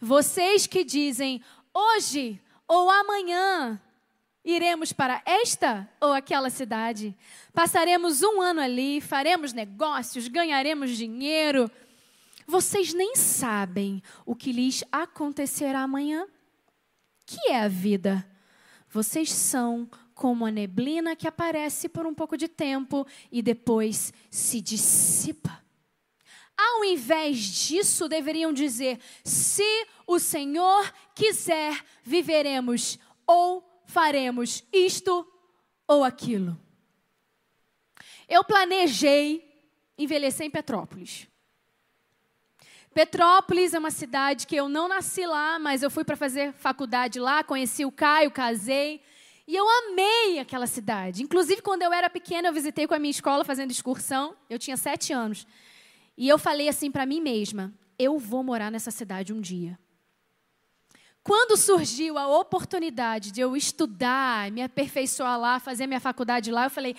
vocês 0.00 0.66
que 0.66 0.82
dizem, 0.82 1.42
hoje 1.72 2.40
ou 2.66 2.90
amanhã 2.90 3.80
Iremos 4.44 4.92
para 4.92 5.22
esta 5.24 5.88
ou 6.00 6.12
aquela 6.12 6.50
cidade? 6.50 7.16
Passaremos 7.52 8.22
um 8.22 8.40
ano 8.40 8.60
ali, 8.60 9.00
faremos 9.00 9.52
negócios, 9.52 10.26
ganharemos 10.26 10.96
dinheiro. 10.96 11.70
Vocês 12.46 12.92
nem 12.92 13.14
sabem 13.14 14.02
o 14.26 14.34
que 14.34 14.50
lhes 14.50 14.82
acontecerá 14.90 15.82
amanhã. 15.82 16.26
Que 17.24 17.52
é 17.52 17.60
a 17.60 17.68
vida? 17.68 18.28
Vocês 18.90 19.32
são 19.32 19.88
como 20.12 20.44
a 20.44 20.50
neblina 20.50 21.14
que 21.14 21.28
aparece 21.28 21.88
por 21.88 22.04
um 22.04 22.14
pouco 22.14 22.36
de 22.36 22.48
tempo 22.48 23.06
e 23.30 23.42
depois 23.42 24.12
se 24.28 24.60
dissipa. 24.60 25.62
Ao 26.56 26.84
invés 26.84 27.38
disso, 27.38 28.08
deveriam 28.08 28.52
dizer: 28.52 28.98
se 29.24 29.86
o 30.06 30.18
Senhor 30.18 30.92
quiser, 31.14 31.84
viveremos 32.02 32.98
ou 33.26 33.71
faremos 33.92 34.64
isto 34.72 35.26
ou 35.86 36.02
aquilo. 36.02 36.58
Eu 38.26 38.42
planejei 38.42 39.46
envelhecer 39.98 40.46
em 40.46 40.50
Petrópolis. 40.50 41.28
Petrópolis 42.94 43.74
é 43.74 43.78
uma 43.78 43.90
cidade 43.90 44.46
que 44.46 44.56
eu 44.56 44.68
não 44.68 44.88
nasci 44.88 45.26
lá, 45.26 45.58
mas 45.58 45.82
eu 45.82 45.90
fui 45.90 46.04
para 46.04 46.16
fazer 46.16 46.52
faculdade 46.52 47.20
lá, 47.20 47.44
conheci 47.44 47.84
o 47.84 47.92
Caio, 47.92 48.30
casei. 48.30 49.02
E 49.46 49.54
eu 49.54 49.66
amei 49.68 50.38
aquela 50.38 50.66
cidade. 50.66 51.22
Inclusive, 51.22 51.60
quando 51.62 51.82
eu 51.82 51.92
era 51.92 52.08
pequena, 52.08 52.48
eu 52.48 52.52
visitei 52.52 52.86
com 52.86 52.94
a 52.94 52.98
minha 52.98 53.10
escola 53.10 53.44
fazendo 53.44 53.70
excursão. 53.70 54.36
Eu 54.48 54.58
tinha 54.58 54.76
sete 54.76 55.12
anos. 55.12 55.46
E 56.16 56.28
eu 56.28 56.38
falei 56.38 56.68
assim 56.68 56.90
para 56.90 57.06
mim 57.06 57.20
mesma: 57.20 57.72
eu 57.98 58.18
vou 58.18 58.42
morar 58.42 58.70
nessa 58.70 58.90
cidade 58.90 59.32
um 59.32 59.40
dia. 59.40 59.78
Quando 61.24 61.56
surgiu 61.56 62.18
a 62.18 62.26
oportunidade 62.26 63.30
de 63.30 63.40
eu 63.40 63.56
estudar, 63.56 64.50
me 64.50 64.62
aperfeiçoar 64.62 65.38
lá, 65.38 65.60
fazer 65.60 65.86
minha 65.86 66.00
faculdade 66.00 66.50
lá, 66.50 66.64
eu 66.64 66.70
falei: 66.70 66.96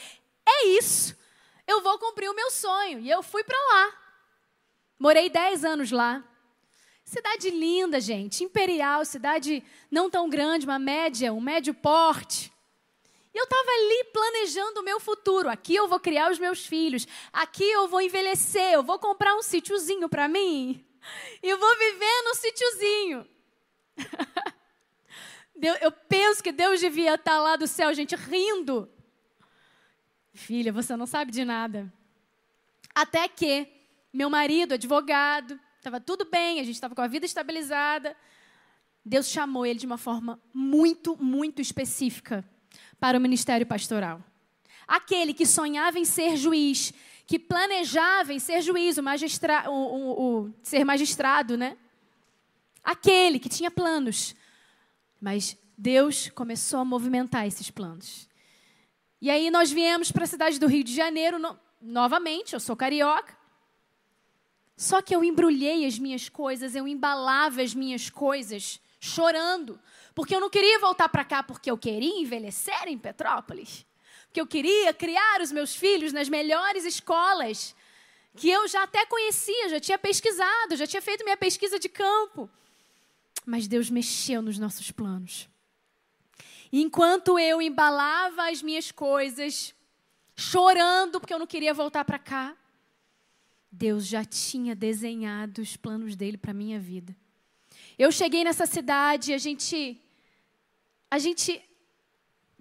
é 0.47 0.67
isso, 0.67 1.15
eu 1.67 1.81
vou 1.81 1.99
cumprir 1.99 2.29
o 2.29 2.35
meu 2.35 2.49
sonho. 2.49 2.99
E 2.99 3.09
eu 3.09 3.21
fui 3.21 3.43
para 3.43 3.57
lá. 3.57 3.93
Morei 4.97 5.29
10 5.29 5.65
anos 5.65 5.91
lá. 5.91 6.23
Cidade 7.03 7.49
linda, 7.49 7.99
gente, 7.99 8.43
imperial, 8.43 9.03
cidade 9.03 9.61
não 9.91 10.09
tão 10.09 10.29
grande, 10.29 10.65
uma 10.65 10.79
média, 10.79 11.33
um 11.33 11.41
médio 11.41 11.73
porte. 11.73 12.51
E 13.33 13.37
eu 13.37 13.43
estava 13.43 13.69
ali 13.69 14.03
planejando 14.13 14.79
o 14.79 14.83
meu 14.83 14.99
futuro. 14.99 15.49
Aqui 15.49 15.75
eu 15.75 15.87
vou 15.87 15.99
criar 15.99 16.31
os 16.31 16.39
meus 16.39 16.65
filhos. 16.65 17.07
Aqui 17.31 17.63
eu 17.63 17.87
vou 17.87 17.99
envelhecer. 17.99 18.71
Eu 18.73 18.83
vou 18.83 18.99
comprar 18.99 19.35
um 19.35 19.41
sítiozinho 19.41 20.07
para 20.07 20.27
mim. 20.27 20.85
E 21.41 21.55
vou 21.55 21.77
viver 21.77 22.21
no 22.25 22.35
sítiozinho. 22.35 23.32
eu 25.81 25.91
penso 25.91 26.43
que 26.43 26.51
Deus 26.51 26.79
devia 26.79 27.15
estar 27.15 27.39
lá 27.39 27.55
do 27.55 27.67
céu, 27.67 27.93
gente, 27.93 28.15
rindo. 28.15 28.89
Filha, 30.33 30.71
você 30.71 30.95
não 30.95 31.05
sabe 31.05 31.31
de 31.31 31.45
nada. 31.45 31.91
Até 32.93 33.27
que 33.27 33.67
meu 34.11 34.29
marido, 34.29 34.73
advogado, 34.73 35.59
estava 35.77 35.99
tudo 35.99 36.25
bem, 36.25 36.59
a 36.59 36.63
gente 36.63 36.75
estava 36.75 36.93
com 36.93 37.01
a 37.01 37.07
vida 37.07 37.25
estabilizada. 37.25 38.15
Deus 39.05 39.27
chamou 39.27 39.65
ele 39.65 39.79
de 39.79 39.85
uma 39.85 39.97
forma 39.97 40.39
muito, 40.53 41.17
muito 41.21 41.61
específica 41.61 42.43
para 42.99 43.17
o 43.17 43.21
ministério 43.21 43.65
pastoral. 43.65 44.23
Aquele 44.87 45.33
que 45.33 45.45
sonhava 45.45 45.99
em 45.99 46.05
ser 46.05 46.37
juiz, 46.37 46.93
que 47.25 47.39
planejava 47.39 48.33
em 48.33 48.39
ser 48.39 48.61
juiz, 48.61 48.97
o, 48.97 49.03
magistra, 49.03 49.69
o, 49.69 49.73
o, 49.73 50.41
o 50.45 50.53
ser 50.61 50.83
magistrado, 50.83 51.57
né? 51.57 51.77
Aquele 52.83 53.39
que 53.39 53.49
tinha 53.49 53.71
planos. 53.71 54.35
Mas 55.19 55.57
Deus 55.77 56.29
começou 56.29 56.79
a 56.79 56.85
movimentar 56.85 57.47
esses 57.47 57.71
planos. 57.71 58.27
E 59.21 59.29
aí 59.29 59.49
nós 59.49 59.71
viemos 59.71 60.11
para 60.11 60.25
a 60.25 60.27
cidade 60.27 60.59
do 60.59 60.67
Rio 60.67 60.83
de 60.83 60.93
Janeiro 60.93 61.39
no, 61.39 61.57
novamente, 61.81 62.53
eu 62.53 62.59
sou 62.59 62.75
carioca. 62.75 63.37
Só 64.75 65.01
que 65.01 65.15
eu 65.15 65.23
embrulhei 65.23 65.85
as 65.85 65.97
minhas 65.97 66.27
coisas, 66.27 66.75
eu 66.75 66.87
embalava 66.87 67.61
as 67.61 67.73
minhas 67.73 68.09
coisas, 68.09 68.81
chorando, 68.99 69.79
porque 70.15 70.35
eu 70.35 70.39
não 70.39 70.49
queria 70.49 70.79
voltar 70.79 71.09
para 71.09 71.23
cá 71.23 71.43
porque 71.43 71.69
eu 71.69 71.77
queria 71.77 72.21
envelhecer 72.21 72.87
em 72.87 72.97
Petrópolis, 72.97 73.85
porque 74.25 74.41
eu 74.41 74.47
queria 74.47 74.93
criar 74.93 75.41
os 75.41 75.51
meus 75.51 75.75
filhos 75.75 76.11
nas 76.11 76.27
melhores 76.27 76.85
escolas, 76.85 77.75
que 78.35 78.49
eu 78.49 78.67
já 78.67 78.83
até 78.83 79.05
conhecia, 79.05 79.69
já 79.69 79.79
tinha 79.79 79.97
pesquisado, 79.97 80.75
já 80.75 80.87
tinha 80.87 81.01
feito 81.01 81.23
minha 81.23 81.37
pesquisa 81.37 81.77
de 81.77 81.87
campo. 81.87 82.49
Mas 83.45 83.67
Deus 83.67 83.89
mexeu 83.89 84.41
nos 84.41 84.57
nossos 84.57 84.91
planos. 84.91 85.49
Enquanto 86.71 87.37
eu 87.37 87.61
embalava 87.61 88.49
as 88.49 88.63
minhas 88.63 88.91
coisas, 88.91 89.75
chorando 90.35 91.19
porque 91.19 91.33
eu 91.33 91.39
não 91.39 91.45
queria 91.45 91.73
voltar 91.73 92.03
para 92.03 92.17
cá, 92.17 92.55
Deus 93.71 94.07
já 94.07 94.23
tinha 94.23 94.75
desenhado 94.75 95.61
os 95.61 95.75
planos 95.75 96.15
dele 96.15 96.37
para 96.37 96.53
minha 96.53 96.79
vida. 96.79 97.15
Eu 97.97 98.11
cheguei 98.11 98.43
nessa 98.43 98.65
cidade, 98.65 99.33
a 99.33 99.37
gente 99.37 99.99
a 101.11 101.19
gente 101.19 101.61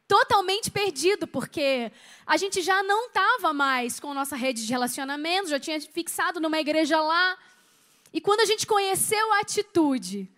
totalmente 0.06 0.70
perdido, 0.70 1.26
porque 1.26 1.90
a 2.26 2.36
gente 2.36 2.60
já 2.60 2.82
não 2.82 3.06
estava 3.06 3.54
mais 3.54 3.98
com 3.98 4.12
nossa 4.12 4.36
rede 4.36 4.66
de 4.66 4.70
relacionamento, 4.70 5.48
já 5.48 5.58
tinha 5.58 5.80
fixado 5.80 6.38
numa 6.38 6.60
igreja 6.60 7.00
lá. 7.00 7.38
E 8.12 8.20
quando 8.20 8.40
a 8.40 8.44
gente 8.44 8.66
conheceu 8.66 9.32
a 9.32 9.40
atitude, 9.40 10.30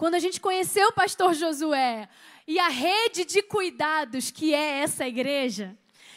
quando 0.00 0.14
a 0.14 0.18
gente 0.18 0.40
conheceu 0.40 0.88
o 0.88 0.92
pastor 0.94 1.34
Josué 1.34 2.08
e 2.48 2.58
a 2.58 2.68
rede 2.68 3.22
de 3.22 3.42
cuidados 3.42 4.30
que 4.30 4.54
é 4.54 4.78
essa 4.78 5.06
igreja, 5.06 5.76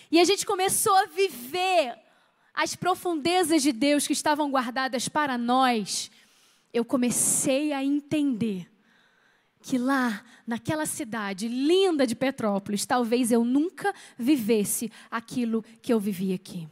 e 0.09 0.21
a 0.21 0.23
gente 0.23 0.45
começou 0.45 0.95
a 0.95 1.07
viver 1.07 1.93
as 2.53 2.77
profundezas 2.77 3.61
de 3.61 3.73
Deus 3.73 4.07
que 4.07 4.13
estavam 4.13 4.49
guardadas 4.49 5.09
para 5.09 5.37
nós, 5.37 6.09
eu 6.73 6.85
comecei 6.85 7.73
a 7.73 7.83
entender 7.83 8.71
que 9.61 9.77
lá, 9.77 10.23
naquela 10.47 10.85
cidade 10.85 11.49
linda 11.49 12.07
de 12.07 12.15
Petrópolis, 12.15 12.85
talvez 12.85 13.33
eu 13.33 13.43
nunca 13.43 13.93
vivesse 14.17 14.89
aquilo 15.11 15.61
que 15.81 15.91
eu 15.91 15.99
vivi 15.99 16.33
aqui. 16.33 16.69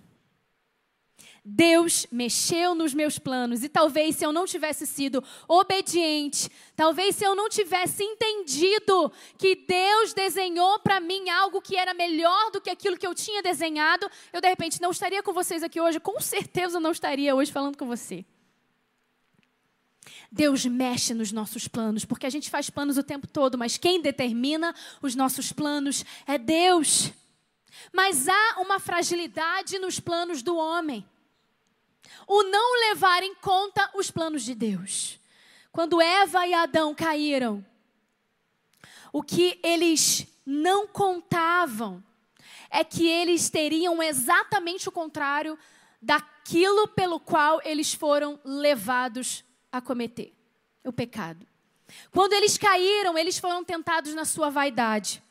Deus 1.44 2.06
mexeu 2.12 2.76
nos 2.76 2.94
meus 2.94 3.18
planos 3.18 3.64
e 3.64 3.70
talvez 3.70 4.16
se 4.16 4.24
eu 4.24 4.32
não 4.32 4.46
tivesse 4.46 4.86
sido 4.86 5.24
obediente, 5.48 6.48
talvez 6.76 7.16
se 7.16 7.24
eu 7.24 7.34
não 7.34 7.50
tivesse 7.50 8.04
entendido 8.04 9.12
que 9.40 9.56
Deus 9.56 10.14
desenhou 10.14 10.80
para 10.80 11.00
mim 11.00 11.30
algo 11.30 11.60
que 11.60 11.76
era 11.76 11.96
melhor 11.96 12.52
do 12.52 12.62
que 12.62 12.70
aquilo 12.70 12.96
que 12.96 13.08
eu 13.08 13.16
tinha 13.16 13.42
desenhado, 13.42 14.08
eu 14.32 14.40
de 14.40 14.48
repente 14.48 14.80
não 14.80 14.92
estaria 14.92 15.24
com 15.24 15.34
vocês 15.34 15.64
aqui 15.64 15.82
hoje, 15.82 16.00
com 16.00 16.22
certeza 16.22 16.78
eu 16.78 16.82
não 16.82 16.92
estaria 16.92 17.34
hoje 17.34 17.52
falando 17.52 17.76
com 17.76 17.88
você. 17.88 18.24
Deus 20.32 20.64
mexe 20.66 21.14
nos 21.16 21.32
nossos 21.32 21.68
planos, 21.68 22.06
porque 22.06 22.28
a 22.28 22.30
gente 22.30 22.52
faz 22.52 22.70
planos 22.70 23.00
o 23.00 23.04
tempo 23.04 23.28
todo, 23.28 23.58
mas 23.58 23.78
quem 23.78 24.00
determina 24.00 24.76
os 25.02 25.16
nossos 25.16 25.52
planos 25.52 26.06
é 26.28 26.38
Deus. 26.38 27.12
Mas 27.92 28.30
há 28.30 28.56
uma 28.60 28.80
fragilidade 28.80 29.80
nos 29.80 30.00
planos 30.00 30.44
do 30.44 30.56
homem 30.56 31.06
o 32.28 32.44
não 32.44 32.90
levar 32.90 33.24
em 33.24 33.36
conta 33.36 33.90
os 33.96 34.10
planos 34.12 34.44
de 34.44 34.56
Deus. 34.56 35.20
Quando 35.72 36.02
Eva 36.02 36.46
e 36.48 36.54
Adão 36.54 36.94
caíram, 36.94 37.66
o 39.14 39.22
que 39.22 39.60
eles 39.64 40.28
não 40.46 40.88
contavam 40.88 42.04
é 42.70 42.84
que 42.84 43.08
eles 43.08 43.50
teriam 43.50 44.02
exatamente 44.02 44.88
o 44.88 44.92
contrário 44.92 45.58
daquilo 46.02 46.88
pelo 46.88 47.20
qual 47.20 47.62
eles 47.64 47.94
foram 47.94 48.40
levados 48.44 49.44
a 49.72 49.82
cometer 49.82 50.34
o 50.84 50.92
pecado. 50.92 51.46
Quando 52.12 52.34
eles 52.34 52.58
caíram, 52.58 53.18
eles 53.18 53.38
foram 53.38 53.64
tentados 53.64 54.14
na 54.14 54.26
sua 54.26 54.50
vaidade. 54.50 55.22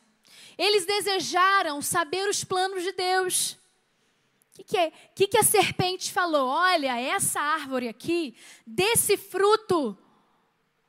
Eles 0.57 0.85
desejaram 0.85 1.81
saber 1.81 2.29
os 2.29 2.43
planos 2.43 2.83
de 2.83 2.91
Deus. 2.91 3.57
O 4.51 4.53
que, 4.53 4.63
que, 4.65 4.77
é? 4.77 4.91
que, 5.15 5.27
que 5.27 5.37
a 5.37 5.43
serpente 5.43 6.11
falou? 6.11 6.47
Olha, 6.49 6.99
essa 6.99 7.39
árvore 7.39 7.87
aqui, 7.87 8.35
desse 8.67 9.15
fruto, 9.15 9.97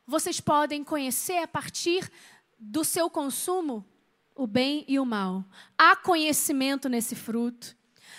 vocês 0.04 0.40
podem 0.40 0.82
conhecer 0.82 1.38
a 1.38 1.46
partir 1.46 2.10
do 2.58 2.82
seu 2.82 3.08
consumo 3.08 3.86
o 4.34 4.46
bem 4.46 4.84
e 4.88 4.98
o 4.98 5.06
mal. 5.06 5.44
Há 5.78 5.94
conhecimento 5.94 6.88
nesse 6.88 7.14
fruto. 7.14 7.76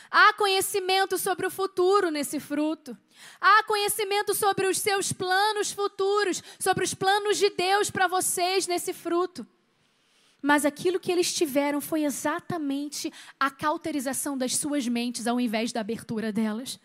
Há 0.09 0.33
conhecimento 0.33 1.17
sobre 1.17 1.45
o 1.45 1.51
futuro 1.51 2.09
nesse 2.09 2.39
fruto. 2.39 2.97
Há 3.41 3.63
conhecimento 3.63 4.33
sobre 4.33 4.67
os 4.67 4.77
seus 4.77 5.11
planos 5.11 5.71
futuros, 5.71 6.41
sobre 6.59 6.83
os 6.83 6.93
planos 6.93 7.37
de 7.37 7.49
Deus 7.49 7.89
para 7.89 8.07
vocês 8.07 8.65
nesse 8.65 8.93
fruto. 8.93 9.45
Mas 10.45 10.65
aquilo 10.65 10.99
que 10.99 11.09
eles 11.09 11.33
tiveram 11.33 11.79
foi 11.79 12.03
exatamente 12.03 13.09
a 13.39 13.49
cauterização 13.49 14.37
das 14.37 14.57
suas 14.57 14.85
mentes 14.85 15.25
ao 15.25 15.39
invés 15.39 15.71
da 15.71 15.79
abertura 15.79 16.33
delas. 16.33 16.77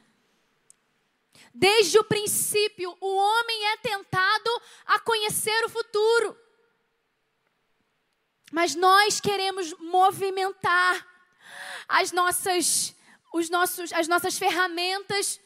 Desde 1.52 1.98
o 1.98 2.05
princípio, 2.05 2.97
o 3.01 3.16
homem 3.16 3.66
é 3.72 3.76
tentado 3.78 4.62
a 4.86 5.01
conhecer 5.01 5.64
o 5.64 5.68
futuro. 5.68 6.39
Mas 8.52 8.76
nós 8.76 9.20
queremos 9.20 9.74
movimentar 9.80 11.05
as 11.89 12.12
nossas, 12.12 12.94
os 13.35 13.51
nossos, 13.51 13.93
as 13.93 14.06
nossas 14.06 14.39
ferramentas 14.39 15.40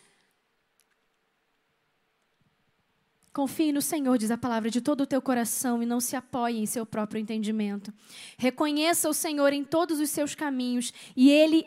Confie 3.32 3.72
no 3.72 3.80
Senhor, 3.80 4.18
diz 4.18 4.30
a 4.30 4.36
palavra, 4.36 4.70
de 4.70 4.82
todo 4.82 5.02
o 5.02 5.06
teu 5.06 5.22
coração 5.22 5.82
e 5.82 5.86
não 5.86 6.00
se 6.00 6.14
apoie 6.14 6.58
em 6.58 6.66
seu 6.66 6.84
próprio 6.84 7.18
entendimento. 7.18 7.92
Reconheça 8.36 9.08
o 9.08 9.14
Senhor 9.14 9.54
em 9.54 9.64
todos 9.64 10.00
os 10.00 10.10
seus 10.10 10.34
caminhos 10.34 10.92
e 11.16 11.30
ele 11.30 11.64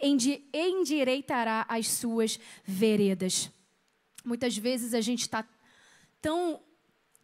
endireitará 0.54 1.66
as 1.68 1.88
suas 1.90 2.40
veredas. 2.64 3.50
Muitas 4.24 4.56
vezes 4.56 4.94
a 4.94 5.02
gente 5.02 5.22
está 5.22 5.44
tão, 6.22 6.60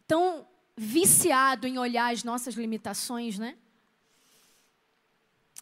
tão 0.08 0.44
viciado 0.76 1.68
em 1.68 1.78
olhar 1.78 2.12
as 2.12 2.24
nossas 2.24 2.54
limitações, 2.54 3.38
né? 3.38 3.56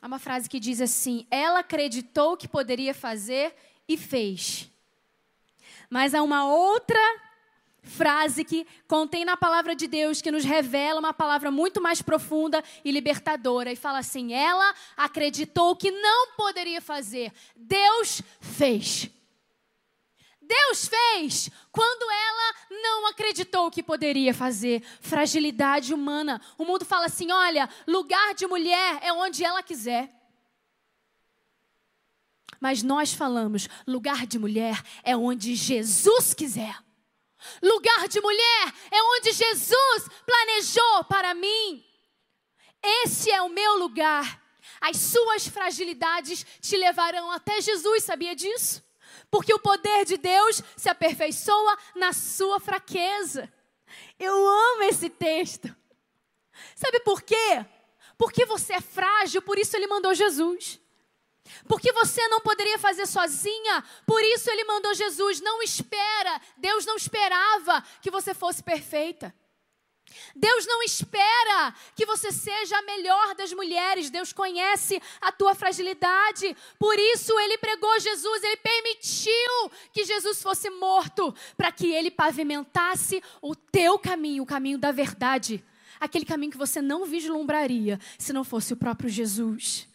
Há 0.01 0.07
uma 0.07 0.19
frase 0.19 0.49
que 0.49 0.59
diz 0.59 0.81
assim: 0.81 1.27
Ela 1.31 1.59
acreditou 1.59 2.35
que 2.35 2.49
poderia 2.49 2.95
fazer 2.95 3.55
e 3.87 3.99
fez. 3.99 4.71
Mas 5.91 6.15
há 6.15 6.23
uma 6.23 6.47
outra 6.47 6.99
frase 7.83 8.45
que 8.45 8.67
contém 8.87 9.25
na 9.25 9.37
palavra 9.37 9.75
de 9.75 9.87
Deus, 9.87 10.21
que 10.21 10.31
nos 10.31 10.45
revela 10.45 11.01
uma 11.01 11.13
palavra 11.13 11.51
muito 11.51 11.81
mais 11.81 12.03
profunda 12.03 12.63
e 12.85 12.91
libertadora. 12.91 13.73
E 13.73 13.77
fala 13.77 13.99
assim: 13.99 14.33
ela 14.33 14.75
acreditou 14.97 15.75
que 15.77 15.91
não 15.91 16.33
poderia 16.37 16.81
fazer, 16.81 17.33
Deus 17.57 18.23
fez. 18.41 19.11
Deus 20.43 20.89
fez 20.89 21.49
quando 21.71 22.11
ela 22.11 22.55
não 22.83 23.07
acreditou 23.07 23.71
que 23.71 23.85
poderia 23.85 24.35
fazer. 24.35 24.83
Fragilidade 25.01 25.95
humana. 25.95 26.41
O 26.59 26.65
mundo 26.65 26.85
fala 26.85 27.07
assim: 27.07 27.31
olha, 27.31 27.69
lugar 27.87 28.35
de 28.35 28.47
mulher 28.47 28.99
é 29.03 29.13
onde 29.13 29.45
ela 29.45 29.63
quiser. 29.63 30.13
Mas 32.61 32.83
nós 32.83 33.15
falamos: 33.15 33.69
lugar 33.87 34.27
de 34.27 34.39
mulher 34.39 34.83
é 35.05 35.17
onde 35.17 35.55
Jesus 35.55 36.35
quiser. 36.35 36.77
Lugar 37.63 38.09
de 38.09 38.21
mulher 38.21 38.75
é 38.91 39.03
onde 39.03 39.33
Jesus 39.33 40.09
planejou 40.25 41.05
para 41.05 41.35
mim. 41.35 41.85
Esse 42.83 43.31
é 43.31 43.43
o 43.43 43.49
meu 43.49 43.79
lugar. 43.79 44.41
As 44.81 44.97
suas 44.97 45.47
fragilidades 45.47 46.45
te 46.61 46.77
levarão 46.77 47.31
até 47.31 47.61
Jesus, 47.61 48.05
sabia 48.05 48.35
disso? 48.35 48.83
Porque 49.31 49.53
o 49.53 49.59
poder 49.59 50.05
de 50.05 50.17
Deus 50.17 50.63
se 50.77 50.89
aperfeiçoa 50.89 51.79
na 51.95 52.13
sua 52.13 52.59
fraqueza. 52.59 53.53
Eu 54.19 54.35
amo 54.35 54.83
esse 54.85 55.11
texto. 55.11 55.75
Sabe 56.75 57.01
por 57.01 57.23
quê? 57.23 57.65
Porque 58.17 58.45
você 58.47 58.75
é 58.75 58.81
frágil, 58.81 59.43
por 59.43 59.59
isso 59.59 59.77
ele 59.77 59.87
mandou 59.87 60.15
Jesus. 60.15 60.80
Porque 61.67 61.93
você 61.93 62.27
não 62.29 62.41
poderia 62.41 62.79
fazer 62.79 63.07
sozinha, 63.07 63.85
por 64.07 64.23
isso 64.23 64.51
ele 64.51 64.65
mandou 64.65 64.95
Jesus. 64.95 65.41
Não 65.41 65.63
espera, 65.63 66.41
Deus 66.57 66.85
não 66.85 66.97
esperava 66.97 67.83
que 68.03 68.11
você 68.11 68.35
fosse 68.35 68.63
perfeita. 68.63 69.35
Deus 70.35 70.67
não 70.67 70.83
espera 70.83 71.75
que 71.95 72.07
você 72.07 72.33
seja 72.33 72.77
a 72.77 72.83
melhor 72.83 73.35
das 73.35 73.53
mulheres. 73.53 74.11
Deus 74.11 74.33
conhece 74.33 75.01
a 75.21 75.33
tua 75.33 75.55
fragilidade. 75.55 76.57
Por 76.79 76.99
isso 76.99 77.39
ele 77.41 77.59
pregou 77.59 77.99
Jesus, 78.01 78.43
ele 78.43 78.57
permitiu 78.57 79.71
que 79.93 80.05
Jesus 80.05 80.43
fosse 80.43 80.71
morto 80.71 81.35
para 81.57 81.73
que 81.73 81.93
ele 81.93 82.11
pavimentasse 82.11 83.23
o 83.41 83.55
teu 83.55 83.99
caminho, 83.99 84.43
o 84.43 84.47
caminho 84.47 84.79
da 84.79 84.93
verdade. 84.93 85.65
Aquele 85.99 86.25
caminho 86.25 86.53
que 86.53 86.59
você 86.59 86.81
não 86.81 87.05
vislumbraria 87.05 88.01
se 88.19 88.33
não 88.33 88.43
fosse 88.43 88.73
o 88.73 88.77
próprio 88.77 89.11
Jesus. 89.11 89.90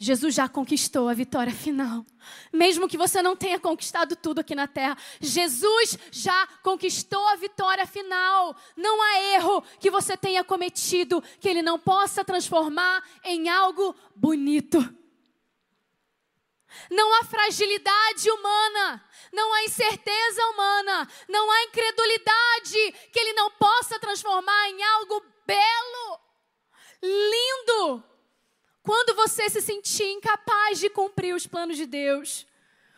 Jesus 0.00 0.32
já 0.32 0.48
conquistou 0.48 1.08
a 1.08 1.14
vitória 1.14 1.52
final. 1.52 2.06
Mesmo 2.52 2.88
que 2.88 2.96
você 2.96 3.20
não 3.20 3.34
tenha 3.34 3.58
conquistado 3.58 4.14
tudo 4.14 4.38
aqui 4.38 4.54
na 4.54 4.68
terra, 4.68 4.96
Jesus 5.20 5.98
já 6.12 6.46
conquistou 6.62 7.26
a 7.28 7.34
vitória 7.34 7.84
final. 7.84 8.56
Não 8.76 9.02
há 9.02 9.20
erro 9.34 9.60
que 9.80 9.90
você 9.90 10.16
tenha 10.16 10.44
cometido 10.44 11.20
que 11.40 11.48
ele 11.48 11.62
não 11.62 11.80
possa 11.80 12.24
transformar 12.24 13.02
em 13.24 13.48
algo 13.48 13.92
bonito. 14.14 14.78
Não 16.90 17.14
há 17.14 17.24
fragilidade 17.24 18.30
humana, 18.30 19.04
não 19.32 19.52
há 19.52 19.64
incerteza 19.64 20.46
humana, 20.50 21.08
não 21.28 21.50
há 21.50 21.64
incredulidade 21.64 22.92
que 23.12 23.18
ele 23.18 23.32
não 23.32 23.50
possa 23.50 23.98
transformar 23.98 24.68
em 24.68 24.80
algo 24.84 25.24
belo, 25.44 26.20
lindo. 27.02 28.04
Quando 28.88 29.14
você 29.14 29.50
se 29.50 29.60
sentir 29.60 30.10
incapaz 30.12 30.80
de 30.80 30.88
cumprir 30.88 31.34
os 31.34 31.46
planos 31.46 31.76
de 31.76 31.84
Deus, 31.84 32.46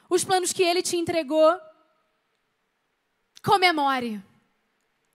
os 0.08 0.22
planos 0.22 0.52
que 0.52 0.62
Ele 0.62 0.82
te 0.82 0.96
entregou, 0.96 1.60
comemore. 3.42 4.22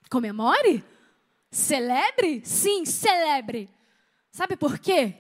Comemore? 0.10 0.84
Celebre? 1.49 2.41
Sim, 2.43 2.84
celebre. 2.84 3.69
Sabe 4.30 4.57
por 4.57 4.77
quê? 4.77 5.15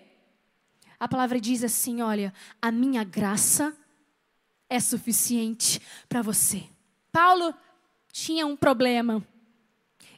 A 0.99 1.07
palavra 1.07 1.39
diz 1.39 1.63
assim: 1.63 2.01
olha, 2.01 2.33
a 2.61 2.69
minha 2.69 3.05
graça 3.05 3.73
é 4.69 4.81
suficiente 4.81 5.81
para 6.09 6.21
você. 6.21 6.67
Paulo 7.13 7.55
tinha 8.11 8.45
um 8.45 8.57
problema. 8.57 9.25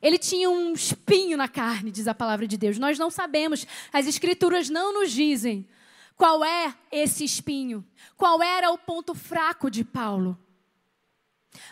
Ele 0.01 0.17
tinha 0.17 0.49
um 0.49 0.73
espinho 0.73 1.37
na 1.37 1.47
carne, 1.47 1.91
diz 1.91 2.07
a 2.07 2.13
palavra 2.13 2.47
de 2.47 2.57
Deus. 2.57 2.77
Nós 2.77 2.99
não 2.99 3.09
sabemos, 3.09 3.65
as 3.91 4.07
escrituras 4.07 4.69
não 4.69 4.93
nos 4.93 5.11
dizem 5.11 5.67
qual 6.15 6.43
é 6.43 6.73
esse 6.91 7.23
espinho, 7.23 7.85
qual 8.15 8.41
era 8.41 8.71
o 8.71 8.77
ponto 8.77 9.13
fraco 9.13 9.69
de 9.69 9.83
Paulo. 9.83 10.37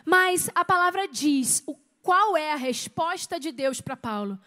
Mas 0.06 0.50
a 0.56 0.64
palavra 0.64 1.08
diz 1.08 1.64
o 1.66 1.76
qual 2.02 2.38
é 2.38 2.54
a 2.54 2.56
resposta 2.56 3.40
de 3.40 3.52
Deus 3.52 3.82
para 3.82 3.98
Paulo. 3.98 4.40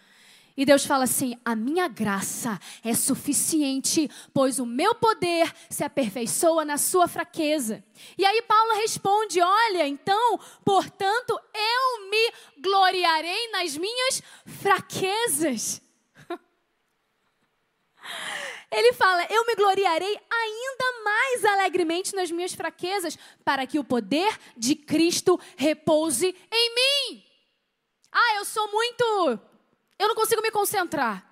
E 0.59 0.65
Deus 0.65 0.85
fala 0.85 1.05
assim: 1.05 1.39
a 1.45 1.55
minha 1.55 1.87
graça 1.87 2.59
é 2.83 2.93
suficiente, 2.93 4.11
pois 4.33 4.59
o 4.59 4.65
meu 4.65 4.93
poder 4.93 5.49
se 5.69 5.85
aperfeiçoa 5.85 6.65
na 6.65 6.77
sua 6.77 7.07
fraqueza. 7.07 7.81
E 8.17 8.25
aí 8.25 8.41
Paulo 8.41 8.73
responde: 8.73 9.39
olha, 9.39 9.87
então, 9.87 10.37
portanto, 10.65 11.39
eu 11.53 12.09
me 12.09 12.33
gloriarei 12.61 13.51
nas 13.51 13.77
minhas 13.77 14.21
fraquezas. 14.45 15.81
Ele 18.69 18.91
fala: 18.91 19.25
Eu 19.29 19.47
me 19.47 19.55
gloriarei 19.55 20.19
ainda 20.29 21.03
mais 21.05 21.45
alegremente 21.45 22.13
nas 22.13 22.29
minhas 22.29 22.53
fraquezas, 22.53 23.17
para 23.45 23.65
que 23.65 23.79
o 23.79 23.83
poder 23.85 24.37
de 24.57 24.75
Cristo 24.75 25.39
repouse 25.55 26.35
em 26.51 26.75
mim. 26.75 27.23
Ah, 28.11 28.35
eu 28.35 28.43
sou 28.43 28.69
muito 28.69 29.39
eu 29.99 30.07
não 30.07 30.15
consigo 30.15 30.41
me 30.41 30.49
concentrar. 30.49 31.29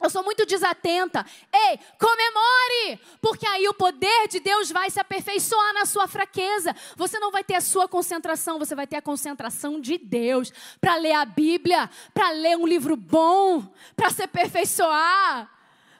Eu 0.00 0.10
sou 0.10 0.22
muito 0.22 0.44
desatenta. 0.44 1.24
Ei, 1.50 1.80
comemore! 1.98 3.00
Porque 3.20 3.46
aí 3.46 3.66
o 3.66 3.72
poder 3.72 4.28
de 4.28 4.40
Deus 4.40 4.70
vai 4.70 4.90
se 4.90 5.00
aperfeiçoar 5.00 5.72
na 5.72 5.86
sua 5.86 6.06
fraqueza. 6.06 6.76
Você 6.96 7.18
não 7.18 7.30
vai 7.30 7.42
ter 7.42 7.54
a 7.54 7.62
sua 7.62 7.88
concentração, 7.88 8.58
você 8.58 8.74
vai 8.74 8.86
ter 8.86 8.96
a 8.96 9.02
concentração 9.02 9.80
de 9.80 9.96
Deus 9.96 10.52
para 10.82 10.96
ler 10.96 11.14
a 11.14 11.24
Bíblia, 11.24 11.88
para 12.12 12.30
ler 12.30 12.58
um 12.58 12.66
livro 12.66 12.94
bom, 12.94 13.66
para 13.96 14.10
se 14.10 14.22
aperfeiçoar, 14.22 15.50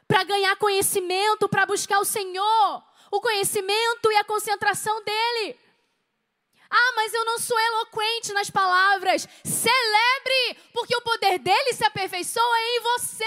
para 0.07 0.25
ganhar 0.25 0.55
conhecimento, 0.57 1.49
para 1.49 1.65
buscar 1.65 1.99
o 1.99 2.05
Senhor. 2.05 2.83
O 3.11 3.21
conhecimento 3.23 4.13
e 4.13 4.17
a 4.17 4.25
concentração 4.25 5.03
dele. 5.05 5.57
Ah, 6.71 6.93
mas 6.97 7.15
eu 7.15 7.25
não 7.25 7.39
sou 7.39 7.59
eloquente 7.59 8.33
nas 8.33 8.51
palavras. 8.51 9.29
Celebre, 9.45 10.59
porque 10.73 10.97
o 10.97 11.03
poder 11.03 11.39
dele 11.39 11.73
se 11.73 11.85
aperfeiçoa 11.85 12.59
em 12.61 12.81
você. 12.81 13.25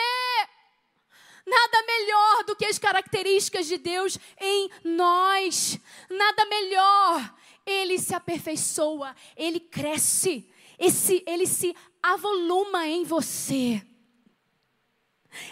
Nada 1.46 1.84
melhor 1.86 2.44
do 2.44 2.56
que 2.56 2.66
as 2.66 2.78
características 2.78 3.66
de 3.66 3.78
Deus 3.78 4.18
em 4.40 4.70
nós. 4.84 5.80
Nada 6.10 6.46
melhor. 6.46 7.36
Ele 7.66 7.98
se 8.00 8.14
aperfeiçoa, 8.16 9.16
ele 9.36 9.60
cresce, 9.60 10.50
esse, 10.78 11.24
ele 11.28 11.46
se 11.46 11.76
avoluma 12.02 12.88
em 12.88 13.04
você. 13.04 13.82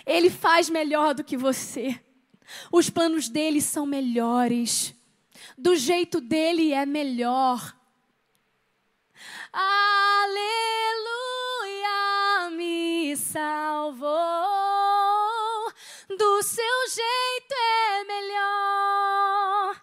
Ele 0.06 0.30
faz 0.30 0.70
melhor 0.70 1.14
do 1.14 1.24
que 1.24 1.38
você. 1.38 2.00
Os 2.72 2.90
planos 2.90 3.30
dele 3.30 3.62
são 3.62 3.86
melhores. 3.86 4.96
Do 5.58 5.76
jeito 5.76 6.20
dele 6.20 6.74
é 6.74 6.86
melhor. 6.86 7.77
Aleluia, 9.60 10.38
me 12.52 13.18
salvou. 13.18 14.14
Do 16.16 16.44
seu 16.44 16.88
jeito 16.94 17.56
é 17.56 18.04
melhor. 18.04 19.82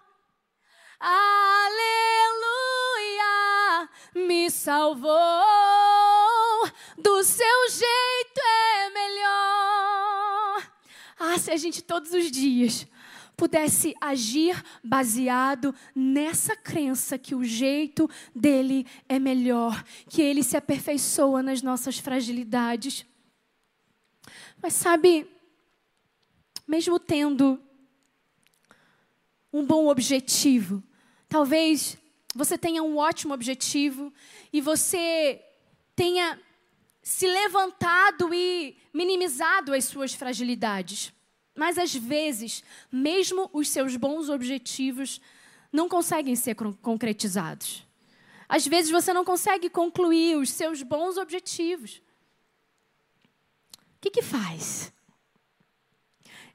Aleluia, 0.97 1.75
me 4.15 4.49
salvou. 4.49 5.11
Do 6.97 7.21
seu 7.25 7.69
jeito 7.69 8.39
é 8.39 8.89
melhor. 8.91 10.71
Ah, 11.19 11.37
se 11.37 11.51
a 11.51 11.57
gente 11.57 11.81
todos 11.81 12.13
os 12.13 12.31
dias 12.31 12.87
pudesse 13.35 13.95
agir 13.99 14.63
baseado 14.83 15.73
nessa 15.93 16.55
crença 16.55 17.17
que 17.17 17.35
o 17.35 17.43
jeito 17.43 18.09
dele 18.33 18.85
é 19.07 19.19
melhor, 19.19 19.83
que 20.09 20.21
ele 20.21 20.43
se 20.43 20.55
aperfeiçoa 20.55 21.43
nas 21.43 21.61
nossas 21.61 21.97
fragilidades. 21.99 23.05
Mas 24.61 24.73
sabe, 24.73 25.27
mesmo 26.67 26.99
tendo 26.99 27.59
um 29.51 29.65
bom 29.65 29.87
objetivo, 29.87 30.83
talvez 31.27 31.97
você 32.33 32.57
tenha 32.57 32.83
um 32.83 32.97
ótimo 32.97 33.33
objetivo 33.33 34.11
e 34.51 34.59
você 34.59 35.41
tenha 35.95 36.39
se 37.01 37.27
levantado 37.27 38.33
e 38.33 38.75
minimizado 38.93 39.73
as 39.73 39.85
suas 39.85 40.13
fragilidades. 40.13 41.14
Mas 41.55 41.77
às 41.77 41.95
vezes, 41.95 42.63
mesmo 42.91 43.49
os 43.53 43.69
seus 43.69 43.95
bons 43.95 44.27
objetivos 44.27 45.21
não 45.71 45.87
conseguem 45.87 46.35
ser 46.35 46.55
concretizados. 46.55 47.85
Às 48.47 48.67
vezes 48.67 48.91
você 48.91 49.13
não 49.13 49.25
consegue 49.25 49.69
concluir 49.69 50.37
os 50.37 50.49
seus 50.49 50.83
bons 50.83 51.17
objetivos. 51.17 52.01
O 53.73 54.01
que, 54.01 54.11
que 54.11 54.21
faz? 54.21 54.93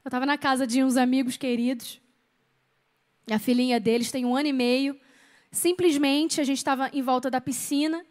Eu 0.03 0.09
estava 0.09 0.25
na 0.25 0.37
casa 0.37 0.65
de 0.65 0.83
uns 0.83 0.95
amigos 0.95 1.35
queridos. 1.35 1.99
A 3.29 3.37
filhinha 3.37 3.79
deles 3.79 4.11
tem 4.11 4.25
um 4.25 4.35
ano 4.35 4.47
e 4.47 4.53
meio. 4.53 4.99
Simplesmente, 5.51 6.39
a 6.39 6.43
gente 6.43 6.57
estava 6.57 6.89
em 6.93 7.01
volta 7.01 7.29
da 7.29 7.41
piscina. 7.41 8.05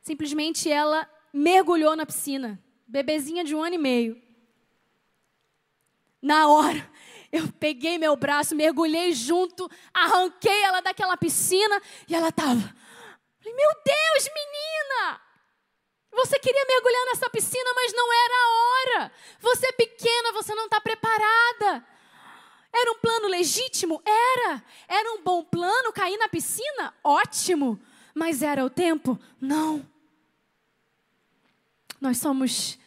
Simplesmente 0.00 0.70
ela 0.70 1.08
mergulhou 1.32 1.94
na 1.94 2.06
piscina. 2.06 2.58
Bebezinha 2.86 3.44
de 3.44 3.54
um 3.54 3.62
ano 3.62 3.74
e 3.74 3.78
meio. 3.78 4.25
Na 6.26 6.48
hora, 6.48 6.90
eu 7.30 7.46
peguei 7.52 7.98
meu 7.98 8.16
braço, 8.16 8.56
mergulhei 8.56 9.12
junto, 9.12 9.70
arranquei 9.94 10.60
ela 10.64 10.80
daquela 10.80 11.16
piscina 11.16 11.80
e 12.08 12.16
ela 12.16 12.30
estava. 12.30 12.74
Meu 13.44 13.70
Deus, 13.84 14.28
menina! 14.34 15.20
Você 16.10 16.36
queria 16.40 16.64
mergulhar 16.66 17.04
nessa 17.06 17.30
piscina, 17.30 17.70
mas 17.76 17.92
não 17.92 18.12
era 18.12 18.34
a 18.34 18.48
hora. 18.58 19.12
Você 19.38 19.68
é 19.68 19.72
pequena, 19.72 20.32
você 20.32 20.52
não 20.52 20.64
está 20.64 20.80
preparada. 20.80 21.86
Era 22.72 22.90
um 22.90 22.98
plano 22.98 23.28
legítimo? 23.28 24.02
Era. 24.04 24.64
Era 24.88 25.12
um 25.12 25.22
bom 25.22 25.44
plano 25.44 25.92
cair 25.92 26.18
na 26.18 26.28
piscina? 26.28 26.92
Ótimo. 27.04 27.80
Mas 28.12 28.42
era 28.42 28.64
o 28.64 28.70
tempo? 28.70 29.16
Não. 29.40 29.88
Nós 32.00 32.18
somos 32.18 32.80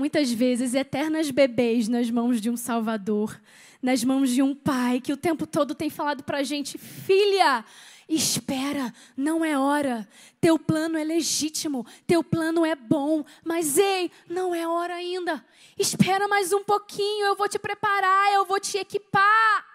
muitas 0.00 0.32
vezes 0.32 0.72
eternas 0.72 1.30
bebês 1.30 1.86
nas 1.86 2.10
mãos 2.10 2.40
de 2.40 2.48
um 2.48 2.56
Salvador, 2.56 3.38
nas 3.82 4.02
mãos 4.02 4.30
de 4.30 4.40
um 4.40 4.54
Pai 4.54 4.98
que 4.98 5.12
o 5.12 5.16
tempo 5.16 5.46
todo 5.46 5.74
tem 5.74 5.90
falado 5.90 6.24
para 6.24 6.38
a 6.38 6.42
gente: 6.42 6.78
filha, 6.78 7.62
espera, 8.08 8.94
não 9.14 9.44
é 9.44 9.58
hora. 9.58 10.08
Teu 10.40 10.58
plano 10.58 10.96
é 10.96 11.04
legítimo, 11.04 11.86
teu 12.06 12.24
plano 12.24 12.64
é 12.64 12.74
bom, 12.74 13.22
mas 13.44 13.76
ei, 13.76 14.10
não 14.26 14.54
é 14.54 14.66
hora 14.66 14.94
ainda. 14.94 15.44
Espera 15.78 16.26
mais 16.26 16.50
um 16.50 16.64
pouquinho, 16.64 17.26
eu 17.26 17.36
vou 17.36 17.46
te 17.46 17.58
preparar, 17.58 18.32
eu 18.32 18.46
vou 18.46 18.58
te 18.58 18.78
equipar. 18.78 19.66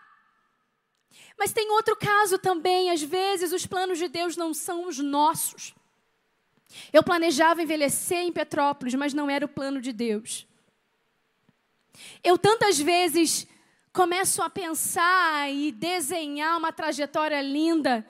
Mas 1.37 1.53
tem 1.53 1.69
outro 1.69 1.95
caso 1.95 2.39
também, 2.39 2.89
às 2.89 3.03
vezes 3.03 3.53
os 3.53 3.67
planos 3.67 3.99
de 3.99 4.07
Deus 4.07 4.35
não 4.35 4.55
são 4.55 4.87
os 4.87 4.97
nossos. 4.97 5.75
Eu 6.91 7.03
planejava 7.03 7.61
envelhecer 7.61 8.19
em 8.19 8.31
Petrópolis, 8.31 8.93
mas 8.93 9.13
não 9.13 9.29
era 9.29 9.45
o 9.45 9.49
plano 9.49 9.81
de 9.81 9.91
Deus. 9.91 10.47
Eu 12.23 12.37
tantas 12.37 12.79
vezes 12.79 13.47
começo 13.93 14.41
a 14.41 14.49
pensar 14.49 15.51
e 15.51 15.71
desenhar 15.71 16.57
uma 16.57 16.73
trajetória 16.73 17.41
linda. 17.41 18.05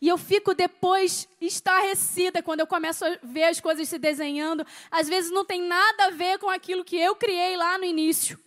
E 0.00 0.08
eu 0.08 0.18
fico 0.18 0.52
depois 0.52 1.28
estarrecida 1.40 2.42
quando 2.42 2.60
eu 2.60 2.66
começo 2.66 3.04
a 3.04 3.18
ver 3.22 3.44
as 3.44 3.60
coisas 3.60 3.88
se 3.88 3.98
desenhando. 3.98 4.66
Às 4.90 5.08
vezes 5.08 5.30
não 5.30 5.44
tem 5.44 5.62
nada 5.62 6.06
a 6.06 6.10
ver 6.10 6.38
com 6.38 6.50
aquilo 6.50 6.84
que 6.84 6.96
eu 6.96 7.14
criei 7.14 7.56
lá 7.56 7.78
no 7.78 7.84
início. 7.84 8.38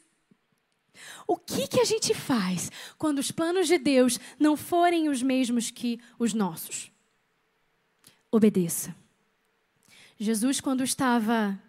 O 1.28 1.38
que, 1.38 1.68
que 1.68 1.80
a 1.80 1.86
gente 1.86 2.14
faz 2.14 2.72
quando 2.98 3.20
os 3.20 3.32
planos 3.32 3.68
de 3.68 3.78
Deus 3.78 4.20
não 4.40 4.56
forem 4.56 5.10
os 5.10 5.24
mesmos 5.24 5.72
que 5.72 6.00
os 6.20 6.34
nossos? 6.34 6.92
Obedeça. 8.32 8.96
Jesus, 10.18 10.62
quando 10.62 10.84
estava 10.84 11.60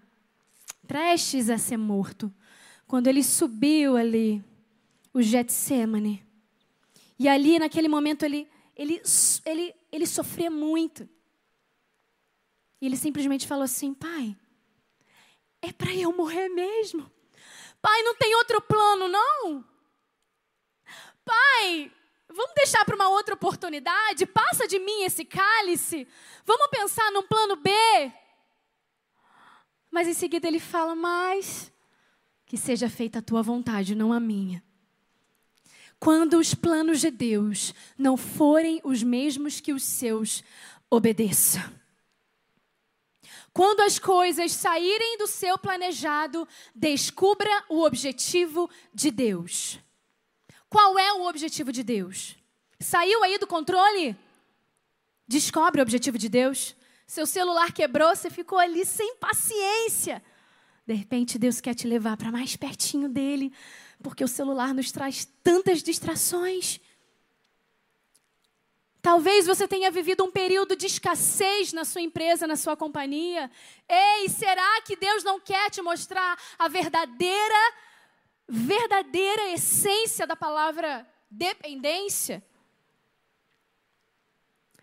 prestes 0.86 1.50
a 1.50 1.58
ser 1.58 1.76
morto, 1.76 2.32
quando 2.86 3.08
ele 3.08 3.22
subiu 3.22 3.96
ali, 3.96 4.42
o 5.12 5.20
Getsemane, 5.20 6.24
e 7.18 7.28
ali 7.28 7.58
naquele 7.58 7.88
momento 7.88 8.24
ele, 8.24 8.48
ele, 8.76 9.02
ele, 9.44 9.74
ele 9.90 10.06
sofria 10.06 10.50
muito. 10.50 11.08
E 12.80 12.86
ele 12.86 12.96
simplesmente 12.96 13.46
falou 13.46 13.64
assim: 13.64 13.94
Pai, 13.94 14.36
é 15.62 15.72
para 15.72 15.92
eu 15.94 16.12
morrer 16.12 16.48
mesmo. 16.48 17.10
Pai, 17.80 18.02
não 18.02 18.14
tem 18.16 18.34
outro 18.36 18.60
plano, 18.60 19.08
não? 19.08 19.64
Pai, 21.24 21.90
vamos 22.28 22.54
deixar 22.54 22.84
para 22.84 22.94
uma 22.94 23.08
outra 23.08 23.34
oportunidade? 23.34 24.26
Passa 24.26 24.68
de 24.68 24.78
mim 24.78 25.02
esse 25.02 25.24
cálice. 25.24 26.06
Vamos 26.44 26.68
pensar 26.68 27.10
num 27.10 27.22
plano 27.22 27.56
B. 27.56 27.70
Mas 29.96 30.08
em 30.08 30.12
seguida 30.12 30.46
ele 30.46 30.60
fala: 30.60 30.94
Mas 30.94 31.72
que 32.44 32.58
seja 32.58 32.86
feita 32.86 33.20
a 33.20 33.22
tua 33.22 33.42
vontade, 33.42 33.94
não 33.94 34.12
a 34.12 34.20
minha. 34.20 34.62
Quando 35.98 36.36
os 36.36 36.52
planos 36.52 37.00
de 37.00 37.10
Deus 37.10 37.72
não 37.96 38.14
forem 38.14 38.78
os 38.84 39.02
mesmos 39.02 39.58
que 39.58 39.72
os 39.72 39.82
seus, 39.82 40.44
obedeça. 40.90 41.72
Quando 43.54 43.80
as 43.80 43.98
coisas 43.98 44.52
saírem 44.52 45.16
do 45.16 45.26
seu 45.26 45.56
planejado, 45.56 46.46
descubra 46.74 47.64
o 47.66 47.82
objetivo 47.82 48.68
de 48.92 49.10
Deus. 49.10 49.78
Qual 50.68 50.98
é 50.98 51.10
o 51.14 51.26
objetivo 51.26 51.72
de 51.72 51.82
Deus? 51.82 52.36
Saiu 52.78 53.24
aí 53.24 53.38
do 53.38 53.46
controle? 53.46 54.14
Descobre 55.26 55.80
o 55.80 55.82
objetivo 55.82 56.18
de 56.18 56.28
Deus. 56.28 56.75
Seu 57.06 57.24
celular 57.24 57.72
quebrou, 57.72 58.14
você 58.14 58.28
ficou 58.28 58.58
ali 58.58 58.84
sem 58.84 59.14
paciência. 59.16 60.22
De 60.84 60.92
repente, 60.92 61.38
Deus 61.38 61.60
quer 61.60 61.74
te 61.74 61.86
levar 61.86 62.16
para 62.16 62.32
mais 62.32 62.56
pertinho 62.56 63.08
dele, 63.08 63.52
porque 64.02 64.24
o 64.24 64.28
celular 64.28 64.74
nos 64.74 64.90
traz 64.90 65.24
tantas 65.42 65.82
distrações. 65.82 66.80
Talvez 69.00 69.46
você 69.46 69.68
tenha 69.68 69.88
vivido 69.88 70.24
um 70.24 70.32
período 70.32 70.74
de 70.74 70.86
escassez 70.86 71.72
na 71.72 71.84
sua 71.84 72.00
empresa, 72.00 72.44
na 72.44 72.56
sua 72.56 72.76
companhia. 72.76 73.48
Ei, 73.88 74.28
será 74.28 74.80
que 74.82 74.96
Deus 74.96 75.22
não 75.22 75.38
quer 75.38 75.70
te 75.70 75.80
mostrar 75.80 76.36
a 76.58 76.66
verdadeira, 76.66 77.72
verdadeira 78.48 79.52
essência 79.52 80.26
da 80.26 80.34
palavra 80.34 81.08
dependência? 81.30 82.44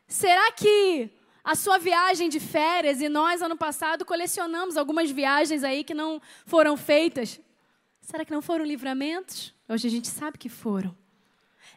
Será 0.07 0.53
que 0.53 1.09
a 1.43 1.55
sua 1.55 1.77
viagem 1.77 2.29
de 2.29 2.39
férias, 2.39 3.01
e 3.01 3.09
nós, 3.09 3.41
ano 3.41 3.57
passado, 3.57 4.05
colecionamos 4.05 4.77
algumas 4.77 5.11
viagens 5.11 5.63
aí 5.63 5.83
que 5.83 5.93
não 5.93 6.21
foram 6.45 6.77
feitas, 6.77 7.39
será 8.01 8.23
que 8.23 8.31
não 8.31 8.41
foram 8.41 8.63
livramentos? 8.63 9.53
Hoje 9.67 9.87
a 9.87 9.91
gente 9.91 10.07
sabe 10.07 10.37
que 10.37 10.47
foram. 10.47 10.95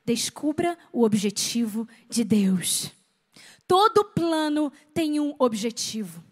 Descubra 0.04 0.78
o 0.92 1.02
objetivo 1.02 1.88
de 2.08 2.22
Deus. 2.22 2.92
Todo 3.66 4.04
plano 4.04 4.72
tem 4.94 5.18
um 5.18 5.34
objetivo. 5.36 6.22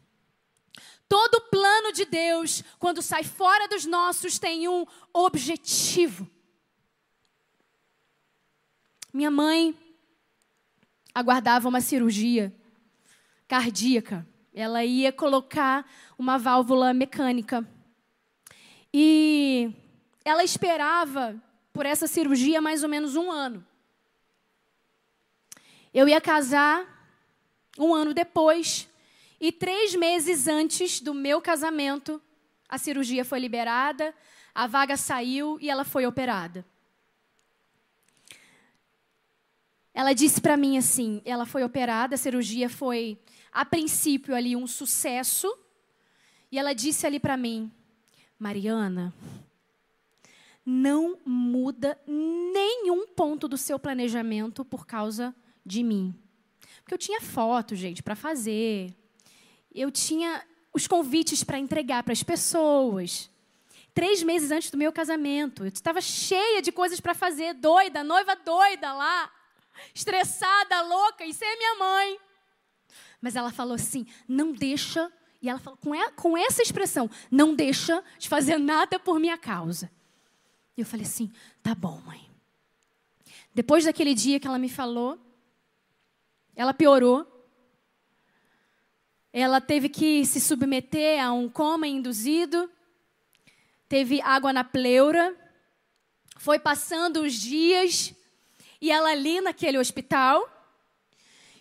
Todo 1.08 1.40
plano 1.50 1.92
de 1.92 2.04
Deus, 2.04 2.62
quando 2.78 3.02
sai 3.02 3.24
fora 3.24 3.66
dos 3.66 3.84
nossos, 3.84 4.38
tem 4.38 4.68
um 4.68 4.86
objetivo. 5.12 6.28
Minha 9.12 9.30
mãe 9.30 9.76
aguardava 11.12 11.68
uma 11.68 11.80
cirurgia 11.80 12.52
cardíaca. 13.48 14.26
Ela 14.52 14.84
ia 14.84 15.12
colocar 15.12 15.88
uma 16.18 16.38
válvula 16.38 16.94
mecânica. 16.94 17.66
E 18.92 19.72
ela 20.24 20.44
esperava 20.44 21.40
por 21.72 21.84
essa 21.84 22.06
cirurgia 22.06 22.60
mais 22.60 22.82
ou 22.82 22.88
menos 22.88 23.16
um 23.16 23.30
ano. 23.30 23.66
Eu 25.92 26.08
ia 26.08 26.20
casar 26.20 26.86
um 27.78 27.92
ano 27.92 28.14
depois, 28.14 28.88
e 29.40 29.52
três 29.52 29.94
meses 29.94 30.46
antes 30.46 31.00
do 31.00 31.12
meu 31.12 31.40
casamento, 31.40 32.22
a 32.68 32.78
cirurgia 32.78 33.24
foi 33.24 33.40
liberada, 33.40 34.14
a 34.54 34.66
vaga 34.66 34.96
saiu 34.96 35.58
e 35.60 35.68
ela 35.68 35.84
foi 35.84 36.06
operada. 36.06 36.64
Ela 39.92 40.12
disse 40.12 40.40
para 40.40 40.56
mim 40.56 40.78
assim: 40.78 41.22
ela 41.24 41.46
foi 41.46 41.62
operada, 41.62 42.14
a 42.14 42.18
cirurgia 42.18 42.68
foi, 42.68 43.18
a 43.54 43.64
princípio, 43.64 44.34
ali 44.34 44.56
um 44.56 44.66
sucesso. 44.66 45.56
E 46.50 46.58
ela 46.58 46.72
disse 46.72 47.06
ali 47.06 47.20
para 47.20 47.36
mim: 47.36 47.70
Mariana, 48.36 49.14
não 50.66 51.18
muda 51.24 51.98
nenhum 52.06 53.06
ponto 53.06 53.46
do 53.46 53.56
seu 53.56 53.78
planejamento 53.78 54.64
por 54.64 54.84
causa 54.84 55.34
de 55.64 55.84
mim. 55.84 56.12
Porque 56.82 56.94
eu 56.94 56.98
tinha 56.98 57.20
foto, 57.20 57.76
gente, 57.76 58.02
para 58.02 58.16
fazer. 58.16 58.92
Eu 59.72 59.90
tinha 59.90 60.44
os 60.72 60.86
convites 60.88 61.44
para 61.44 61.58
entregar 61.58 62.02
para 62.02 62.12
as 62.12 62.22
pessoas. 62.22 63.30
Três 63.94 64.24
meses 64.24 64.50
antes 64.50 64.70
do 64.70 64.76
meu 64.76 64.92
casamento, 64.92 65.64
eu 65.64 65.68
estava 65.68 66.00
cheia 66.00 66.60
de 66.60 66.72
coisas 66.72 66.98
para 66.98 67.14
fazer, 67.14 67.54
doida, 67.54 68.02
noiva 68.02 68.34
doida 68.34 68.92
lá, 68.92 69.30
estressada, 69.94 70.82
louca, 70.82 71.24
e 71.24 71.32
ser 71.32 71.56
minha 71.56 71.76
mãe. 71.76 72.18
Mas 73.24 73.36
ela 73.36 73.50
falou 73.50 73.74
assim: 73.74 74.06
não 74.28 74.52
deixa, 74.52 75.10
e 75.40 75.48
ela 75.48 75.58
falou 75.58 75.78
com 76.14 76.36
essa 76.36 76.60
expressão: 76.60 77.10
não 77.30 77.54
deixa 77.54 78.04
de 78.18 78.28
fazer 78.28 78.58
nada 78.58 78.98
por 78.98 79.18
minha 79.18 79.38
causa. 79.38 79.90
E 80.76 80.82
eu 80.82 80.86
falei 80.86 81.06
assim: 81.06 81.32
tá 81.62 81.74
bom, 81.74 81.98
mãe. 82.04 82.30
Depois 83.54 83.86
daquele 83.86 84.12
dia 84.12 84.38
que 84.38 84.46
ela 84.46 84.58
me 84.58 84.68
falou, 84.68 85.18
ela 86.54 86.74
piorou. 86.74 87.26
Ela 89.32 89.58
teve 89.58 89.88
que 89.88 90.26
se 90.26 90.38
submeter 90.38 91.24
a 91.24 91.32
um 91.32 91.48
coma 91.48 91.88
induzido. 91.88 92.70
Teve 93.88 94.20
água 94.20 94.52
na 94.52 94.64
pleura. 94.64 95.34
Foi 96.36 96.58
passando 96.58 97.22
os 97.22 97.32
dias. 97.32 98.14
E 98.82 98.90
ela 98.90 99.08
ali 99.08 99.40
naquele 99.40 99.78
hospital. 99.78 100.46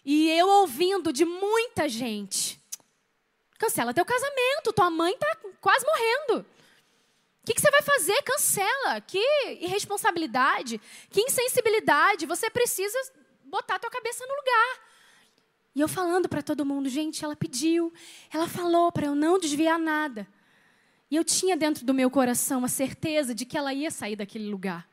E 0.05 0.29
eu 0.31 0.47
ouvindo 0.47 1.13
de 1.13 1.25
muita 1.25 1.87
gente: 1.87 2.59
cancela 3.57 3.93
teu 3.93 4.05
casamento, 4.05 4.73
tua 4.73 4.89
mãe 4.89 5.13
está 5.13 5.37
quase 5.61 5.85
morrendo. 5.85 6.45
O 7.43 7.45
que, 7.45 7.53
que, 7.53 7.61
você 7.61 7.71
vai 7.71 7.81
fazer? 7.81 8.21
Cancela. 8.21 9.01
Que 9.01 9.19
irresponsabilidade, 9.59 10.79
que 11.09 11.21
insensibilidade. 11.21 12.25
Você 12.25 12.49
precisa 12.49 12.97
botar 13.43 13.79
tua 13.79 13.91
cabeça 13.91 14.25
no 14.25 14.33
lugar. 14.33 14.79
E 15.75 15.81
eu 15.81 15.87
falando 15.87 16.29
para 16.29 16.41
todo 16.41 16.65
mundo, 16.65 16.87
gente, 16.87 17.25
ela 17.25 17.35
pediu, 17.35 17.91
ela 18.31 18.47
falou 18.47 18.91
para 18.91 19.07
eu 19.07 19.15
não 19.15 19.39
desviar 19.39 19.79
nada. 19.79 20.27
E 21.09 21.15
eu 21.15 21.23
tinha 21.23 21.57
dentro 21.57 21.85
do 21.85 21.93
meu 21.93 22.09
coração 22.09 22.63
a 22.63 22.67
certeza 22.67 23.35
de 23.35 23.45
que 23.45 23.57
ela 23.57 23.73
ia 23.73 23.91
sair 23.91 24.15
daquele 24.15 24.49
lugar. 24.49 24.87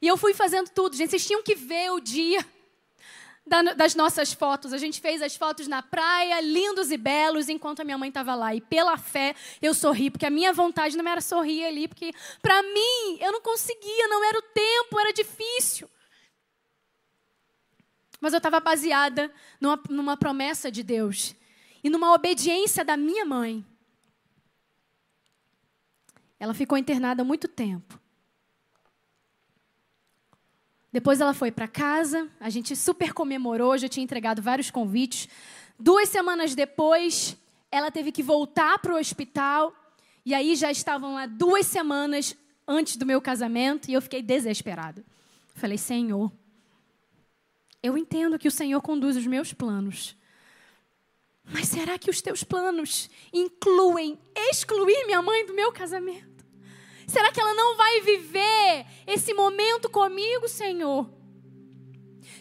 E 0.00 0.06
eu 0.06 0.16
fui 0.16 0.34
fazendo 0.34 0.70
tudo, 0.70 0.96
gente. 0.96 1.10
Vocês 1.10 1.26
tinham 1.26 1.42
que 1.42 1.54
ver 1.54 1.92
o 1.92 2.00
dia 2.00 2.44
das 3.46 3.94
nossas 3.94 4.32
fotos. 4.32 4.72
A 4.72 4.78
gente 4.78 5.00
fez 5.00 5.20
as 5.20 5.36
fotos 5.36 5.66
na 5.66 5.82
praia, 5.82 6.40
lindos 6.40 6.90
e 6.90 6.96
belos, 6.96 7.48
enquanto 7.48 7.80
a 7.80 7.84
minha 7.84 7.98
mãe 7.98 8.08
estava 8.08 8.34
lá. 8.34 8.54
E 8.54 8.60
pela 8.60 8.96
fé 8.96 9.34
eu 9.60 9.74
sorri, 9.74 10.10
porque 10.10 10.26
a 10.26 10.30
minha 10.30 10.52
vontade 10.52 10.96
não 10.96 11.08
era 11.08 11.20
sorrir 11.20 11.64
ali, 11.64 11.88
porque 11.88 12.12
para 12.40 12.62
mim 12.62 13.18
eu 13.20 13.32
não 13.32 13.40
conseguia, 13.40 14.08
não 14.08 14.24
era 14.24 14.38
o 14.38 14.42
tempo, 14.42 15.00
era 15.00 15.12
difícil. 15.12 15.90
Mas 18.20 18.32
eu 18.32 18.38
estava 18.38 18.60
baseada 18.60 19.32
numa, 19.60 19.82
numa 19.88 20.16
promessa 20.16 20.70
de 20.70 20.82
Deus 20.82 21.34
e 21.82 21.90
numa 21.90 22.14
obediência 22.14 22.84
da 22.84 22.96
minha 22.96 23.24
mãe. 23.24 23.66
Ela 26.38 26.54
ficou 26.54 26.78
internada 26.78 27.22
há 27.22 27.24
muito 27.24 27.48
tempo. 27.48 28.01
Depois 30.92 31.20
ela 31.20 31.32
foi 31.32 31.50
para 31.50 31.66
casa, 31.66 32.28
a 32.38 32.50
gente 32.50 32.76
super 32.76 33.14
comemorou, 33.14 33.78
já 33.78 33.88
tinha 33.88 34.04
entregado 34.04 34.42
vários 34.42 34.70
convites. 34.70 35.28
Duas 35.78 36.10
semanas 36.10 36.54
depois, 36.54 37.36
ela 37.70 37.90
teve 37.90 38.12
que 38.12 38.22
voltar 38.22 38.78
para 38.78 38.94
o 38.94 38.98
hospital, 38.98 39.74
e 40.24 40.34
aí 40.34 40.54
já 40.54 40.70
estavam 40.70 41.14
lá 41.14 41.24
duas 41.24 41.66
semanas 41.66 42.36
antes 42.68 42.96
do 42.96 43.06
meu 43.06 43.22
casamento, 43.22 43.90
e 43.90 43.94
eu 43.94 44.02
fiquei 44.02 44.20
desesperada. 44.20 45.02
Falei, 45.54 45.78
Senhor, 45.78 46.30
eu 47.82 47.96
entendo 47.96 48.38
que 48.38 48.48
o 48.48 48.52
Senhor 48.52 48.80
conduz 48.82 49.16
os 49.16 49.26
meus 49.26 49.52
planos. 49.52 50.14
Mas 51.44 51.68
será 51.68 51.98
que 51.98 52.10
os 52.10 52.20
teus 52.20 52.44
planos 52.44 53.10
incluem 53.32 54.18
excluir 54.36 55.06
minha 55.06 55.20
mãe 55.22 55.44
do 55.46 55.54
meu 55.54 55.72
casamento? 55.72 56.31
Será 57.12 57.30
que 57.30 57.38
ela 57.38 57.52
não 57.52 57.76
vai 57.76 58.00
viver 58.00 58.86
esse 59.06 59.34
momento 59.34 59.90
comigo, 59.90 60.48
Senhor? 60.48 61.06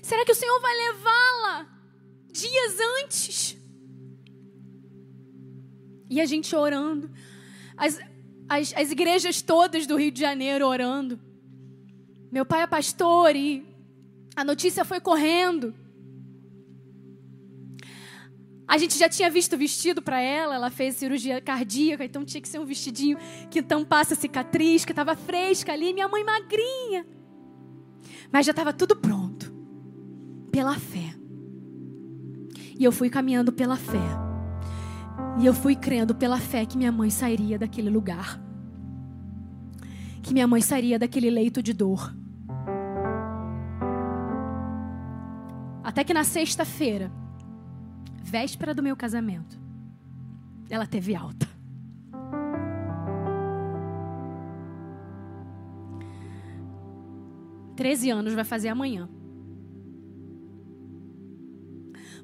Será 0.02 0.24
que 0.24 0.32
o 0.32 0.36
Senhor 0.36 0.62
vai 0.62 0.74
levá-la 0.78 1.68
dias 2.32 2.78
antes? 3.02 3.58
E 6.10 6.22
a 6.22 6.26
gente 6.26 6.56
orando, 6.56 7.12
as, 7.76 8.00
as, 8.48 8.74
as 8.74 8.92
igrejas 8.92 9.42
todas 9.42 9.86
do 9.86 9.98
Rio 9.98 10.10
de 10.10 10.22
Janeiro 10.22 10.66
orando. 10.66 11.20
Meu 12.32 12.46
pai 12.46 12.62
é 12.62 12.68
pastor 12.68 13.36
e 13.36 13.66
a 14.38 14.46
notícia 14.46 14.86
foi 14.86 15.02
correndo. 15.02 15.76
A 18.72 18.78
gente 18.78 18.98
já 18.98 19.10
tinha 19.10 19.30
visto 19.30 19.52
o 19.52 19.58
vestido 19.58 20.02
para 20.02 20.22
ela, 20.22 20.56
ela 20.56 20.70
fez 20.70 20.96
cirurgia 20.96 21.42
cardíaca, 21.42 22.06
então 22.06 22.24
tinha 22.24 22.40
que 22.40 22.48
ser 22.48 22.58
um 22.58 22.64
vestidinho 22.64 23.18
que 23.50 23.62
tampasse 23.62 24.14
a 24.14 24.16
cicatriz, 24.16 24.86
que 24.86 24.94
estava 24.94 25.14
fresca 25.14 25.74
ali, 25.74 25.92
minha 25.92 26.08
mãe 26.08 26.24
magrinha. 26.24 27.06
Mas 28.32 28.46
já 28.46 28.52
estava 28.52 28.72
tudo 28.72 28.96
pronto. 28.96 29.54
Pela 30.54 30.76
fé. 30.76 31.14
E 32.80 32.86
eu 32.86 32.94
fui 32.94 33.10
caminhando 33.10 33.52
pela 33.52 33.76
fé. 33.76 34.00
E 35.42 35.46
eu 35.46 35.54
fui 35.54 35.76
crendo 35.76 36.16
pela 36.16 36.38
fé 36.38 36.66
que 36.66 36.78
minha 36.78 36.94
mãe 36.94 37.10
sairia 37.10 37.60
daquele 37.60 37.90
lugar. 37.90 38.42
Que 40.24 40.32
minha 40.32 40.48
mãe 40.48 40.62
sairia 40.62 40.98
daquele 40.98 41.30
leito 41.30 41.62
de 41.62 41.74
dor. 41.74 42.16
Até 45.84 46.06
que 46.06 46.14
na 46.14 46.24
sexta-feira, 46.24 47.12
véspera 48.22 48.74
do 48.74 48.84
meu 48.84 48.96
casamento, 48.96 49.60
ela 50.70 50.86
teve 50.86 51.16
alta. 51.16 51.50
Treze 57.76 58.10
anos 58.10 58.34
vai 58.34 58.44
fazer 58.44 58.70
amanhã. 58.70 59.10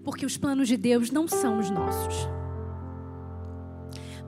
Porque 0.03 0.25
os 0.25 0.37
planos 0.37 0.67
de 0.67 0.77
Deus 0.77 1.11
não 1.11 1.27
são 1.27 1.59
os 1.59 1.69
nossos. 1.69 2.29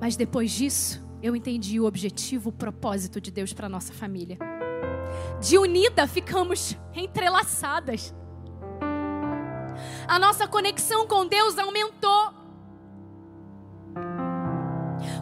Mas 0.02 0.16
depois 0.16 0.52
disso, 0.52 1.02
eu 1.22 1.36
entendi 1.36 1.80
o 1.80 1.86
objetivo, 1.86 2.50
o 2.50 2.54
propósito 2.54 3.22
de 3.22 3.32
Deus 3.32 3.54
para 3.54 3.70
nossa 3.70 3.94
família. 3.94 4.38
De 5.42 5.58
unida 5.58 6.08
ficamos 6.08 6.76
entrelaçadas 6.94 8.14
a 10.10 10.18
nossa 10.18 10.48
conexão 10.48 11.06
com 11.06 11.28
Deus 11.28 11.56
aumentou. 11.60 12.34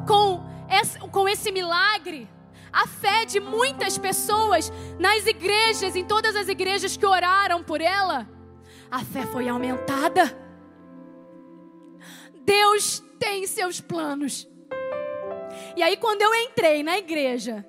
Com 0.07 0.41
esse, 0.71 0.97
com 1.09 1.27
esse 1.27 1.51
milagre, 1.51 2.27
a 2.71 2.87
fé 2.87 3.25
de 3.25 3.41
muitas 3.41 3.97
pessoas 3.97 4.71
nas 4.97 5.27
igrejas, 5.27 5.93
em 5.93 6.05
todas 6.05 6.37
as 6.37 6.47
igrejas 6.47 6.95
que 6.95 7.05
oraram 7.05 7.61
por 7.61 7.81
ela, 7.81 8.25
a 8.89 8.99
fé 9.03 9.25
foi 9.25 9.49
aumentada. 9.49 10.23
Deus 12.45 13.03
tem 13.19 13.45
seus 13.45 13.81
planos. 13.81 14.47
E 15.75 15.83
aí, 15.83 15.97
quando 15.97 16.21
eu 16.21 16.33
entrei 16.33 16.81
na 16.81 16.97
igreja 16.97 17.65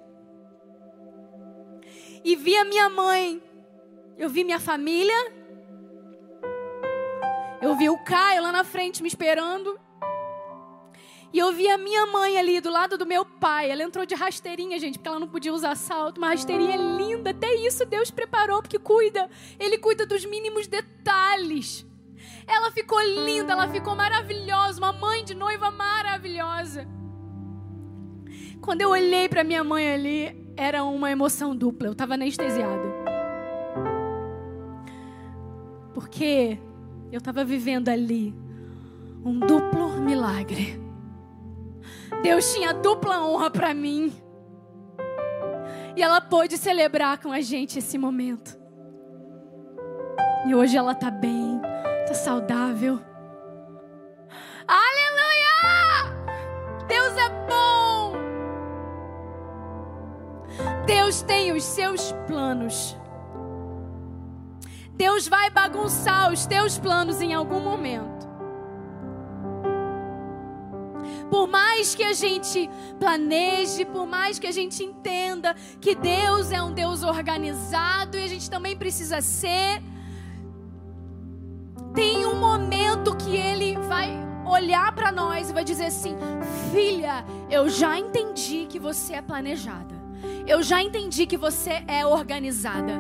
e 2.23 2.37
vi 2.37 2.57
a 2.57 2.65
minha 2.65 2.89
mãe, 2.89 3.43
eu 4.17 4.29
vi 4.29 4.45
minha 4.45 4.61
família, 4.61 5.38
eu 7.61 7.77
vi 7.77 7.89
o 7.91 7.99
Caio 7.99 8.43
lá 8.43 8.53
na 8.53 8.65
frente 8.65 9.03
me 9.03 9.09
esperando. 9.09 9.79
E 11.33 11.39
eu 11.39 11.53
vi 11.53 11.69
a 11.69 11.77
minha 11.77 12.07
mãe 12.07 12.39
ali 12.39 12.61
do 12.61 12.71
lado 12.71 12.97
do 12.97 13.05
meu 13.05 13.25
pai. 13.25 13.71
Ela 13.71 13.83
entrou 13.83 14.07
de 14.07 14.15
rasteirinha, 14.15 14.79
gente, 14.79 14.99
porque 14.99 15.09
ela 15.09 15.21
não 15.21 15.29
podia 15.29 15.53
usar 15.53 15.75
salto. 15.77 16.19
Uma 16.19 16.29
rasteirinha 16.29 16.77
linda. 16.77 17.31
Até 17.31 17.55
isso 17.55 17.85
Deus 17.85 18.11
preparou, 18.11 18.63
porque 18.63 18.79
cuida. 18.79 19.29
Ele 19.59 19.77
cuida 19.77 20.07
dos 20.07 20.25
mínimos 20.25 20.67
detalhes. 20.67 21.85
Ela 22.47 22.71
ficou 22.71 23.01
linda, 23.03 23.53
ela 23.53 23.69
ficou 23.69 23.95
maravilhosa. 23.95 24.79
Uma 24.79 24.93
mãe 24.93 25.23
de 25.23 25.35
noiva 25.35 25.71
maravilhosa. 25.71 26.89
Quando 28.63 28.81
eu 28.81 28.91
olhei 28.91 29.29
para 29.29 29.45
minha 29.45 29.63
mãe 29.63 29.93
ali, 29.93 30.53
era 30.57 30.83
uma 30.83 31.11
emoção 31.11 31.55
dupla. 31.55 31.89
Eu 31.89 31.93
estava 31.93 32.15
anestesiada. 32.15 32.89
Porque 35.93 36.59
eu 37.11 37.19
estava 37.19 37.45
vivendo 37.45 37.89
ali 37.89 38.35
um 39.25 39.39
duplo 39.39 40.01
milagre. 40.01 40.81
Deus 42.23 42.53
tinha 42.53 42.73
dupla 42.73 43.27
honra 43.27 43.51
para 43.51 43.75
mim. 43.75 44.13
E 45.97 46.03
ela 46.03 46.21
pôde 46.21 46.57
celebrar 46.57 47.19
com 47.19 47.33
a 47.33 47.41
gente 47.41 47.79
esse 47.79 47.99
momento. 47.99 48.59
E 50.47 50.55
hoje 50.55 50.77
ela 50.77 50.93
está 50.93 51.11
bem, 51.11 51.61
está 52.03 52.15
saudável. 52.15 53.01
Aleluia! 54.67 55.49
Deus 56.87 57.17
é 57.17 57.29
bom. 57.49 58.13
Deus 60.87 61.23
tem 61.23 61.53
os 61.53 61.65
seus 61.65 62.13
planos. 62.27 62.97
Deus 64.99 65.29
vai 65.29 65.49
bagunçar 65.49 66.33
os 66.33 66.45
teus 66.45 66.77
planos 66.77 67.21
em 67.21 67.33
algum 67.33 67.61
momento. 67.61 68.27
Por 71.31 71.47
mais 71.47 71.95
que 71.95 72.03
a 72.03 72.13
gente 72.13 72.69
planeje, 72.99 73.85
por 73.85 74.07
mais 74.09 74.41
que 74.41 74.47
a 74.49 74.51
gente 74.53 74.83
entenda 74.83 75.55
que 75.81 75.95
Deus 75.95 76.51
é 76.51 76.61
um 76.61 76.73
Deus 76.73 77.05
organizado 77.05 78.19
e 78.19 78.25
a 78.25 78.27
gente 78.27 78.51
também 78.51 78.77
precisa 78.77 79.21
ser, 79.21 79.81
tem 81.95 82.27
um 82.27 82.35
momento 82.35 83.15
que 83.15 83.37
Ele 83.37 83.77
vai 83.77 84.11
olhar 84.45 84.93
para 84.97 85.13
nós 85.13 85.49
e 85.49 85.53
vai 85.53 85.63
dizer 85.63 85.87
assim: 85.87 86.17
Filha, 86.73 87.25
eu 87.49 87.69
já 87.69 87.97
entendi 87.97 88.67
que 88.67 88.81
você 88.81 89.15
é 89.15 89.23
planejada, 89.23 89.95
eu 90.45 90.61
já 90.61 90.83
entendi 90.83 91.25
que 91.25 91.37
você 91.37 91.85
é 91.87 92.05
organizada. 92.05 92.95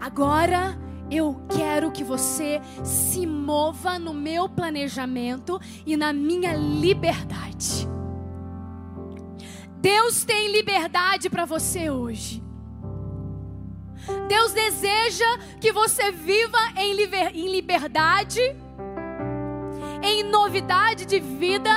Agora 0.00 0.76
eu 1.10 1.40
quero 1.54 1.90
que 1.90 2.02
você 2.02 2.60
se 2.82 3.26
mova 3.26 3.98
no 3.98 4.14
meu 4.14 4.48
planejamento 4.48 5.60
e 5.84 5.96
na 5.96 6.12
minha 6.12 6.54
liberdade. 6.54 7.88
Deus 9.80 10.24
tem 10.24 10.50
liberdade 10.50 11.28
para 11.28 11.44
você 11.44 11.90
hoje. 11.90 12.42
Deus 14.28 14.52
deseja 14.52 15.38
que 15.60 15.72
você 15.72 16.10
viva 16.10 16.58
em, 16.76 16.94
liberdade, 17.50 18.40
em 20.02 20.22
novidade 20.24 21.06
de 21.06 21.20
vida. 21.20 21.70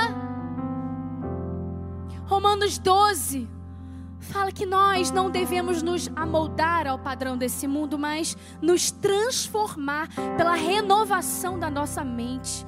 Romanos 2.26 2.78
12 2.78 3.57
fala 4.28 4.52
que 4.52 4.66
nós 4.66 5.10
não 5.10 5.30
devemos 5.30 5.82
nos 5.82 6.08
amoldar 6.14 6.86
ao 6.86 6.98
padrão 6.98 7.36
desse 7.36 7.66
mundo, 7.66 7.98
mas 7.98 8.36
nos 8.60 8.90
transformar 8.90 10.08
pela 10.36 10.54
renovação 10.54 11.58
da 11.58 11.70
nossa 11.70 12.04
mente. 12.04 12.66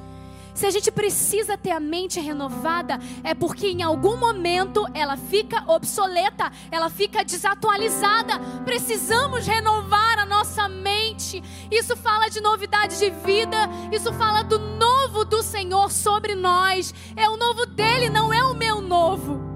Se 0.55 0.67
a 0.67 0.71
gente 0.71 0.91
precisa 0.91 1.57
ter 1.57 1.71
a 1.71 1.81
mente 1.81 2.21
renovada, 2.21 2.99
é 3.23 3.35
porque 3.35 3.69
em 3.69 3.83
algum 3.83 4.17
momento 4.17 4.85
ela 4.93 5.17
fica 5.17 5.65
obsoleta, 5.67 6.51
ela 6.71 6.91
fica 6.91 7.25
desatualizada. 7.25 8.39
Precisamos 8.65 9.47
renovar 9.47 10.19
a 10.19 10.27
nossa 10.27 10.69
mente. 10.69 11.43
Isso 11.71 11.97
fala 11.97 12.29
de 12.29 12.41
novidade 12.41 12.99
de 12.99 13.11
vida, 13.11 13.57
isso 13.93 14.13
fala 14.13 14.43
do 14.43 14.59
novo 14.59 15.25
do 15.25 15.43
Senhor 15.43 15.91
sobre 15.91 16.35
nós. 16.35 16.93
É 17.17 17.29
o 17.29 17.37
novo 17.37 17.65
dele, 17.67 18.11
não 18.11 18.33
é 18.33 18.45
o 18.45 18.55
meu 18.55 18.81
novo. 18.81 19.50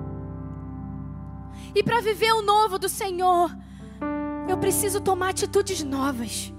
E 1.74 1.82
para 1.82 2.01
viver 2.01 2.32
o 2.32 2.42
novo 2.42 2.78
do 2.78 2.88
Senhor, 2.88 3.51
eu 4.48 4.56
preciso 4.59 5.01
tomar 5.01 5.30
atitudes 5.30 5.82
novas. 5.82 6.55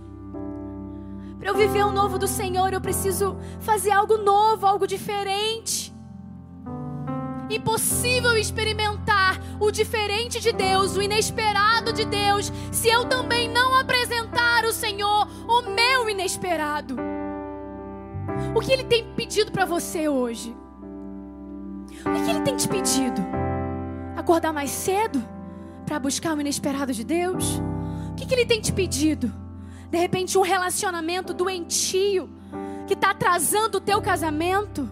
Para 1.39 1.49
eu 1.49 1.55
viver 1.55 1.85
o 1.85 1.91
novo 1.91 2.17
do 2.17 2.27
Senhor, 2.27 2.73
eu 2.73 2.81
preciso 2.81 3.37
fazer 3.59 3.91
algo 3.91 4.17
novo, 4.17 4.65
algo 4.65 4.85
diferente. 4.85 5.93
Impossível 7.49 8.35
experimentar 8.35 9.39
o 9.59 9.71
diferente 9.71 10.41
de 10.41 10.51
Deus, 10.51 10.97
o 10.97 11.01
inesperado 11.01 11.93
de 11.93 12.03
Deus, 12.03 12.51
se 12.71 12.89
eu 12.89 13.05
também 13.05 13.47
não 13.47 13.77
apresentar 13.77 14.65
o 14.65 14.73
Senhor 14.73 15.27
o 15.47 15.61
meu 15.61 16.09
inesperado. 16.09 16.97
O 18.55 18.59
que 18.59 18.71
Ele 18.71 18.83
tem 18.83 19.13
pedido 19.13 19.51
para 19.51 19.63
você 19.63 20.09
hoje? 20.09 20.57
O 21.99 22.23
que 22.25 22.31
Ele 22.31 22.41
tem 22.41 22.55
te 22.55 22.67
pedido? 22.67 23.44
Acordar 24.25 24.51
mais 24.51 24.71
cedo 24.71 25.23
para 25.85 25.99
buscar 25.99 26.35
o 26.35 26.41
inesperado 26.41 26.91
de 26.91 27.03
Deus, 27.03 27.61
O 28.11 28.15
que, 28.15 28.25
que 28.25 28.33
Ele 28.33 28.45
tem 28.45 28.59
te 28.59 28.71
pedido? 28.71 29.31
De 29.91 29.97
repente, 29.97 30.37
um 30.37 30.41
relacionamento 30.41 31.33
doentio 31.33 32.29
que 32.87 32.93
está 32.93 33.11
atrasando 33.11 33.77
o 33.77 33.81
teu 33.81 34.01
casamento? 34.01 34.89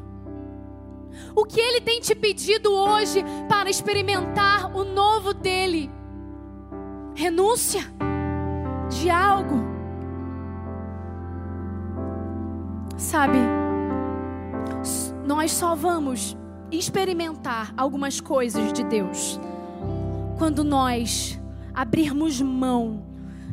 O 1.34 1.46
que 1.46 1.60
Ele 1.60 1.80
tem 1.80 2.02
te 2.02 2.14
pedido 2.14 2.72
hoje 2.72 3.24
para 3.48 3.70
experimentar 3.70 4.76
o 4.76 4.84
novo 4.84 5.34
dele? 5.34 5.90
Renúncia 7.16 7.82
de 8.90 9.10
algo. 9.10 9.64
Sabe, 12.98 13.38
nós 15.26 15.52
só 15.54 15.76
vamos 15.76 16.38
experimentar 16.78 17.74
algumas 17.78 18.20
coisas 18.20 18.74
de 18.74 18.84
Deus 18.84 19.40
quando 20.38 20.64
nós 20.64 21.40
abrirmos 21.74 22.42
mão 22.42 23.04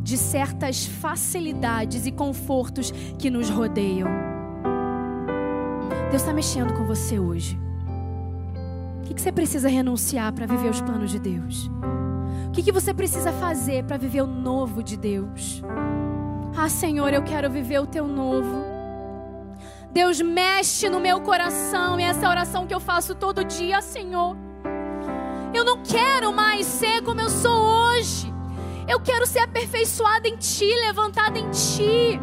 de 0.03 0.17
certas 0.17 0.87
facilidades 0.87 2.07
e 2.07 2.11
confortos 2.11 2.91
que 3.19 3.31
nos 3.31 3.51
rodeiam. 3.51 4.09
Deus 6.11 6.23
está 6.23 6.33
mexendo 6.33 6.75
com 6.75 6.85
você 6.85 7.19
hoje. 7.19 7.59
O 8.99 9.15
que 9.15 9.21
você 9.21 9.31
precisa 9.31 9.69
renunciar 9.69 10.33
para 10.33 10.47
viver 10.47 10.71
os 10.71 10.81
planos 10.81 11.11
de 11.11 11.19
Deus? 11.19 11.71
O 12.49 12.53
que 12.53 12.73
você 12.73 12.93
precisa 12.93 13.33
fazer 13.33 13.85
para 13.85 13.97
viver 13.97 14.23
o 14.23 14.27
novo 14.27 14.83
de 14.83 14.97
Deus? 14.97 15.63
Ah, 16.57 16.69
Senhor, 16.69 17.13
eu 17.13 17.23
quero 17.23 17.49
viver 17.49 17.81
o 17.81 17.87
teu 17.87 18.07
novo. 18.07 18.70
Deus 19.93 20.21
mexe 20.21 20.89
no 20.89 21.01
meu 21.01 21.21
coração 21.21 21.99
e 21.99 22.05
essa 22.05 22.29
oração 22.29 22.67
que 22.67 22.75
eu 22.75 22.81
faço 22.81 23.15
todo 23.15 23.45
dia, 23.45 23.83
Senhor. 23.83 24.37
Eu 25.53 25.65
não 25.65 25.83
quero 25.83 26.33
mais 26.33 26.67
ser 26.67 27.03
como 27.03 27.21
eu 27.21 27.29
sou 27.29 27.53
hoje. 27.53 28.33
Eu 28.87 29.01
quero 29.01 29.27
ser 29.27 29.41
aperfeiçoada 29.41 30.29
em 30.29 30.37
Ti, 30.37 30.67
levantada 30.87 31.39
em 31.39 31.51
Ti. 31.51 32.21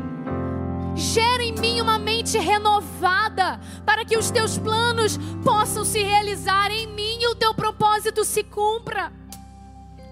Gera 0.95 1.43
em 1.43 1.53
mim 1.53 1.79
uma 1.81 1.99
mente 1.99 2.37
renovada 2.37 3.59
para 3.85 4.03
que 4.03 4.17
os 4.17 4.31
Teus 4.31 4.57
planos 4.57 5.17
possam 5.43 5.83
se 5.83 6.01
realizar 6.01 6.71
em 6.71 6.87
mim 6.87 7.19
e 7.21 7.27
o 7.27 7.35
Teu 7.35 7.53
propósito 7.53 8.23
se 8.23 8.43
cumpra. 8.43 9.11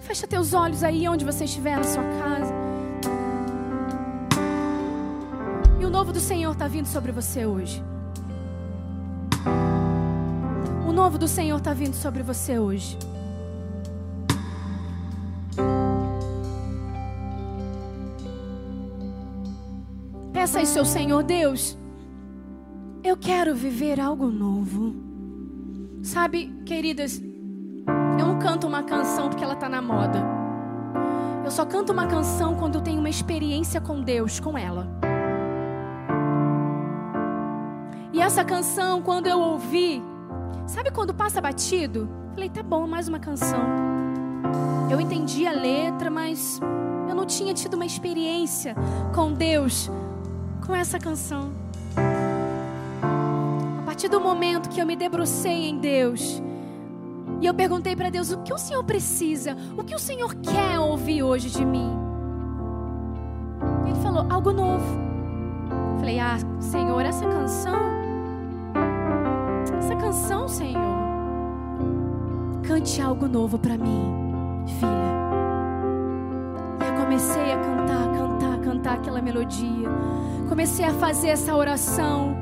Fecha 0.01 0.27
teus 0.27 0.53
olhos 0.53 0.83
aí 0.83 1.09
onde 1.09 1.25
você 1.25 1.45
estiver 1.45 1.77
na 1.77 1.83
sua 1.83 2.03
casa. 2.03 2.53
O 5.85 5.89
novo 5.89 6.11
do 6.11 6.19
Senhor 6.19 6.51
está 6.51 6.67
vindo 6.67 6.87
sobre 6.87 7.11
você 7.11 7.45
hoje. 7.45 7.83
O 10.87 10.91
novo 10.91 11.19
do 11.19 11.27
Senhor 11.27 11.57
está 11.57 11.75
vindo 11.75 11.93
sobre 11.93 12.23
você 12.23 12.57
hoje. 12.57 12.97
Peça 20.33 20.57
aí, 20.57 20.65
seu 20.65 20.83
Senhor 20.83 21.21
Deus. 21.21 21.77
Eu 23.03 23.15
quero 23.15 23.53
viver 23.53 23.99
algo 23.99 24.31
novo. 24.31 24.95
Sabe, 26.01 26.47
queridas, 26.65 27.21
eu 28.19 28.25
não 28.25 28.39
canto 28.39 28.65
uma 28.65 28.81
canção 28.81 29.29
porque 29.29 29.43
ela 29.43 29.53
está 29.53 29.69
na 29.69 29.83
moda. 29.83 30.19
Eu 31.45 31.51
só 31.51 31.63
canto 31.63 31.93
uma 31.93 32.07
canção 32.07 32.55
quando 32.55 32.75
eu 32.75 32.81
tenho 32.81 32.99
uma 32.99 33.09
experiência 33.09 33.79
com 33.79 34.01
Deus, 34.01 34.39
com 34.39 34.57
ela. 34.57 35.14
E 38.15 38.21
essa 38.21 38.45
canção, 38.45 39.01
quando 39.01 39.27
eu 39.27 39.37
ouvi, 39.37 40.01
sabe 40.65 40.89
quando 40.89 41.13
passa 41.13 41.41
batido? 41.41 42.07
Falei, 42.33 42.49
tá 42.49 42.63
bom, 42.63 42.87
mais 42.87 43.09
uma 43.09 43.19
canção. 43.19 43.59
Eu 44.89 45.01
entendi 45.01 45.45
a 45.45 45.51
letra, 45.51 46.09
mas 46.09 46.61
eu 47.09 47.13
não 47.13 47.25
tinha 47.25 47.53
tido 47.53 47.73
uma 47.73 47.85
experiência 47.85 48.73
com 49.13 49.33
Deus 49.33 49.91
com 50.65 50.73
essa 50.73 50.97
canção. 50.97 51.51
A 53.81 53.85
partir 53.85 54.07
do 54.07 54.21
momento 54.21 54.69
que 54.69 54.79
eu 54.79 54.85
me 54.85 54.95
debrucei 54.95 55.67
em 55.67 55.77
Deus, 55.77 56.41
e 57.41 57.45
eu 57.45 57.53
perguntei 57.53 57.97
para 57.97 58.09
Deus: 58.09 58.31
o 58.31 58.37
que 58.43 58.53
o 58.53 58.57
Senhor 58.57 58.85
precisa? 58.85 59.57
O 59.77 59.83
que 59.83 59.93
o 59.93 59.99
Senhor 59.99 60.33
quer 60.35 60.79
ouvir 60.79 61.21
hoje 61.21 61.49
de 61.49 61.65
mim? 61.65 61.91
Ele 63.85 63.99
falou: 64.01 64.25
algo 64.29 64.53
novo. 64.53 65.03
Falei: 65.99 66.17
ah, 66.17 66.37
Senhor, 66.61 67.01
essa 67.01 67.25
canção. 67.25 67.94
Essa 69.79 69.95
canção, 69.95 70.47
Senhor. 70.47 70.95
Cante 72.63 73.01
algo 73.01 73.27
novo 73.27 73.59
para 73.59 73.77
mim, 73.77 74.63
filha. 74.79 75.05
E 76.81 76.87
eu 76.87 76.95
comecei 76.95 77.51
a 77.51 77.57
cantar, 77.57 78.07
cantar, 78.17 78.59
cantar 78.59 78.93
aquela 78.95 79.21
melodia. 79.21 79.89
Comecei 80.49 80.85
a 80.85 80.93
fazer 80.93 81.29
essa 81.29 81.55
oração. 81.55 82.35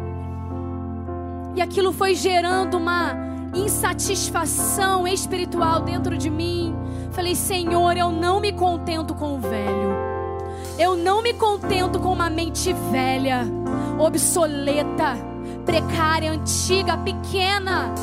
E 1.55 1.61
aquilo 1.61 1.91
foi 1.91 2.15
gerando 2.15 2.77
uma 2.77 3.15
insatisfação 3.53 5.07
espiritual 5.07 5.81
dentro 5.81 6.17
de 6.17 6.29
mim. 6.29 6.75
Falei, 7.11 7.35
Senhor, 7.35 7.95
eu 7.95 8.11
não 8.11 8.39
me 8.39 8.51
contento 8.51 9.13
com 9.13 9.35
o 9.35 9.39
velho. 9.39 9.93
Eu 10.79 10.95
não 10.95 11.21
me 11.21 11.33
contento 11.33 11.99
com 11.99 12.11
uma 12.11 12.29
mente 12.29 12.73
velha, 12.91 13.45
obsoleta, 13.99 15.15
precária, 15.65 16.31
antiga, 16.31 16.97
pequena. 16.97 17.93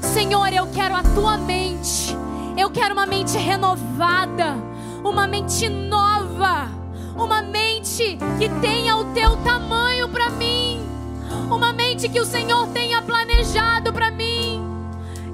Senhor, 0.00 0.52
eu 0.52 0.66
quero 0.68 0.94
a 0.94 1.02
tua 1.02 1.36
mente. 1.36 2.16
Eu 2.56 2.70
quero 2.70 2.92
uma 2.92 3.06
mente 3.06 3.38
renovada, 3.38 4.56
uma 5.04 5.26
mente 5.26 5.68
nova, 5.68 6.68
uma 7.16 7.40
mente 7.40 8.18
que 8.38 8.48
tenha 8.60 8.96
o 8.96 9.04
teu 9.14 9.36
tamanho 9.38 10.08
para 10.08 10.28
mim, 10.30 10.84
uma 11.48 11.72
mente 11.72 12.08
que 12.08 12.20
o 12.20 12.24
Senhor 12.24 12.66
tenha 12.68 13.00
planejado 13.00 13.92
para 13.92 14.10
mim. 14.10 14.60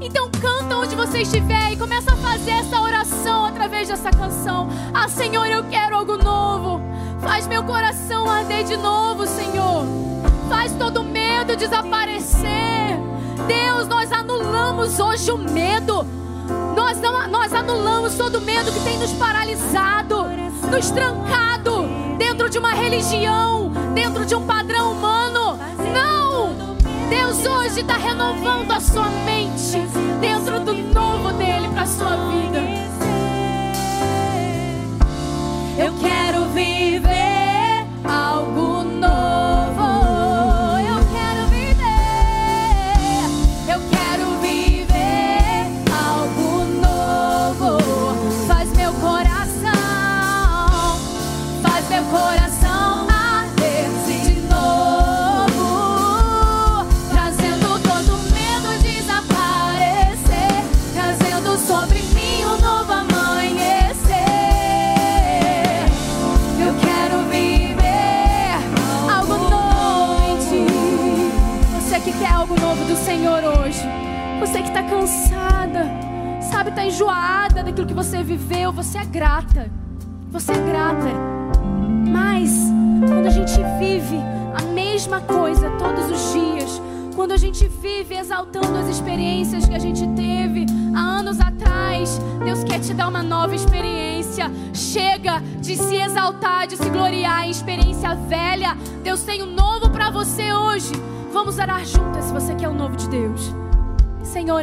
Então 0.01 0.31
canta 0.31 0.77
onde 0.77 0.95
você 0.95 1.23
estiver 1.23 1.73
e 1.73 1.77
começa 1.77 2.13
a 2.13 2.17
fazer 2.17 2.51
essa 2.51 2.79
oração 2.79 3.47
através 3.47 3.89
dessa 3.89 4.11
canção. 4.11 4.69
Ah, 4.93 5.09
Senhor, 5.09 5.47
eu 5.47 5.65
quero 5.65 5.97
algo 5.97 6.19
novo. 6.19 6.81
Faz 7.21 7.47
meu 7.47 7.65
coração 7.65 8.29
arder 8.29 8.65
de 8.65 8.77
novo, 8.77 9.27
Senhor. 9.27 9.87
Faz 10.49 10.73
todo 10.73 11.03
medo 11.03 11.57
desaparecer. 11.57 12.99
Deus, 13.47 13.89
nós 13.89 14.13
anulamos 14.13 14.99
hoje 15.01 15.31
o 15.31 15.39
medo. 15.39 16.07
Nós, 16.77 17.01
não, 17.01 17.27
nós 17.29 17.53
anulamos 17.53 18.15
todo 18.15 18.41
medo 18.41 18.73
que 18.73 18.81
tem 18.81 18.99
nos 18.99 19.13
paralisado, 19.13 20.25
nos 20.71 20.91
trancado 20.91 21.87
dentro 22.19 22.51
de 22.51 22.59
uma 22.59 22.75
religião, 22.75 23.71
dentro 23.95 24.27
de 24.27 24.35
um 24.35 24.47
padrão 24.47 24.93
humano. 24.93 25.59
Não! 25.93 26.75
Deus 27.09 27.47
hoje 27.47 27.81
está 27.81 27.97
renovando 27.97 28.71
a 28.73 28.81
sua 28.81 29.09
mente 29.25 29.79
dentro 30.21 30.61
do 30.61 30.75
novo 30.75 31.33
dele 31.33 31.69
para 31.75 31.87
sua 31.87 32.17
vida. 32.17 32.61
Eu 35.77 35.93
quero 36.01 36.45
viver 36.47 37.87
algo 38.05 38.84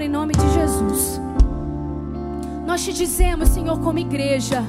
Em 0.02 0.10
nome 0.10 0.34
de 0.34 0.54
Jesus, 0.54 1.22
nós 2.66 2.84
te 2.84 2.92
dizemos, 2.92 3.50
Senhor, 3.50 3.80
como 3.82 4.00
igreja, 4.00 4.64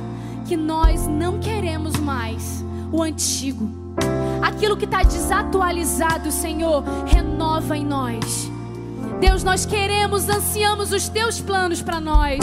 que 0.44 0.58
nós 0.58 1.06
não 1.06 1.38
queremos 1.38 1.96
mais 1.96 2.62
o 2.92 3.02
antigo. 3.02 3.66
Aquilo 4.42 4.76
que 4.76 4.84
está 4.84 5.02
desatualizado, 5.02 6.30
Senhor, 6.30 6.84
renova 7.06 7.78
em 7.78 7.82
nós. 7.82 8.50
Deus, 9.20 9.42
nós 9.42 9.64
queremos, 9.64 10.28
ansiamos 10.28 10.92
os 10.92 11.08
teus 11.08 11.40
planos 11.40 11.80
para 11.80 11.98
nós. 11.98 12.40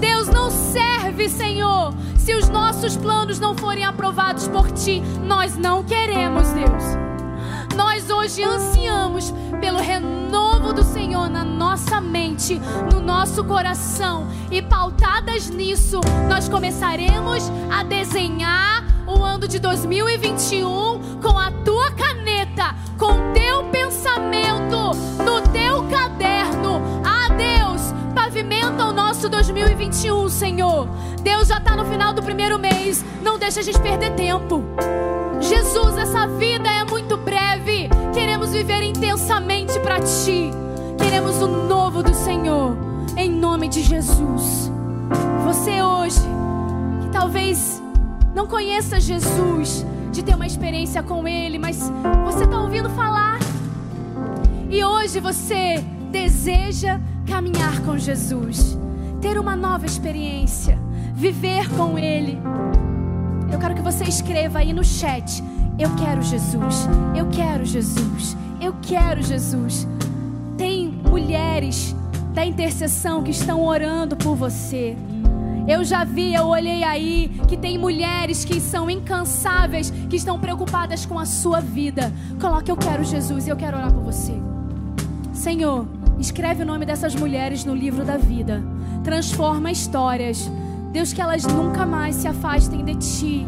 Deus 0.00 0.26
não 0.26 0.50
serve, 0.50 1.28
Senhor, 1.28 1.94
se 2.16 2.34
os 2.34 2.48
nossos 2.48 2.96
planos 2.96 3.38
não 3.38 3.56
forem 3.56 3.84
aprovados 3.84 4.48
por 4.48 4.68
ti. 4.72 5.00
Nós 5.24 5.56
não 5.56 5.84
queremos, 5.84 6.48
Deus. 6.48 6.84
Nós 7.76 8.10
hoje 8.10 8.42
ansiamos 8.42 9.32
pelo 9.60 9.78
renovo 9.78 10.07
nossa 11.68 12.00
mente, 12.00 12.58
no 12.90 12.98
nosso 12.98 13.44
coração. 13.44 14.26
E 14.50 14.62
pautadas 14.62 15.50
nisso, 15.50 16.00
nós 16.26 16.48
começaremos 16.48 17.52
a 17.70 17.82
desenhar 17.82 18.82
o 19.06 19.22
ano 19.22 19.46
de 19.46 19.58
2021 19.58 21.20
com 21.20 21.38
a 21.38 21.50
tua 21.50 21.90
caneta, 21.90 22.74
com 22.96 23.12
o 23.12 23.32
teu 23.34 23.64
pensamento, 23.64 24.96
no 25.22 25.42
teu 25.52 25.82
caderno. 25.90 26.80
Ah, 27.04 27.28
Deus, 27.34 27.92
pavimenta 28.14 28.86
o 28.86 28.92
nosso 28.94 29.28
2021, 29.28 30.26
Senhor. 30.30 30.88
Deus 31.22 31.48
já 31.48 31.58
está 31.58 31.76
no 31.76 31.84
final 31.84 32.14
do 32.14 32.22
primeiro 32.22 32.58
mês. 32.58 33.04
Não 33.22 33.38
deixa 33.38 33.60
a 33.60 33.62
gente 33.62 33.78
perder 33.78 34.14
tempo. 34.14 34.64
Jesus, 35.38 35.98
essa 35.98 36.26
vida 36.26 36.66
é 36.66 36.82
muito 36.84 37.18
breve. 37.18 37.90
Queremos 38.14 38.52
viver 38.52 38.82
intensamente 38.82 39.78
para 39.80 40.00
Ti. 40.00 40.67
Queremos 41.08 41.40
o 41.40 41.46
novo 41.46 42.02
do 42.02 42.12
Senhor. 42.12 42.76
Em 43.16 43.30
nome 43.30 43.66
de 43.66 43.82
Jesus. 43.82 44.70
Você 45.42 45.82
hoje, 45.82 46.20
que 47.00 47.08
talvez 47.08 47.82
não 48.34 48.46
conheça 48.46 49.00
Jesus, 49.00 49.86
de 50.12 50.22
ter 50.22 50.34
uma 50.34 50.46
experiência 50.46 51.02
com 51.02 51.26
Ele, 51.26 51.58
mas 51.58 51.90
você 52.26 52.44
está 52.44 52.60
ouvindo 52.60 52.90
falar. 52.90 53.38
E 54.68 54.84
hoje 54.84 55.18
você 55.18 55.82
deseja 56.12 57.00
caminhar 57.26 57.80
com 57.86 57.96
Jesus, 57.96 58.78
ter 59.18 59.38
uma 59.38 59.56
nova 59.56 59.86
experiência, 59.86 60.78
viver 61.14 61.70
com 61.70 61.98
Ele. 61.98 62.38
Eu 63.50 63.58
quero 63.58 63.74
que 63.74 63.82
você 63.82 64.04
escreva 64.04 64.58
aí 64.58 64.74
no 64.74 64.84
chat: 64.84 65.42
Eu 65.78 65.88
quero 65.96 66.20
Jesus, 66.20 66.86
eu 67.16 67.26
quero 67.30 67.64
Jesus, 67.64 68.36
eu 68.60 68.74
quero 68.82 69.22
Jesus. 69.22 69.88
Mulheres 71.10 71.94
da 72.34 72.44
intercessão 72.44 73.22
que 73.22 73.30
estão 73.30 73.64
orando 73.64 74.16
por 74.16 74.36
você. 74.36 74.96
Eu 75.66 75.84
já 75.84 76.02
vi, 76.02 76.32
eu 76.34 76.46
olhei 76.46 76.82
aí 76.82 77.30
que 77.46 77.56
tem 77.56 77.76
mulheres 77.76 78.44
que 78.44 78.58
são 78.58 78.88
incansáveis, 78.88 79.90
que 80.08 80.16
estão 80.16 80.38
preocupadas 80.38 81.04
com 81.04 81.18
a 81.18 81.26
sua 81.26 81.60
vida. 81.60 82.12
Coloque 82.40 82.70
eu 82.70 82.76
quero 82.76 83.04
Jesus 83.04 83.46
e 83.46 83.50
eu 83.50 83.56
quero 83.56 83.76
orar 83.76 83.92
por 83.92 84.02
você. 84.02 84.32
Senhor, 85.34 85.86
escreve 86.18 86.62
o 86.62 86.66
nome 86.66 86.86
dessas 86.86 87.14
mulheres 87.14 87.64
no 87.64 87.74
livro 87.74 88.04
da 88.04 88.16
vida. 88.16 88.62
Transforma 89.04 89.70
histórias. 89.70 90.50
Deus, 90.90 91.12
que 91.12 91.20
elas 91.20 91.44
nunca 91.44 91.84
mais 91.84 92.16
se 92.16 92.26
afastem 92.26 92.84
de 92.84 92.94
ti. 92.94 93.46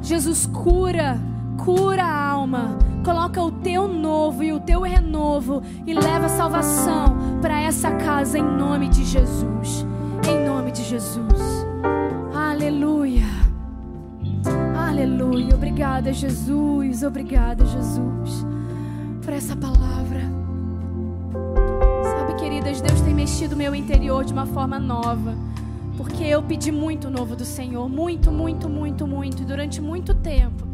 Jesus, 0.00 0.46
cura, 0.46 1.18
cura 1.56 2.04
a 2.04 2.30
alma. 2.30 2.78
Coloca 3.08 3.42
o 3.42 3.50
teu 3.50 3.88
novo 3.88 4.44
e 4.44 4.52
o 4.52 4.60
teu 4.60 4.82
renovo 4.82 5.62
e 5.86 5.94
leva 5.94 6.28
salvação 6.28 7.16
para 7.40 7.58
essa 7.58 7.90
casa 7.92 8.38
em 8.38 8.42
nome 8.42 8.86
de 8.86 9.02
Jesus. 9.02 9.86
Em 10.28 10.46
nome 10.46 10.70
de 10.70 10.84
Jesus. 10.84 11.40
Aleluia. 12.34 13.24
Aleluia. 14.86 15.54
Obrigada, 15.54 16.12
Jesus. 16.12 17.02
Obrigada, 17.02 17.64
Jesus, 17.64 18.46
por 19.22 19.32
essa 19.32 19.56
palavra. 19.56 20.20
Sabe, 22.02 22.34
queridas, 22.34 22.82
Deus 22.82 23.00
tem 23.00 23.14
mexido 23.14 23.56
meu 23.56 23.74
interior 23.74 24.22
de 24.22 24.34
uma 24.34 24.44
forma 24.44 24.78
nova. 24.78 25.34
Porque 25.96 26.24
eu 26.24 26.42
pedi 26.42 26.70
muito 26.70 27.08
novo 27.08 27.34
do 27.34 27.46
Senhor, 27.46 27.88
muito, 27.88 28.30
muito, 28.30 28.68
muito, 28.68 29.06
muito, 29.06 29.46
durante 29.46 29.80
muito 29.80 30.12
tempo. 30.12 30.67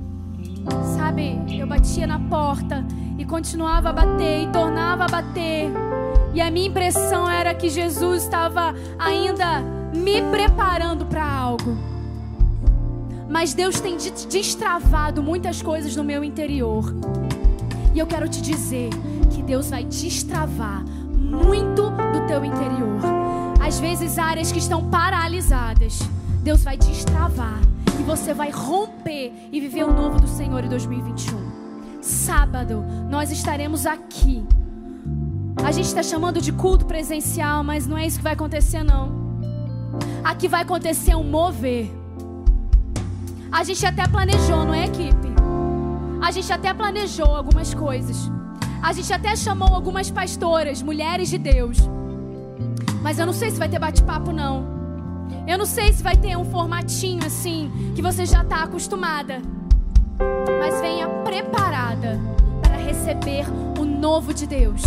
Sabe, 0.97 1.41
eu 1.49 1.67
batia 1.67 2.07
na 2.07 2.19
porta 2.19 2.85
e 3.19 3.25
continuava 3.25 3.91
a 3.91 3.93
bater 3.93 4.45
e 4.45 4.47
tornava 4.49 5.05
a 5.05 5.09
bater. 5.09 5.71
E 6.33 6.41
a 6.41 6.51
minha 6.51 6.69
impressão 6.69 7.29
era 7.29 7.55
que 7.55 7.69
Jesus 7.69 8.25
estava 8.25 8.75
ainda 8.99 9.61
me 9.95 10.23
preparando 10.31 11.07
para 11.07 11.25
algo. 11.25 11.77
Mas 13.29 13.55
Deus 13.55 13.81
tem 13.81 13.97
destravado 13.97 15.23
muitas 15.23 15.63
coisas 15.63 15.95
no 15.97 16.05
meu 16.05 16.23
interior. 16.23 16.95
E 17.95 17.99
eu 17.99 18.07
quero 18.07 18.29
te 18.29 18.41
dizer 18.41 18.91
que 19.31 19.43
Deus 19.43 19.71
vai 19.71 19.85
destravar 19.85 20.85
muito 20.85 21.91
do 21.91 22.27
teu 22.27 22.45
interior 22.45 23.25
às 23.67 23.81
vezes, 23.81 24.19
áreas 24.19 24.53
que 24.53 24.59
estão 24.59 24.91
paralisadas, 24.91 25.99
Deus 26.43 26.63
vai 26.63 26.77
destravar 26.77 27.59
e 27.99 28.03
você 28.03 28.35
vai 28.35 28.51
romper 28.51 29.33
e 29.53 29.61
viver 29.61 29.85
o 29.85 29.93
novo 29.93 30.21
do 30.21 30.27
Senhor 30.27 30.65
em 30.65 30.69
2021. 30.69 32.01
Sábado, 32.03 32.85
nós 33.09 33.31
estaremos 33.31 33.87
aqui. 33.87 34.45
A 35.65 35.73
gente 35.73 35.87
está 35.87 36.03
chamando 36.03 36.41
de 36.41 36.53
culto 36.53 36.85
presencial, 36.85 37.65
mas 37.65 37.87
não 37.87 37.97
é 37.97 38.07
isso 38.07 38.19
que 38.19 38.25
vai 38.25 38.35
acontecer, 38.35 38.83
não. 38.83 39.25
Aqui 40.23 40.49
vai 40.49 40.63
acontecer 40.63 41.15
um 41.15 41.25
mover. 41.25 41.91
A 43.51 43.65
gente 43.65 43.85
até 43.87 44.07
planejou, 44.07 44.65
não 44.65 44.75
é, 44.75 44.87
equipe? 44.87 45.29
A 46.21 46.31
gente 46.31 46.53
até 46.53 46.75
planejou 46.75 47.35
algumas 47.35 47.73
coisas. 47.73 48.31
A 48.83 48.93
gente 48.93 49.13
até 49.13 49.35
chamou 49.37 49.69
algumas 49.69 50.11
pastoras, 50.11 50.83
mulheres 50.83 51.31
de 51.31 51.39
Deus 51.39 51.79
mas 53.05 53.19
eu 53.19 53.27
não 53.27 53.35
sei 53.35 53.51
se 53.51 53.59
vai 53.59 53.69
ter 53.69 53.79
bate-papo, 53.79 54.33
não. 54.33 54.74
Eu 55.47 55.59
não 55.59 55.67
sei 55.67 55.93
se 55.93 56.03
vai 56.03 56.17
ter 56.17 56.37
um 56.37 56.45
formatinho 56.45 57.25
assim, 57.27 57.71
que 57.95 58.01
você 58.03 58.25
já 58.25 58.43
está 58.43 58.63
acostumada. 58.63 59.43
Mas 60.59 60.81
venha 60.81 61.09
preparada 61.25 62.19
para 62.63 62.77
receber 62.77 63.45
o 63.79 63.85
novo 63.85 64.33
de 64.33 64.47
Deus. 64.47 64.83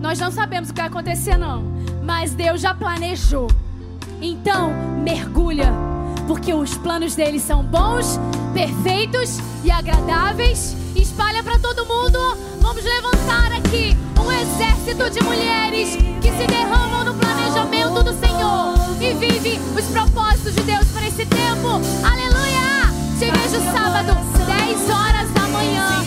Nós 0.00 0.18
não 0.18 0.30
sabemos 0.30 0.70
o 0.70 0.74
que 0.74 0.80
vai 0.80 0.88
acontecer, 0.88 1.36
não. 1.36 1.62
Mas 2.02 2.34
Deus 2.34 2.60
já 2.60 2.74
planejou. 2.74 3.48
Então, 4.20 4.72
mergulha. 5.02 5.72
Porque 6.26 6.52
os 6.52 6.76
planos 6.76 7.14
dele 7.14 7.40
são 7.40 7.64
bons, 7.64 8.18
perfeitos 8.52 9.38
e 9.64 9.70
agradáveis. 9.70 10.76
Espalha 10.94 11.42
para 11.42 11.58
todo 11.58 11.86
mundo. 11.86 12.18
Vamos 12.62 12.84
levantar 12.84 13.52
aqui 13.52 13.96
um 14.16 14.30
exército 14.30 15.10
de 15.10 15.20
mulheres 15.24 15.96
que 16.20 16.30
se 16.30 16.46
derramam 16.46 17.04
no 17.04 17.14
planejamento 17.14 18.04
do 18.04 18.12
Senhor 18.14 18.74
e 19.00 19.12
vive 19.14 19.60
os 19.76 19.84
propósitos 19.86 20.54
de 20.54 20.62
Deus 20.62 20.86
para 20.94 21.08
esse 21.08 21.26
tempo. 21.26 21.80
Aleluia! 22.04 22.86
Te 23.18 23.26
vejo 23.26 23.60
sábado, 23.72 24.16
10 24.46 24.90
horas 24.90 25.30
da 25.32 25.48
manhã, 25.48 26.04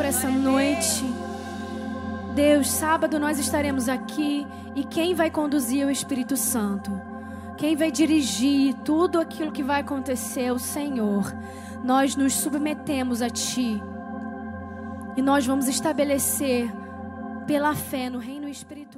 por 0.00 0.06
essa 0.06 0.30
noite. 0.30 1.04
Deus, 2.34 2.70
sábado 2.70 3.20
nós 3.20 3.38
estaremos 3.38 3.86
aqui 3.86 4.46
e 4.74 4.82
quem 4.82 5.14
vai 5.14 5.30
conduzir 5.30 5.82
é 5.82 5.84
o 5.84 5.90
Espírito 5.90 6.38
Santo. 6.38 6.90
Quem 7.58 7.76
vai 7.76 7.90
dirigir 7.90 8.72
tudo 8.76 9.20
aquilo 9.20 9.52
que 9.52 9.62
vai 9.62 9.82
acontecer 9.82 10.44
é 10.44 10.52
o 10.54 10.58
Senhor. 10.58 11.30
Nós 11.84 12.16
nos 12.16 12.32
submetemos 12.32 13.20
a 13.20 13.28
Ti. 13.28 13.82
e 15.18 15.20
nós 15.20 15.44
vamos 15.44 15.68
estabelecer 15.68 16.72
pela 17.46 17.74
fé 17.74 18.08
no 18.08 18.18
reino 18.18 18.48
espiritual 18.48 18.89